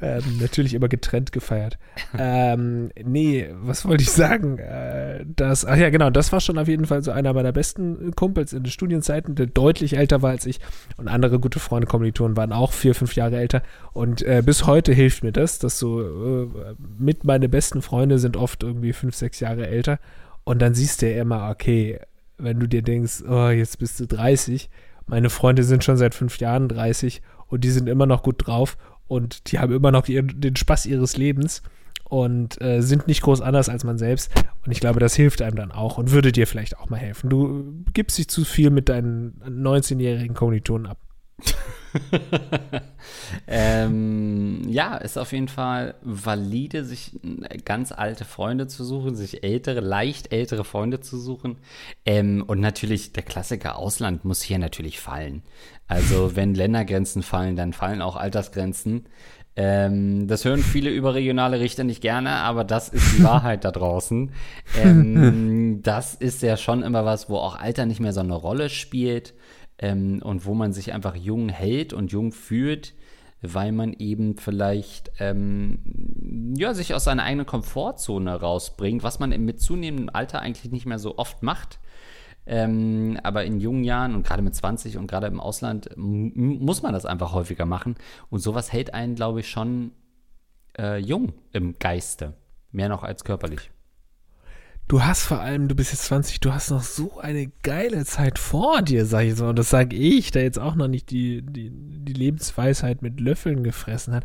ähm, 0.00 0.38
natürlich 0.40 0.74
immer 0.74 0.88
getrennt 0.88 1.32
gefeiert. 1.32 1.78
Ähm, 2.18 2.90
nee, 3.02 3.48
was 3.52 3.86
wollte 3.86 4.02
ich 4.02 4.10
sagen? 4.10 4.58
Äh, 4.58 5.24
das, 5.26 5.64
ach 5.64 5.76
ja, 5.76 5.90
genau, 5.90 6.10
das 6.10 6.32
war 6.32 6.40
schon 6.40 6.58
auf 6.58 6.68
jeden 6.68 6.86
Fall 6.86 7.02
so 7.02 7.10
einer 7.10 7.32
meiner 7.32 7.52
besten 7.52 8.14
Kumpels 8.14 8.52
in 8.52 8.64
den 8.64 8.70
Studienzeiten, 8.70 9.34
der 9.34 9.46
deutlich 9.46 9.96
älter 9.96 10.22
war 10.22 10.30
als 10.30 10.46
ich. 10.46 10.60
Und 10.96 11.08
andere 11.08 11.38
gute 11.40 11.58
Freunde, 11.58 11.86
Kommilitonen 11.86 12.36
waren 12.36 12.52
auch 12.52 12.72
vier, 12.72 12.94
fünf 12.94 13.14
Jahre 13.14 13.36
älter. 13.38 13.62
Und 13.92 14.22
äh, 14.22 14.42
bis 14.44 14.66
heute 14.66 14.92
hilft 14.92 15.24
mir 15.24 15.32
das, 15.32 15.58
dass 15.58 15.78
so 15.78 16.00
äh, 16.02 16.74
mit 16.98 17.24
meine 17.24 17.48
besten 17.48 17.82
Freunde 17.82 18.18
sind 18.18 18.36
oft 18.36 18.62
irgendwie 18.62 18.92
fünf, 18.92 19.14
sechs 19.14 19.40
Jahre 19.40 19.66
älter. 19.66 19.98
Und 20.44 20.60
dann 20.60 20.74
siehst 20.74 21.02
du 21.02 21.10
ja 21.10 21.22
immer, 21.22 21.50
okay, 21.50 21.98
wenn 22.38 22.60
du 22.60 22.66
dir 22.66 22.82
denkst, 22.82 23.22
oh, 23.28 23.48
jetzt 23.48 23.78
bist 23.78 23.98
du 24.00 24.06
30, 24.06 24.68
meine 25.06 25.30
Freunde 25.30 25.62
sind 25.62 25.84
schon 25.84 25.96
seit 25.96 26.14
fünf 26.14 26.38
Jahren 26.38 26.68
30 26.68 27.22
und 27.48 27.64
die 27.64 27.70
sind 27.70 27.88
immer 27.88 28.06
noch 28.06 28.22
gut 28.22 28.46
drauf 28.46 28.76
und 29.08 29.50
die 29.50 29.58
haben 29.58 29.72
immer 29.72 29.90
noch 29.90 30.08
ihren, 30.08 30.40
den 30.40 30.56
Spaß 30.56 30.86
ihres 30.86 31.16
Lebens 31.16 31.62
und 32.08 32.60
äh, 32.60 32.80
sind 32.82 33.06
nicht 33.06 33.22
groß 33.22 33.40
anders 33.40 33.68
als 33.68 33.84
man 33.84 33.98
selbst. 33.98 34.30
Und 34.64 34.72
ich 34.72 34.80
glaube, 34.80 35.00
das 35.00 35.14
hilft 35.14 35.42
einem 35.42 35.56
dann 35.56 35.72
auch 35.72 35.98
und 35.98 36.12
würde 36.12 36.32
dir 36.32 36.46
vielleicht 36.46 36.78
auch 36.78 36.88
mal 36.88 36.98
helfen. 36.98 37.30
Du 37.30 37.84
gibst 37.92 38.18
dich 38.18 38.28
zu 38.28 38.44
viel 38.44 38.70
mit 38.70 38.88
deinen 38.88 39.40
19-jährigen 39.44 40.34
Kommilitonen 40.34 40.86
ab. 40.86 40.98
ähm, 43.46 44.62
ja, 44.68 44.96
ist 44.96 45.18
auf 45.18 45.32
jeden 45.32 45.48
Fall 45.48 45.94
valide, 46.02 46.84
sich 46.84 47.12
ganz 47.64 47.92
alte 47.92 48.24
Freunde 48.24 48.66
zu 48.66 48.84
suchen, 48.84 49.14
sich 49.14 49.42
ältere, 49.42 49.80
leicht 49.80 50.32
ältere 50.32 50.64
Freunde 50.64 51.00
zu 51.00 51.18
suchen. 51.18 51.58
Ähm, 52.04 52.44
und 52.46 52.60
natürlich, 52.60 53.12
der 53.12 53.22
Klassiker 53.22 53.78
Ausland 53.78 54.24
muss 54.24 54.42
hier 54.42 54.58
natürlich 54.58 55.00
fallen. 55.00 55.42
Also, 55.86 56.36
wenn 56.36 56.54
Ländergrenzen 56.54 57.22
fallen, 57.22 57.56
dann 57.56 57.72
fallen 57.72 58.02
auch 58.02 58.16
Altersgrenzen. 58.16 59.06
Ähm, 59.58 60.28
das 60.28 60.44
hören 60.44 60.60
viele 60.60 60.90
überregionale 60.90 61.60
Richter 61.60 61.82
nicht 61.82 62.02
gerne, 62.02 62.30
aber 62.30 62.62
das 62.62 62.90
ist 62.90 63.16
die 63.16 63.22
Wahrheit 63.24 63.64
da 63.64 63.70
draußen. 63.70 64.30
Ähm, 64.76 65.80
das 65.82 66.14
ist 66.14 66.42
ja 66.42 66.58
schon 66.58 66.82
immer 66.82 67.06
was, 67.06 67.30
wo 67.30 67.38
auch 67.38 67.58
Alter 67.58 67.86
nicht 67.86 68.00
mehr 68.00 68.12
so 68.12 68.20
eine 68.20 68.34
Rolle 68.34 68.68
spielt 68.68 69.32
ähm, 69.78 70.20
und 70.22 70.46
wo 70.46 70.54
man 70.54 70.72
sich 70.72 70.92
einfach 70.92 71.14
jung 71.14 71.48
hält 71.48 71.92
und 71.92 72.12
jung 72.12 72.32
fühlt, 72.32 72.94
weil 73.42 73.72
man 73.72 73.92
eben 73.92 74.36
vielleicht 74.36 75.12
ähm, 75.18 76.54
ja, 76.56 76.74
sich 76.74 76.94
aus 76.94 77.04
seiner 77.04 77.24
eigenen 77.24 77.46
Komfortzone 77.46 78.34
rausbringt, 78.34 79.02
was 79.02 79.18
man 79.18 79.30
mit 79.44 79.60
zunehmendem 79.60 80.10
Alter 80.12 80.40
eigentlich 80.40 80.72
nicht 80.72 80.86
mehr 80.86 80.98
so 80.98 81.18
oft 81.18 81.42
macht. 81.42 81.78
Ähm, 82.48 83.18
aber 83.24 83.44
in 83.44 83.60
jungen 83.60 83.82
Jahren 83.82 84.14
und 84.14 84.24
gerade 84.24 84.42
mit 84.42 84.54
20 84.54 84.98
und 84.98 85.08
gerade 85.08 85.26
im 85.26 85.40
Ausland 85.40 85.90
muss 85.96 86.82
man 86.82 86.92
das 86.92 87.04
einfach 87.04 87.32
häufiger 87.32 87.66
machen. 87.66 87.96
Und 88.30 88.38
sowas 88.38 88.72
hält 88.72 88.94
einen, 88.94 89.16
glaube 89.16 89.40
ich, 89.40 89.48
schon 89.48 89.90
äh, 90.78 90.98
jung 90.98 91.32
im 91.52 91.76
Geiste. 91.78 92.34
Mehr 92.70 92.88
noch 92.88 93.02
als 93.02 93.24
körperlich 93.24 93.70
du 94.88 95.02
hast 95.02 95.22
vor 95.22 95.40
allem, 95.40 95.68
du 95.68 95.74
bist 95.74 95.92
jetzt 95.92 96.04
20, 96.04 96.40
du 96.40 96.52
hast 96.52 96.70
noch 96.70 96.82
so 96.82 97.18
eine 97.18 97.50
geile 97.62 98.04
Zeit 98.04 98.38
vor 98.38 98.82
dir, 98.82 99.06
sag 99.06 99.24
ich 99.24 99.34
so. 99.34 99.46
Und 99.46 99.58
das 99.58 99.70
sage 99.70 99.96
ich, 99.96 100.30
der 100.30 100.42
jetzt 100.42 100.58
auch 100.58 100.74
noch 100.74 100.88
nicht 100.88 101.10
die, 101.10 101.42
die, 101.42 101.70
die 101.70 102.12
Lebensweisheit 102.12 103.02
mit 103.02 103.20
Löffeln 103.20 103.64
gefressen 103.64 104.14
hat. 104.14 104.24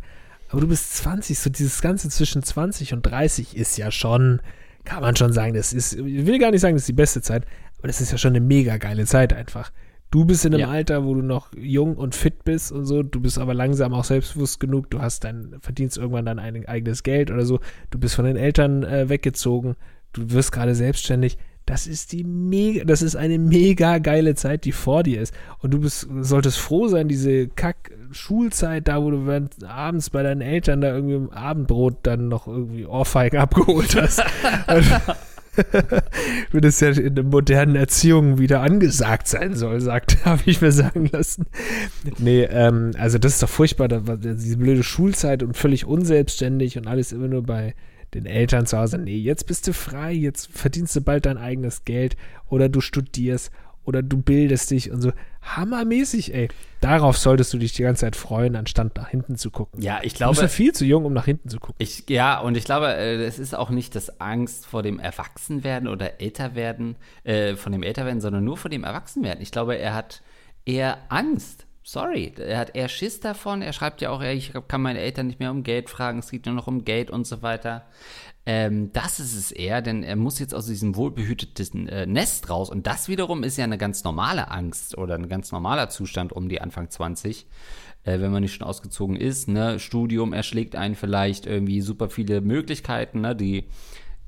Aber 0.49 0.61
du 0.61 0.67
bist 0.67 0.95
20, 0.97 1.39
so 1.39 1.49
dieses 1.49 1.81
Ganze 1.81 2.09
zwischen 2.09 2.43
20 2.43 2.93
und 2.93 3.03
30 3.03 3.55
ist 3.55 3.77
ja 3.77 3.89
schon, 3.89 4.41
kann 4.83 5.01
man 5.01 5.15
schon 5.15 5.33
sagen, 5.33 5.53
das 5.53 5.73
ist, 5.73 5.93
ich 5.93 6.25
will 6.25 6.39
gar 6.39 6.51
nicht 6.51 6.61
sagen, 6.61 6.75
das 6.75 6.83
ist 6.83 6.89
die 6.89 6.93
beste 6.93 7.21
Zeit, 7.21 7.45
aber 7.77 7.87
das 7.87 8.01
ist 8.01 8.11
ja 8.11 8.17
schon 8.17 8.35
eine 8.35 8.41
mega 8.41 8.77
geile 8.77 9.05
Zeit 9.05 9.33
einfach. 9.33 9.71
Du 10.11 10.25
bist 10.25 10.43
in 10.43 10.53
einem 10.53 10.61
ja. 10.61 10.69
Alter, 10.69 11.05
wo 11.05 11.13
du 11.13 11.21
noch 11.21 11.53
jung 11.55 11.95
und 11.95 12.15
fit 12.15 12.43
bist 12.43 12.73
und 12.73 12.85
so, 12.85 13.01
du 13.01 13.21
bist 13.21 13.39
aber 13.39 13.53
langsam 13.53 13.93
auch 13.93 14.03
selbstbewusst 14.03 14.59
genug, 14.59 14.89
du 14.89 14.99
hast 14.99 15.23
dein, 15.23 15.55
verdienst 15.61 15.97
irgendwann 15.97 16.25
dein 16.25 16.37
eigenes 16.37 17.03
Geld 17.03 17.31
oder 17.31 17.45
so, 17.45 17.61
du 17.91 17.97
bist 17.97 18.15
von 18.15 18.25
den 18.25 18.35
Eltern 18.35 18.83
äh, 18.83 19.07
weggezogen, 19.07 19.77
du 20.13 20.31
wirst 20.31 20.51
gerade 20.51 20.75
selbstständig. 20.75 21.37
Das 21.65 21.87
ist 21.87 22.11
die 22.11 22.23
mega, 22.23 22.83
das 22.85 23.01
ist 23.01 23.15
eine 23.15 23.37
mega 23.37 23.99
geile 23.99 24.35
Zeit, 24.35 24.65
die 24.65 24.71
vor 24.71 25.03
dir 25.03 25.21
ist. 25.21 25.33
Und 25.59 25.71
du 25.73 25.79
bist, 25.79 26.07
solltest 26.21 26.57
froh 26.57 26.87
sein, 26.87 27.07
diese 27.07 27.47
Kack-Schulzeit, 27.47 28.87
da 28.87 29.01
wo 29.01 29.11
du 29.11 29.49
abends 29.67 30.09
bei 30.09 30.23
deinen 30.23 30.41
Eltern 30.41 30.81
da 30.81 30.93
irgendwie 30.93 31.15
im 31.15 31.29
Abendbrot 31.29 31.97
dann 32.03 32.27
noch 32.27 32.47
irgendwie 32.47 32.85
Ohrfeigen 32.85 33.39
abgeholt 33.39 33.95
hast. 33.95 34.21
Wie 36.51 36.61
das 36.61 36.79
ja 36.79 36.89
in 36.89 37.15
der 37.15 37.23
modernen 37.23 37.75
Erziehung 37.75 38.37
wieder 38.37 38.61
angesagt 38.61 39.27
sein 39.27 39.53
soll, 39.55 39.81
sagt, 39.81 40.17
habe 40.25 40.41
ich 40.45 40.61
mir 40.61 40.71
sagen 40.71 41.09
lassen. 41.11 41.45
Nee, 42.17 42.43
ähm, 42.43 42.91
also 42.97 43.17
das 43.17 43.33
ist 43.33 43.43
doch 43.43 43.49
furchtbar, 43.49 43.87
da 43.87 43.99
diese 43.99 44.57
blöde 44.57 44.83
Schulzeit 44.83 45.43
und 45.43 45.57
völlig 45.57 45.85
unselbstständig 45.85 46.77
und 46.77 46.87
alles 46.87 47.11
immer 47.11 47.27
nur 47.27 47.43
bei 47.43 47.75
den 48.13 48.25
Eltern 48.25 48.65
zu 48.65 48.77
Hause. 48.77 48.97
Nee, 48.97 49.17
jetzt 49.17 49.47
bist 49.47 49.67
du 49.67 49.73
frei, 49.73 50.11
jetzt 50.11 50.51
verdienst 50.51 50.95
du 50.95 51.01
bald 51.01 51.25
dein 51.25 51.37
eigenes 51.37 51.85
Geld 51.85 52.17
oder 52.49 52.69
du 52.69 52.81
studierst 52.81 53.51
oder 53.83 54.03
du 54.03 54.21
bildest 54.21 54.71
dich 54.71 54.91
und 54.91 55.01
so. 55.01 55.11
Hammermäßig, 55.41 56.33
ey. 56.33 56.49
Darauf 56.81 57.17
solltest 57.17 57.51
du 57.53 57.57
dich 57.57 57.73
die 57.73 57.81
ganze 57.81 58.01
Zeit 58.01 58.15
freuen, 58.15 58.55
anstatt 58.55 58.95
nach 58.95 59.09
hinten 59.09 59.37
zu 59.37 59.49
gucken. 59.49 59.81
Ja, 59.81 59.99
ich 60.03 60.13
glaube. 60.13 60.35
Du 60.35 60.41
bist 60.41 60.53
ja 60.53 60.55
viel 60.55 60.73
zu 60.73 60.85
jung, 60.85 61.05
um 61.05 61.13
nach 61.13 61.25
hinten 61.25 61.49
zu 61.49 61.59
gucken. 61.59 61.75
Ich, 61.79 62.07
ja, 62.09 62.39
und 62.39 62.55
ich 62.55 62.63
glaube, 62.63 62.93
äh, 62.93 63.23
es 63.23 63.39
ist 63.39 63.55
auch 63.55 63.71
nicht 63.71 63.95
das 63.95 64.21
Angst 64.21 64.67
vor 64.67 64.83
dem 64.83 64.99
Erwachsenwerden 64.99 65.87
oder 65.87 66.21
Älterwerden, 66.21 66.95
äh, 67.23 67.55
von 67.55 67.71
dem 67.71 67.81
Älterwerden, 67.81 68.21
sondern 68.21 68.43
nur 68.43 68.57
vor 68.57 68.69
dem 68.69 68.83
Erwachsenwerden. 68.83 69.41
Ich 69.41 69.51
glaube, 69.51 69.75
er 69.75 69.95
hat 69.95 70.21
eher 70.65 70.99
Angst. 71.09 71.65
Sorry, 71.83 72.31
er 72.37 72.59
hat 72.59 72.75
eher 72.75 72.89
Schiss 72.89 73.19
davon. 73.19 73.61
Er 73.63 73.73
schreibt 73.73 74.01
ja 74.01 74.11
auch, 74.11 74.21
ich 74.21 74.53
kann 74.67 74.81
meine 74.81 74.99
Eltern 74.99 75.27
nicht 75.27 75.39
mehr 75.39 75.51
um 75.51 75.63
Geld 75.63 75.89
fragen, 75.89 76.19
es 76.19 76.29
geht 76.29 76.45
nur 76.45 76.53
noch 76.53 76.67
um 76.67 76.85
Geld 76.85 77.09
und 77.09 77.25
so 77.25 77.41
weiter. 77.41 77.87
Ähm, 78.45 78.91
das 78.93 79.19
ist 79.19 79.35
es 79.35 79.51
eher, 79.51 79.81
denn 79.81 80.03
er 80.03 80.15
muss 80.15 80.39
jetzt 80.39 80.53
aus 80.53 80.67
diesem 80.67 80.95
wohlbehüteten 80.95 81.87
äh, 81.87 82.05
Nest 82.05 82.49
raus. 82.49 82.69
Und 82.69 82.87
das 82.87 83.07
wiederum 83.07 83.43
ist 83.43 83.57
ja 83.57 83.63
eine 83.63 83.77
ganz 83.77 84.03
normale 84.03 84.49
Angst 84.49 84.97
oder 84.97 85.15
ein 85.15 85.29
ganz 85.29 85.51
normaler 85.51 85.89
Zustand 85.89 86.33
um 86.33 86.49
die 86.49 86.61
Anfang 86.61 86.89
20, 86.89 87.47
äh, 88.03 88.19
wenn 88.19 88.31
man 88.31 88.41
nicht 88.41 88.53
schon 88.53 88.67
ausgezogen 88.67 89.15
ist. 89.15 89.47
Ne? 89.47 89.79
Studium 89.79 90.33
erschlägt 90.33 90.75
einen 90.75 90.95
vielleicht 90.95 91.45
irgendwie 91.45 91.81
super 91.81 92.09
viele 92.09 92.41
Möglichkeiten, 92.41 93.21
ne? 93.21 93.35
die, 93.35 93.65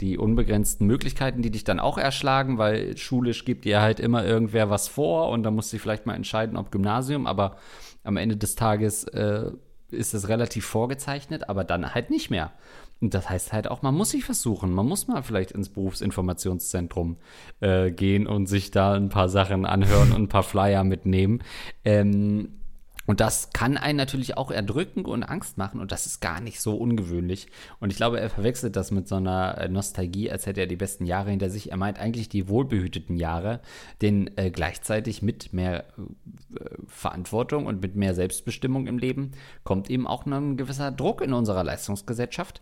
die 0.04 0.18
unbegrenzten 0.18 0.86
Möglichkeiten, 0.86 1.42
die 1.42 1.50
dich 1.50 1.64
dann 1.64 1.80
auch 1.80 1.98
erschlagen, 1.98 2.58
weil 2.58 2.98
schulisch 2.98 3.46
gibt 3.46 3.64
dir 3.64 3.82
halt 3.82 4.02
immer 4.02 4.26
irgendwer 4.26 4.70
was 4.70 4.90
vor 4.90 5.30
und 5.30 5.44
da 5.44 5.52
musst 5.52 5.72
du 5.72 5.80
vielleicht 5.80 6.06
mal 6.06 6.16
entscheiden, 6.16 6.58
ob 6.58 6.72
Gymnasium, 6.72 7.26
aber 7.26 7.56
am 8.04 8.18
Ende 8.18 8.36
des 8.36 8.56
Tages 8.56 9.06
äh, 9.06 9.52
ist 9.92 10.14
es 10.14 10.28
relativ 10.28 10.66
vorgezeichnet, 10.66 11.48
aber 11.48 11.64
dann 11.64 11.94
halt 11.96 12.10
nicht 12.10 12.30
mehr. 12.30 12.52
Und 13.00 13.14
das 13.14 13.30
heißt 13.30 13.54
halt 13.54 13.70
auch, 13.70 13.82
man 13.82 13.96
muss 13.96 14.12
sich 14.12 14.26
versuchen. 14.26 14.72
Man 14.72 14.86
muss 14.86 15.08
mal 15.08 15.24
vielleicht 15.24 15.52
ins 15.52 15.70
Berufsinformationszentrum 15.70 17.18
äh, 17.60 17.92
gehen 17.92 18.28
und 18.28 18.48
sich 18.48 18.72
da 18.72 18.94
ein 18.94 19.10
paar 19.10 19.30
Sachen 19.30 19.66
anhören 19.66 20.12
und 20.12 20.24
ein 20.24 20.30
paar 20.30 20.44
Flyer 20.44 20.84
mitnehmen. 20.84 21.44
Ähm, 21.86 22.63
und 23.06 23.20
das 23.20 23.52
kann 23.52 23.78
einen 23.78 23.98
natürlich 23.98 24.38
auch 24.38 24.50
erdrücken 24.50 25.06
und 25.06 25.24
Angst 25.24 25.58
machen 25.58 25.82
und 25.82 25.92
das 25.92 26.06
ist 26.06 26.22
gar 26.22 26.40
nicht 26.40 26.62
so 26.62 26.76
ungewöhnlich. 26.76 27.48
Und 27.80 27.92
ich 27.92 27.98
glaube, 27.98 28.20
er 28.20 28.30
verwechselt 28.30 28.76
das 28.76 28.92
mit 28.92 29.08
so 29.08 29.16
einer 29.16 29.58
äh, 29.58 29.68
Nostalgie, 29.68 30.32
als 30.32 30.46
hätte 30.46 30.62
er 30.62 30.68
die 30.68 30.78
besten 30.78 31.06
Jahre 31.06 31.30
hinter 31.30 31.50
sich. 31.50 31.72
Er 31.72 31.78
meint 31.78 32.00
eigentlich 32.00 32.30
die 32.30 32.48
wohlbehüteten 32.48 33.18
Jahre, 33.18 33.60
denn 34.02 34.32
äh, 34.38 34.52
gleichzeitig 34.52 35.22
mit 35.22 35.52
mehr 35.52 35.86
äh, 35.98 36.64
Verantwortung 36.88 37.66
und 37.66 37.82
mit 37.82 37.96
mehr 37.96 38.16
Selbstbestimmung 38.16 38.88
im 38.88 38.98
Leben 38.98 39.32
kommt 39.64 39.90
eben 39.90 40.08
auch 40.08 40.26
ein 40.26 40.56
gewisser 40.56 40.92
Druck 40.92 41.22
in 41.22 41.34
unserer 41.34 41.64
Leistungsgesellschaft. 41.64 42.62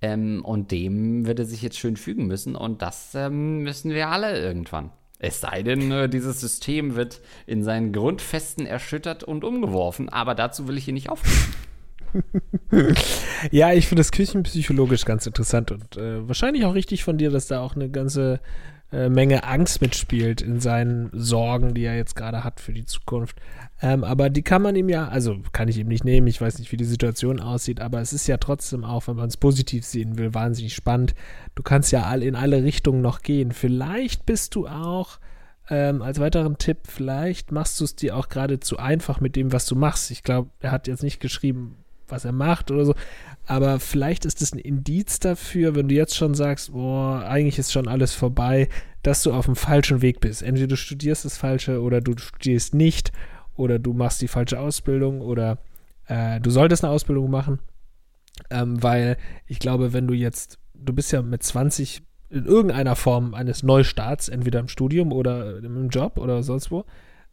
Ähm, 0.00 0.42
und 0.44 0.70
dem 0.70 1.26
wird 1.26 1.38
er 1.38 1.44
sich 1.44 1.60
jetzt 1.60 1.78
schön 1.78 1.96
fügen 1.96 2.26
müssen 2.26 2.56
und 2.56 2.80
das 2.80 3.14
ähm, 3.14 3.62
müssen 3.62 3.90
wir 3.90 4.08
alle 4.08 4.40
irgendwann. 4.40 4.90
Es 5.22 5.40
sei 5.40 5.62
denn, 5.62 5.90
äh, 5.92 6.08
dieses 6.08 6.40
System 6.40 6.96
wird 6.96 7.20
in 7.46 7.62
seinen 7.62 7.92
Grundfesten 7.92 8.66
erschüttert 8.66 9.22
und 9.22 9.44
umgeworfen, 9.44 10.08
aber 10.08 10.34
dazu 10.34 10.66
will 10.66 10.76
ich 10.76 10.84
hier 10.84 10.94
nicht 10.94 11.10
aufrufen. 11.10 11.54
ja, 13.52 13.72
ich 13.72 13.86
finde 13.86 14.00
das 14.00 14.10
küchenpsychologisch 14.10 15.04
ganz 15.04 15.24
interessant 15.24 15.70
und 15.70 15.96
äh, 15.96 16.26
wahrscheinlich 16.26 16.64
auch 16.64 16.74
richtig 16.74 17.04
von 17.04 17.18
dir, 17.18 17.30
dass 17.30 17.46
da 17.46 17.60
auch 17.60 17.76
eine 17.76 17.88
ganze 17.88 18.40
äh, 18.92 19.08
Menge 19.08 19.44
Angst 19.44 19.80
mitspielt 19.80 20.42
in 20.42 20.58
seinen 20.58 21.08
Sorgen, 21.12 21.72
die 21.72 21.84
er 21.84 21.96
jetzt 21.96 22.16
gerade 22.16 22.42
hat 22.42 22.58
für 22.58 22.72
die 22.72 22.84
Zukunft. 22.84 23.36
Ähm, 23.82 24.04
aber 24.04 24.30
die 24.30 24.42
kann 24.42 24.62
man 24.62 24.76
ihm 24.76 24.88
ja, 24.88 25.08
also 25.08 25.38
kann 25.50 25.66
ich 25.66 25.76
ihm 25.76 25.88
nicht 25.88 26.04
nehmen, 26.04 26.28
ich 26.28 26.40
weiß 26.40 26.60
nicht, 26.60 26.70
wie 26.70 26.76
die 26.76 26.84
Situation 26.84 27.40
aussieht, 27.40 27.80
aber 27.80 28.00
es 28.00 28.12
ist 28.12 28.28
ja 28.28 28.36
trotzdem 28.36 28.84
auch, 28.84 29.08
wenn 29.08 29.16
man 29.16 29.28
es 29.28 29.36
positiv 29.36 29.84
sehen 29.84 30.18
will, 30.18 30.32
wahnsinnig 30.34 30.74
spannend. 30.74 31.16
Du 31.56 31.64
kannst 31.64 31.90
ja 31.90 32.04
all 32.04 32.22
in 32.22 32.36
alle 32.36 32.62
Richtungen 32.62 33.02
noch 33.02 33.22
gehen. 33.22 33.50
Vielleicht 33.50 34.24
bist 34.24 34.54
du 34.54 34.68
auch 34.68 35.18
ähm, 35.68 36.00
als 36.00 36.20
weiteren 36.20 36.58
Tipp, 36.58 36.78
vielleicht 36.86 37.50
machst 37.50 37.80
du 37.80 37.84
es 37.84 37.96
dir 37.96 38.16
auch 38.16 38.28
gerade 38.28 38.60
zu 38.60 38.78
einfach 38.78 39.20
mit 39.20 39.34
dem, 39.34 39.52
was 39.52 39.66
du 39.66 39.74
machst. 39.74 40.12
Ich 40.12 40.22
glaube, 40.22 40.50
er 40.60 40.70
hat 40.70 40.86
jetzt 40.86 41.02
nicht 41.02 41.18
geschrieben, 41.18 41.76
was 42.06 42.24
er 42.24 42.32
macht 42.32 42.70
oder 42.70 42.84
so, 42.84 42.94
aber 43.46 43.80
vielleicht 43.80 44.24
ist 44.26 44.42
es 44.42 44.52
ein 44.52 44.58
Indiz 44.60 45.18
dafür, 45.18 45.74
wenn 45.74 45.88
du 45.88 45.94
jetzt 45.96 46.16
schon 46.16 46.34
sagst, 46.34 46.72
boah, 46.72 47.24
eigentlich 47.24 47.58
ist 47.58 47.72
schon 47.72 47.88
alles 47.88 48.14
vorbei, 48.14 48.68
dass 49.02 49.24
du 49.24 49.32
auf 49.32 49.46
dem 49.46 49.56
falschen 49.56 50.02
Weg 50.02 50.20
bist. 50.20 50.42
Entweder 50.42 50.68
du 50.68 50.76
studierst 50.76 51.24
das 51.24 51.36
Falsche 51.36 51.80
oder 51.80 52.00
du 52.00 52.16
studierst 52.16 52.74
nicht 52.74 53.10
oder 53.56 53.78
du 53.78 53.92
machst 53.92 54.22
die 54.22 54.28
falsche 54.28 54.58
Ausbildung 54.58 55.20
oder 55.20 55.58
äh, 56.06 56.40
du 56.40 56.50
solltest 56.50 56.84
eine 56.84 56.92
Ausbildung 56.92 57.30
machen, 57.30 57.58
ähm, 58.50 58.82
weil 58.82 59.16
ich 59.46 59.58
glaube, 59.58 59.92
wenn 59.92 60.06
du 60.06 60.14
jetzt, 60.14 60.58
du 60.74 60.92
bist 60.92 61.12
ja 61.12 61.22
mit 61.22 61.42
20 61.42 62.02
in 62.30 62.46
irgendeiner 62.46 62.96
Form 62.96 63.34
eines 63.34 63.62
Neustarts, 63.62 64.28
entweder 64.28 64.60
im 64.60 64.68
Studium 64.68 65.12
oder 65.12 65.58
im 65.58 65.90
Job 65.90 66.18
oder 66.18 66.42
sonst 66.42 66.70
wo, 66.70 66.84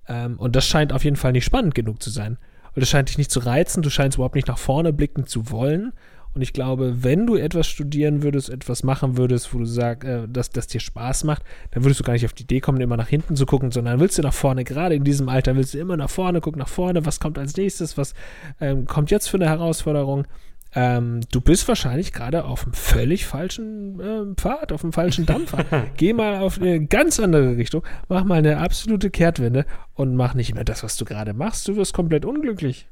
ähm, 0.07 0.37
und 0.37 0.55
das 0.55 0.65
scheint 0.65 0.91
auf 0.91 1.03
jeden 1.03 1.15
Fall 1.15 1.31
nicht 1.31 1.45
spannend 1.45 1.75
genug 1.75 2.01
zu 2.01 2.09
sein. 2.09 2.37
Und 2.75 2.81
das 2.81 2.89
scheint 2.89 3.09
dich 3.09 3.17
nicht 3.17 3.31
zu 3.31 3.39
reizen, 3.39 3.81
du 3.81 3.89
scheinst 3.89 4.17
überhaupt 4.17 4.35
nicht 4.35 4.47
nach 4.47 4.57
vorne 4.57 4.93
blicken 4.93 5.25
zu 5.25 5.51
wollen. 5.51 5.93
Und 6.35 6.41
ich 6.41 6.53
glaube, 6.53 7.03
wenn 7.03 7.25
du 7.25 7.35
etwas 7.35 7.67
studieren 7.67 8.21
würdest, 8.21 8.49
etwas 8.49 8.83
machen 8.83 9.17
würdest, 9.17 9.53
wo 9.53 9.59
du 9.59 9.65
sagst, 9.65 10.07
äh, 10.07 10.27
dass 10.27 10.49
das 10.49 10.67
dir 10.67 10.79
Spaß 10.79 11.23
macht, 11.23 11.43
dann 11.71 11.83
würdest 11.83 11.99
du 11.99 12.03
gar 12.03 12.13
nicht 12.13 12.25
auf 12.25 12.33
die 12.33 12.43
Idee 12.43 12.59
kommen, 12.59 12.81
immer 12.81 12.97
nach 12.97 13.07
hinten 13.07 13.35
zu 13.35 13.45
gucken, 13.45 13.71
sondern 13.71 13.99
willst 13.99 14.17
du 14.17 14.21
nach 14.21 14.33
vorne, 14.33 14.63
gerade 14.63 14.95
in 14.95 15.03
diesem 15.03 15.27
Alter, 15.27 15.55
willst 15.55 15.73
du 15.73 15.79
immer 15.79 15.97
nach 15.97 16.09
vorne, 16.09 16.41
gucken 16.41 16.59
nach 16.59 16.67
vorne, 16.67 17.05
was 17.05 17.19
kommt 17.19 17.39
als 17.39 17.57
nächstes, 17.57 17.97
was 17.97 18.13
ähm, 18.61 18.85
kommt 18.85 19.11
jetzt 19.11 19.27
für 19.27 19.37
eine 19.37 19.47
Herausforderung. 19.47 20.27
Ähm, 20.75 21.21
du 21.31 21.41
bist 21.41 21.67
wahrscheinlich 21.67 22.13
gerade 22.13 22.45
auf 22.45 22.63
einem 22.63 22.73
völlig 22.73 23.25
falschen 23.25 23.99
äh, 23.99 24.35
Pfad, 24.35 24.71
auf 24.71 24.83
einem 24.83 24.93
falschen 24.93 25.25
Dampfer. 25.25 25.65
Geh 25.97 26.13
mal 26.13 26.41
auf 26.41 26.59
eine 26.59 26.85
ganz 26.85 27.19
andere 27.19 27.57
Richtung, 27.57 27.83
mach 28.07 28.23
mal 28.23 28.37
eine 28.37 28.57
absolute 28.59 29.09
Kehrtwende 29.09 29.65
und 29.95 30.15
mach 30.15 30.35
nicht 30.35 30.53
mehr 30.53 30.63
das, 30.63 30.83
was 30.83 30.95
du 30.95 31.05
gerade 31.05 31.33
machst. 31.33 31.67
Du 31.67 31.75
wirst 31.75 31.95
komplett 31.95 32.23
unglücklich. 32.23 32.87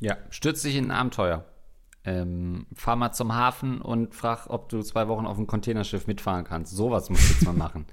Ja, 0.00 0.16
stürz 0.30 0.62
dich 0.62 0.76
in 0.76 0.86
ein 0.86 0.90
Abenteuer 0.90 1.44
ähm, 2.06 2.66
fahr 2.74 2.96
mal 2.96 3.12
zum 3.12 3.34
Hafen 3.34 3.80
und 3.80 4.14
frag, 4.14 4.48
ob 4.48 4.68
du 4.68 4.80
zwei 4.82 5.08
Wochen 5.08 5.26
auf 5.26 5.36
dem 5.36 5.46
Containerschiff 5.46 6.06
mitfahren 6.06 6.44
kannst. 6.44 6.74
Sowas 6.74 7.10
musst 7.10 7.28
du 7.28 7.32
jetzt 7.34 7.44
mal 7.44 7.52
machen. 7.52 7.84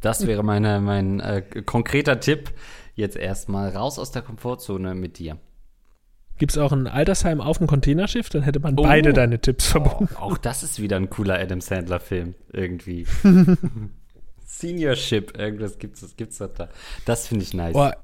Das 0.00 0.26
wäre 0.26 0.44
meine, 0.44 0.80
mein 0.80 1.20
äh, 1.20 1.42
konkreter 1.64 2.20
Tipp. 2.20 2.52
Jetzt 2.94 3.16
erstmal 3.16 3.70
raus 3.70 3.98
aus 3.98 4.12
der 4.12 4.22
Komfortzone 4.22 4.94
mit 4.94 5.18
dir. 5.18 5.36
Gibt 6.38 6.52
es 6.52 6.58
auch 6.58 6.72
ein 6.72 6.86
Altersheim 6.86 7.40
auf 7.40 7.58
dem 7.58 7.66
Containerschiff? 7.66 8.28
Dann 8.28 8.42
hätte 8.42 8.60
man 8.60 8.78
oh. 8.78 8.82
beide 8.82 9.12
deine 9.12 9.40
Tipps 9.40 9.66
verbunden. 9.66 10.14
Oh, 10.16 10.24
auch 10.24 10.38
das 10.38 10.62
ist 10.62 10.80
wieder 10.80 10.96
ein 10.96 11.10
cooler 11.10 11.38
Adam 11.38 11.60
Sandler-Film, 11.60 12.34
irgendwie. 12.52 13.06
Seniorship, 14.46 15.36
irgendwas 15.36 15.78
gibt 15.78 16.00
es 16.00 16.16
gibt's 16.16 16.38
da. 16.38 16.68
Das 17.04 17.26
finde 17.26 17.42
ich 17.42 17.52
nice. 17.52 17.72
Boah, 17.72 17.96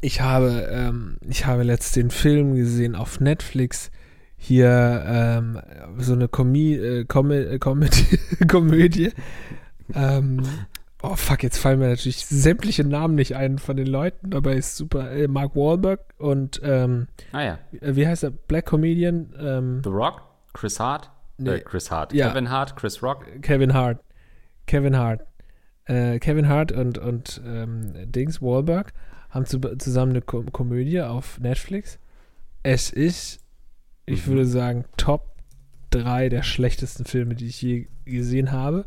ich 0.00 0.20
habe, 0.20 0.68
ähm, 0.70 1.18
ich 1.28 1.46
habe 1.46 1.62
letzt 1.62 1.96
den 1.96 2.10
Film 2.10 2.54
gesehen 2.54 2.94
auf 2.94 3.20
Netflix 3.20 3.90
hier 4.38 5.04
ähm, 5.04 5.60
so 5.98 6.14
eine 6.14 6.28
Komie, 6.28 6.74
äh, 6.74 7.04
Com 7.04 7.30
äh, 7.30 7.58
Comedy 7.58 8.18
Komödie. 8.48 9.12
ähm, 9.94 10.42
oh 11.02 11.16
fuck, 11.16 11.42
jetzt 11.42 11.58
fallen 11.58 11.80
mir 11.80 11.88
natürlich 11.88 12.24
sämtliche 12.24 12.84
Namen 12.84 13.16
nicht 13.16 13.36
ein 13.36 13.58
von 13.58 13.76
den 13.76 13.88
Leuten, 13.88 14.32
aber 14.34 14.54
ist 14.54 14.76
super. 14.76 15.10
Äh, 15.10 15.28
Mark 15.28 15.56
Wahlberg 15.56 16.00
und 16.18 16.60
ähm, 16.64 17.08
ah, 17.32 17.42
ja. 17.42 17.58
Äh, 17.80 17.96
wie 17.96 18.06
heißt 18.06 18.22
er? 18.22 18.30
Black 18.30 18.66
Comedian. 18.66 19.34
Ähm, 19.38 19.80
The 19.82 19.90
Rock? 19.90 20.22
Chris 20.54 20.78
Hart? 20.78 21.10
Nee. 21.36 21.50
Äh, 21.50 21.60
Chris 21.60 21.90
Hart. 21.90 22.12
Ja. 22.12 22.28
Kevin 22.28 22.48
Hart, 22.48 22.76
Chris 22.76 23.02
Rock. 23.02 23.26
Kevin 23.42 23.74
Hart. 23.74 23.98
Kevin 24.66 24.96
Hart. 24.96 25.26
Äh, 25.84 26.20
Kevin 26.20 26.48
Hart 26.48 26.70
und, 26.70 26.98
und 26.98 27.40
ähm, 27.44 27.92
Dings 28.12 28.40
Wahlberg 28.40 28.92
haben 29.30 29.46
zu, 29.46 29.58
zusammen 29.58 30.12
eine 30.12 30.22
Ko 30.22 30.44
Komödie 30.52 31.02
auf 31.02 31.40
Netflix. 31.40 31.98
Es 32.62 32.90
ist 32.90 33.40
ich 34.08 34.26
mhm. 34.26 34.30
würde 34.30 34.46
sagen, 34.46 34.84
Top 34.96 35.36
3 35.90 36.28
der 36.28 36.42
schlechtesten 36.42 37.04
Filme, 37.04 37.34
die 37.34 37.46
ich 37.46 37.62
je 37.62 37.86
gesehen 38.04 38.52
habe. 38.52 38.84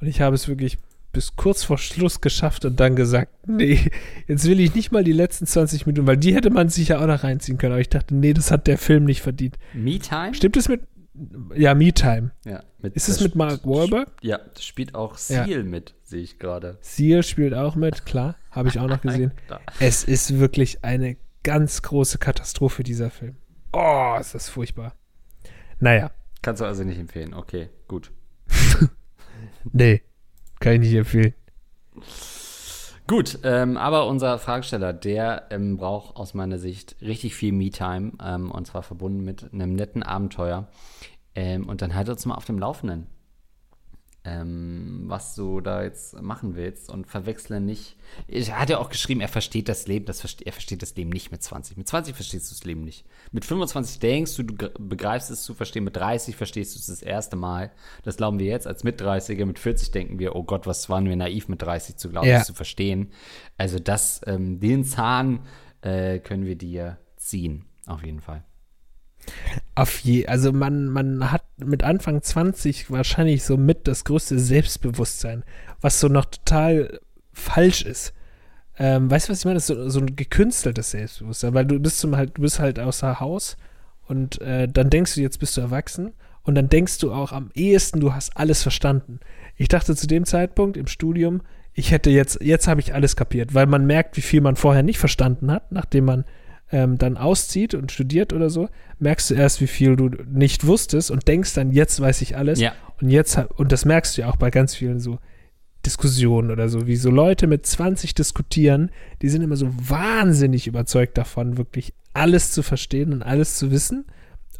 Und 0.00 0.08
ich 0.08 0.20
habe 0.20 0.34
es 0.34 0.48
wirklich 0.48 0.78
bis 1.12 1.36
kurz 1.36 1.62
vor 1.62 1.78
Schluss 1.78 2.20
geschafft 2.20 2.64
und 2.64 2.78
dann 2.80 2.96
gesagt, 2.96 3.30
nee, 3.46 3.78
jetzt 4.26 4.46
will 4.46 4.60
ich 4.60 4.74
nicht 4.74 4.92
mal 4.92 5.04
die 5.04 5.12
letzten 5.12 5.46
20 5.46 5.86
Minuten, 5.86 6.06
weil 6.06 6.16
die 6.16 6.34
hätte 6.34 6.50
man 6.50 6.68
sich 6.68 6.88
ja 6.88 7.00
auch 7.00 7.06
noch 7.06 7.24
reinziehen 7.24 7.56
können. 7.56 7.72
Aber 7.72 7.80
ich 7.80 7.88
dachte, 7.88 8.14
nee, 8.14 8.34
das 8.34 8.50
hat 8.50 8.66
der 8.66 8.76
Film 8.76 9.04
nicht 9.04 9.22
verdient. 9.22 9.56
Me 9.72 9.98
Time? 9.98 10.34
Stimmt 10.34 10.56
es 10.56 10.68
mit. 10.68 10.82
Ja, 11.54 11.74
Me 11.74 11.92
Time. 11.92 12.32
Ja, 12.44 12.64
mit, 12.82 12.96
Ist 12.96 13.08
es 13.08 13.20
mit 13.20 13.36
Mark 13.36 13.64
Wahlberg? 13.64 14.10
Ja, 14.20 14.40
das 14.52 14.64
spielt 14.64 14.96
auch 14.96 15.16
Seal 15.16 15.48
ja. 15.48 15.62
mit, 15.62 15.94
sehe 16.02 16.22
ich 16.22 16.40
gerade. 16.40 16.76
Seal 16.80 17.22
spielt 17.22 17.54
auch 17.54 17.76
mit, 17.76 18.04
klar. 18.04 18.34
Habe 18.50 18.68
ich 18.68 18.80
auch 18.80 18.88
noch 18.88 19.00
gesehen. 19.02 19.30
es 19.78 20.02
ist 20.02 20.40
wirklich 20.40 20.84
eine 20.84 21.16
ganz 21.44 21.82
große 21.82 22.18
Katastrophe, 22.18 22.82
dieser 22.82 23.10
Film. 23.10 23.36
Oh, 23.76 24.16
ist 24.20 24.34
das 24.34 24.48
furchtbar. 24.48 24.94
Naja. 25.80 26.12
Kannst 26.42 26.60
du 26.60 26.64
also 26.64 26.84
nicht 26.84 26.98
empfehlen. 26.98 27.34
Okay, 27.34 27.70
gut. 27.88 28.12
nee. 29.72 30.02
Kann 30.60 30.74
ich 30.74 30.80
nicht 30.80 30.94
empfehlen. 30.94 31.34
Gut, 33.08 33.40
ähm, 33.42 33.76
aber 33.76 34.06
unser 34.06 34.38
Fragesteller, 34.38 34.92
der 34.92 35.48
ähm, 35.50 35.76
braucht 35.76 36.16
aus 36.16 36.34
meiner 36.34 36.58
Sicht 36.58 36.96
richtig 37.02 37.34
viel 37.34 37.52
Me-Time 37.52 38.12
ähm, 38.22 38.50
und 38.50 38.66
zwar 38.66 38.82
verbunden 38.82 39.24
mit 39.24 39.52
einem 39.52 39.74
netten 39.74 40.02
Abenteuer. 40.02 40.68
Ähm, 41.34 41.68
und 41.68 41.82
dann 41.82 41.94
halt 41.94 42.08
uns 42.08 42.24
mal 42.26 42.36
auf 42.36 42.44
dem 42.44 42.58
Laufenden 42.58 43.08
ähm, 44.26 45.04
was 45.06 45.34
du 45.34 45.60
da 45.60 45.82
jetzt 45.82 46.20
machen 46.22 46.56
willst 46.56 46.88
und 46.88 47.06
verwechsle 47.06 47.60
nicht. 47.60 47.96
Er 48.26 48.58
hat 48.58 48.70
ja 48.70 48.78
auch 48.78 48.88
geschrieben, 48.88 49.20
er 49.20 49.28
versteht 49.28 49.68
das 49.68 49.86
Leben, 49.86 50.06
das 50.06 50.20
verste 50.20 50.46
er 50.46 50.52
versteht 50.52 50.80
das 50.80 50.96
Leben 50.96 51.10
nicht 51.10 51.30
mit 51.30 51.42
20. 51.42 51.76
Mit 51.76 51.86
20 51.86 52.16
verstehst 52.16 52.50
du 52.50 52.54
das 52.54 52.64
Leben 52.64 52.84
nicht. 52.84 53.04
Mit 53.32 53.44
25 53.44 53.98
denkst 53.98 54.36
du, 54.36 54.42
du 54.44 54.70
begreifst 54.78 55.30
es 55.30 55.42
zu 55.42 55.52
verstehen, 55.52 55.84
mit 55.84 55.96
30 55.96 56.36
verstehst 56.36 56.74
du 56.74 56.78
es 56.78 56.86
das 56.86 57.02
erste 57.02 57.36
Mal. 57.36 57.70
Das 58.02 58.16
glauben 58.16 58.38
wir 58.38 58.46
jetzt 58.46 58.66
als 58.66 58.82
mit 58.82 59.00
30er, 59.00 59.44
mit 59.44 59.58
40 59.58 59.90
denken 59.90 60.18
wir, 60.18 60.34
oh 60.34 60.42
Gott, 60.42 60.66
was 60.66 60.88
waren 60.88 61.06
wir 61.06 61.16
naiv 61.16 61.48
mit 61.48 61.60
30 61.60 61.96
zu 61.96 62.08
glauben, 62.08 62.26
ja. 62.26 62.38
das 62.38 62.46
zu 62.46 62.54
verstehen. 62.54 63.12
Also 63.58 63.78
das, 63.78 64.22
ähm, 64.26 64.58
den 64.58 64.84
Zahn 64.84 65.40
äh, 65.82 66.18
können 66.18 66.46
wir 66.46 66.56
dir 66.56 66.98
ziehen, 67.16 67.66
auf 67.86 68.02
jeden 68.02 68.20
Fall. 68.20 68.42
Auf 69.74 69.98
je, 70.00 70.26
also 70.26 70.52
man, 70.52 70.88
man 70.88 71.30
hat 71.32 71.44
mit 71.58 71.82
Anfang 71.82 72.22
20 72.22 72.90
wahrscheinlich 72.90 73.44
so 73.44 73.56
mit 73.56 73.88
das 73.88 74.04
größte 74.04 74.38
Selbstbewusstsein, 74.38 75.44
was 75.80 76.00
so 76.00 76.08
noch 76.08 76.26
total 76.26 77.00
falsch 77.32 77.82
ist. 77.82 78.14
Ähm, 78.78 79.10
weißt 79.10 79.28
du, 79.28 79.32
was 79.32 79.40
ich 79.40 79.44
meine? 79.44 79.54
Das 79.54 79.70
ist 79.70 79.76
so, 79.76 79.88
so 79.88 80.00
ein 80.00 80.16
gekünsteltes 80.16 80.90
Selbstbewusstsein, 80.90 81.54
weil 81.54 81.66
du 81.66 81.78
bist 81.78 81.98
zum 81.98 82.16
halt, 82.16 82.36
du 82.36 82.42
bist 82.42 82.58
halt 82.58 82.78
außer 82.78 83.20
Haus 83.20 83.56
und 84.06 84.40
äh, 84.40 84.68
dann 84.68 84.90
denkst 84.90 85.14
du, 85.14 85.20
jetzt 85.20 85.38
bist 85.38 85.56
du 85.56 85.60
erwachsen 85.60 86.12
und 86.42 86.54
dann 86.54 86.68
denkst 86.68 86.98
du 86.98 87.12
auch 87.12 87.32
am 87.32 87.50
ehesten, 87.54 88.00
du 88.00 88.14
hast 88.14 88.36
alles 88.36 88.62
verstanden. 88.62 89.20
Ich 89.56 89.68
dachte 89.68 89.96
zu 89.96 90.06
dem 90.06 90.24
Zeitpunkt 90.24 90.76
im 90.76 90.86
Studium, 90.86 91.42
ich 91.72 91.90
hätte 91.90 92.10
jetzt, 92.10 92.40
jetzt 92.40 92.68
habe 92.68 92.80
ich 92.80 92.94
alles 92.94 93.16
kapiert, 93.16 93.54
weil 93.54 93.66
man 93.66 93.86
merkt, 93.86 94.16
wie 94.16 94.22
viel 94.22 94.40
man 94.40 94.56
vorher 94.56 94.82
nicht 94.82 94.98
verstanden 94.98 95.50
hat, 95.50 95.72
nachdem 95.72 96.04
man 96.04 96.24
ähm, 96.72 96.98
dann 96.98 97.16
auszieht 97.16 97.74
und 97.74 97.92
studiert 97.92 98.32
oder 98.32 98.50
so, 98.50 98.68
merkst 98.98 99.30
du 99.30 99.34
erst, 99.34 99.60
wie 99.60 99.66
viel 99.66 99.96
du 99.96 100.10
nicht 100.28 100.66
wusstest 100.66 101.10
und 101.10 101.28
denkst 101.28 101.54
dann, 101.54 101.70
jetzt 101.70 102.00
weiß 102.00 102.22
ich 102.22 102.36
alles. 102.36 102.60
Ja. 102.60 102.72
Und 103.00 103.10
jetzt, 103.10 103.38
und 103.56 103.72
das 103.72 103.84
merkst 103.84 104.16
du 104.16 104.22
ja 104.22 104.30
auch 104.30 104.36
bei 104.36 104.50
ganz 104.50 104.74
vielen 104.74 105.00
so 105.00 105.18
Diskussionen 105.84 106.50
oder 106.50 106.68
so, 106.68 106.86
wie 106.86 106.96
so 106.96 107.10
Leute 107.10 107.46
mit 107.46 107.66
20 107.66 108.14
diskutieren, 108.14 108.90
die 109.22 109.28
sind 109.28 109.42
immer 109.42 109.56
so 109.56 109.68
wahnsinnig 109.70 110.66
überzeugt 110.66 111.18
davon, 111.18 111.58
wirklich 111.58 111.92
alles 112.14 112.52
zu 112.52 112.62
verstehen 112.62 113.12
und 113.12 113.22
alles 113.22 113.56
zu 113.56 113.70
wissen. 113.70 114.06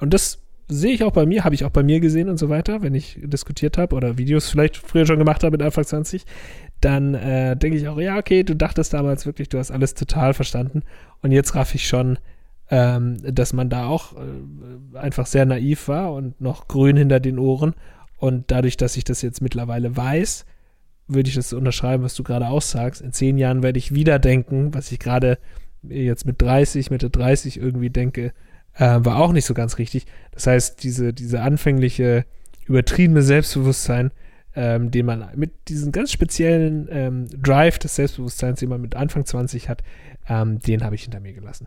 Und 0.00 0.12
das 0.12 0.43
sehe 0.69 0.93
ich 0.93 1.05
auch 1.05 1.12
bei 1.12 1.27
mir, 1.27 1.45
habe 1.45 1.55
ich 1.55 1.65
auch 1.65 1.71
bei 1.71 1.83
mir 1.83 2.01
gesehen 2.01 2.29
und 2.29 2.39
so 2.39 2.49
weiter, 2.49 2.83
wenn 2.83 2.95
ich 2.95 3.19
diskutiert 3.23 3.79
habe 3.79 3.95
oder 3.95 4.19
Videos 4.19 4.49
vielleicht 4.49 4.77
früher 4.77 5.07
schon 5.07 5.19
gemacht 5.19 5.43
habe 5.43 5.53
mit 5.53 5.62
Anfang 5.62 5.85
20, 5.85 6.25
dann 6.81 7.15
äh, 7.15 7.57
denke 7.57 7.79
ich 7.79 7.89
auch, 7.89 7.99
ja, 7.99 8.17
okay, 8.19 8.43
du 8.43 8.55
dachtest 8.55 8.93
damals 8.93 9.27
wirklich, 9.27 9.49
du 9.49 9.59
hast 9.59 9.71
alles 9.71 9.95
total 9.95 10.35
verstanden. 10.35 10.83
Und 11.23 11.33
jetzt 11.33 11.55
raff 11.55 11.75
ich 11.75 11.87
schon, 11.87 12.19
ähm, 12.71 13.19
dass 13.23 13.53
man 13.53 13.69
da 13.69 13.87
auch 13.87 14.15
äh, 14.15 14.99
einfach 14.99 15.27
sehr 15.27 15.47
naiv 15.47 15.89
war 15.89 16.12
und 16.12 16.41
noch 16.41 16.69
grün 16.69 16.97
hinter 16.97 17.21
den 17.21 17.39
Ohren. 17.39 17.75
Und 18.19 18.51
dadurch, 18.51 18.77
dass 18.77 18.97
ich 18.97 19.05
das 19.05 19.23
jetzt 19.23 19.43
mittlerweile 19.43 19.97
weiß, 19.97 20.47
würde 21.07 21.29
ich 21.29 21.35
das 21.35 21.53
unterschreiben, 21.53 22.03
was 22.03 22.15
du 22.15 22.23
gerade 22.23 22.49
aussagst. 22.49 23.03
In 23.03 23.12
zehn 23.12 23.37
Jahren 23.37 23.62
werde 23.62 23.79
ich 23.79 23.95
wieder 23.95 24.19
denken, 24.19 24.73
was 24.73 24.91
ich 24.93 24.99
gerade 24.99 25.39
jetzt 25.83 26.25
mit 26.25 26.41
30, 26.41 26.91
Mitte 26.91 27.11
30 27.11 27.59
irgendwie 27.59 27.91
denke, 27.91 28.33
äh, 28.77 28.99
war 29.01 29.18
auch 29.18 29.33
nicht 29.33 29.45
so 29.45 29.55
ganz 29.55 29.79
richtig. 29.79 30.07
Das 30.33 30.47
heißt, 30.47 30.83
diese, 30.83 31.12
diese 31.12 31.43
anfängliche 31.43 32.25
übertriebene 32.66 33.22
Selbstbewusstsein 33.22 34.11
ähm, 34.57 34.91
den 34.91 35.07
man 35.07 35.29
mit 35.35 35.68
diesem 35.68 35.93
ganz 35.93 36.12
speziellen 36.12 36.89
ähm, 36.91 37.27
Drive 37.43 37.79
des 37.79 37.97
Selbstbewusstseins, 37.97 38.61
den 38.61 38.68
man 38.68 38.81
mit 38.81 38.95
Anfang 38.95 39.25
20 39.25 39.68
hat, 39.68 39.83
ähm, 40.29 40.61
den 40.61 40.85
habe 40.85 40.95
ich 40.95 41.03
hinter 41.03 41.20
mir 41.20 41.33
gelassen. 41.33 41.66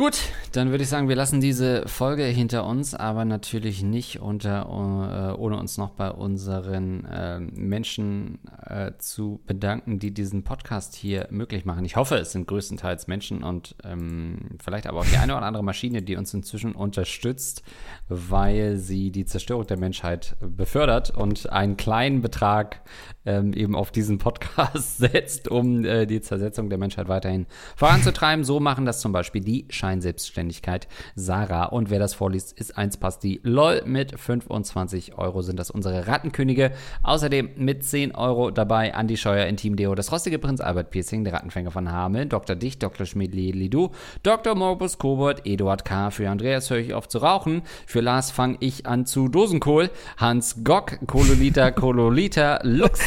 Gut, 0.00 0.18
dann 0.52 0.70
würde 0.70 0.82
ich 0.82 0.88
sagen, 0.88 1.10
wir 1.10 1.14
lassen 1.14 1.42
diese 1.42 1.86
Folge 1.86 2.24
hinter 2.24 2.64
uns, 2.64 2.94
aber 2.94 3.26
natürlich 3.26 3.82
nicht 3.82 4.18
unter, 4.18 4.62
äh, 4.62 5.38
ohne 5.38 5.58
uns 5.58 5.76
noch 5.76 5.90
bei 5.90 6.10
unseren 6.10 7.04
äh, 7.04 7.38
Menschen 7.38 8.38
äh, 8.64 8.92
zu 8.96 9.42
bedanken, 9.46 9.98
die 9.98 10.14
diesen 10.14 10.42
Podcast 10.42 10.94
hier 10.94 11.28
möglich 11.30 11.66
machen. 11.66 11.84
Ich 11.84 11.96
hoffe, 11.96 12.16
es 12.16 12.32
sind 12.32 12.46
größtenteils 12.46 13.08
Menschen 13.08 13.42
und 13.42 13.76
ähm, 13.84 14.56
vielleicht 14.58 14.86
aber 14.86 15.00
auch 15.00 15.04
die 15.04 15.18
eine 15.18 15.36
oder 15.36 15.44
andere 15.44 15.62
Maschine, 15.62 16.00
die 16.00 16.16
uns 16.16 16.32
inzwischen 16.32 16.74
unterstützt, 16.74 17.62
weil 18.08 18.78
sie 18.78 19.10
die 19.10 19.26
Zerstörung 19.26 19.66
der 19.66 19.76
Menschheit 19.76 20.34
befördert 20.40 21.10
und 21.10 21.52
einen 21.52 21.76
kleinen 21.76 22.22
Betrag 22.22 22.80
ähm, 23.26 23.52
eben 23.52 23.74
auf 23.74 23.90
diesen 23.90 24.18
Podcast 24.18 24.98
setzt, 24.98 25.48
um 25.48 25.84
äh, 25.84 26.06
die 26.06 26.20
Zersetzung 26.20 26.70
der 26.70 26.78
Menschheit 26.78 27.08
weiterhin 27.08 27.46
voranzutreiben. 27.76 28.44
So 28.44 28.60
machen 28.60 28.86
das 28.86 29.00
zum 29.00 29.12
Beispiel 29.12 29.42
die 29.42 29.66
Scheinselbstständigkeit 29.68 30.88
Sarah. 31.14 31.66
Und 31.66 31.90
wer 31.90 31.98
das 31.98 32.14
vorliest, 32.14 32.58
ist 32.58 32.76
eins 32.76 32.96
passt 32.96 33.22
die 33.22 33.40
LOL 33.42 33.82
mit 33.84 34.18
25 34.18 35.18
Euro 35.18 35.42
sind 35.42 35.58
das 35.58 35.70
unsere 35.70 36.06
Rattenkönige. 36.06 36.72
Außerdem 37.02 37.50
mit 37.56 37.84
10 37.84 38.14
Euro 38.14 38.50
dabei 38.50 38.94
Andi 38.94 39.16
Scheuer, 39.16 39.46
Intim 39.46 39.76
Deo, 39.76 39.94
das 39.94 40.12
rostige 40.12 40.38
Prinz 40.38 40.60
Albert 40.60 40.90
Piercing, 40.90 41.24
der 41.24 41.34
Rattenfänger 41.34 41.70
von 41.70 41.90
Hameln, 41.90 42.28
Dr. 42.28 42.56
Dicht, 42.56 42.82
Dr. 42.82 43.06
Schmidli 43.06 43.50
Lidu, 43.50 43.90
Dr. 44.22 44.54
Morbus 44.54 44.98
Kobold, 44.98 45.46
Eduard 45.46 45.84
K. 45.84 46.10
Für 46.10 46.30
Andreas 46.30 46.70
höre 46.70 46.78
ich 46.78 46.94
auf 46.94 47.08
zu 47.08 47.18
rauchen. 47.18 47.62
Für 47.86 48.00
Lars 48.00 48.30
fange 48.30 48.56
ich 48.60 48.86
an 48.86 49.06
zu 49.06 49.28
Dosenkohl. 49.28 49.90
Hans 50.16 50.64
Gock, 50.64 50.98
Kololita, 51.06 51.70
Kololita, 51.70 52.60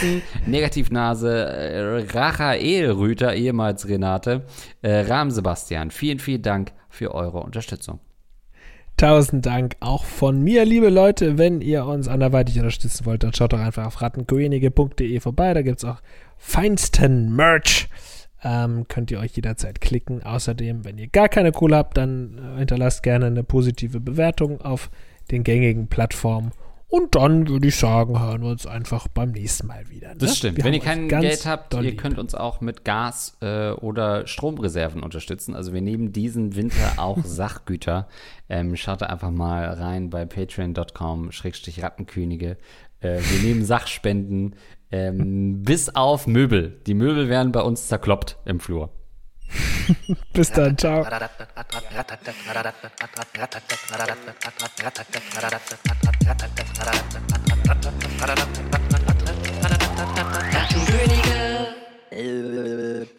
Luxen, 0.03 0.21
Negativnase, 0.45 1.45
äh, 1.45 2.05
Rachael 2.11 2.91
Rüter, 2.91 3.33
ehemals 3.33 3.87
Renate, 3.87 4.43
äh, 4.81 5.01
Rahm 5.01 5.31
Sebastian. 5.31 5.91
Vielen, 5.91 6.19
vielen 6.19 6.41
Dank 6.41 6.71
für 6.89 7.13
eure 7.13 7.39
Unterstützung. 7.39 7.99
Tausend 8.97 9.45
Dank 9.45 9.75
auch 9.79 10.03
von 10.03 10.41
mir, 10.41 10.65
liebe 10.65 10.89
Leute. 10.89 11.37
Wenn 11.37 11.61
ihr 11.61 11.85
uns 11.85 12.07
anderweitig 12.07 12.57
unterstützen 12.57 13.05
wollt, 13.05 13.23
dann 13.23 13.33
schaut 13.33 13.53
doch 13.53 13.59
einfach 13.59 13.87
auf 13.87 14.01
rattenkönige.de 14.01 15.19
vorbei. 15.19 15.53
Da 15.53 15.61
gibt 15.63 15.79
es 15.79 15.85
auch 15.85 16.01
feinsten 16.37 17.35
Merch. 17.35 17.89
Ähm, 18.43 18.85
könnt 18.89 19.09
ihr 19.09 19.19
euch 19.19 19.31
jederzeit 19.31 19.81
klicken. 19.81 20.21
Außerdem, 20.21 20.85
wenn 20.85 20.97
ihr 20.97 21.07
gar 21.07 21.29
keine 21.29 21.51
Kohle 21.51 21.77
habt, 21.77 21.97
dann 21.97 22.37
äh, 22.37 22.59
hinterlasst 22.59 23.01
gerne 23.01 23.27
eine 23.27 23.43
positive 23.43 23.99
Bewertung 23.99 24.61
auf 24.61 24.91
den 25.31 25.43
gängigen 25.43 25.87
Plattformen. 25.87 26.51
Und 26.93 27.15
dann 27.15 27.47
würde 27.47 27.69
ich 27.69 27.75
sagen, 27.75 28.21
hören 28.21 28.43
wir 28.43 28.51
uns 28.51 28.67
einfach 28.67 29.07
beim 29.07 29.31
nächsten 29.31 29.65
Mal 29.65 29.89
wieder. 29.89 30.09
Ne? 30.09 30.15
Das 30.19 30.37
stimmt. 30.37 30.57
Wir 30.57 30.63
Wenn 30.63 30.75
ihr 30.75 30.79
kein 30.79 31.09
Geld 31.09 31.47
habt, 31.47 31.73
ihr 31.73 31.81
lieb. 31.81 31.99
könnt 31.99 32.19
uns 32.19 32.35
auch 32.35 32.61
mit 32.61 32.85
Gas 32.85 33.35
äh, 33.41 33.71
oder 33.71 34.27
Stromreserven 34.27 35.01
unterstützen. 35.01 35.55
Also 35.55 35.73
wir 35.73 35.81
nehmen 35.81 36.13
diesen 36.13 36.55
Winter 36.55 36.93
auch 36.97 37.25
Sachgüter. 37.25 38.07
Ähm, 38.47 38.75
schaut 38.75 39.01
da 39.01 39.07
einfach 39.07 39.31
mal 39.31 39.65
rein 39.69 40.11
bei 40.11 40.25
patreon.com-rattenkönige. 40.25 42.57
Äh, 42.99 43.21
wir 43.21 43.39
nehmen 43.41 43.65
Sachspenden 43.73 44.55
ähm, 44.91 45.63
bis 45.63 45.89
auf 45.95 46.27
Möbel. 46.27 46.79
Die 46.85 46.93
Möbel 46.93 47.27
werden 47.27 47.51
bei 47.51 47.61
uns 47.61 47.87
zerkloppt 47.87 48.37
im 48.45 48.59
Flur. 48.59 48.91
Bis 50.33 50.51
dann, 50.51 50.77
ciao. 50.77 51.05
Könige. 62.13 63.13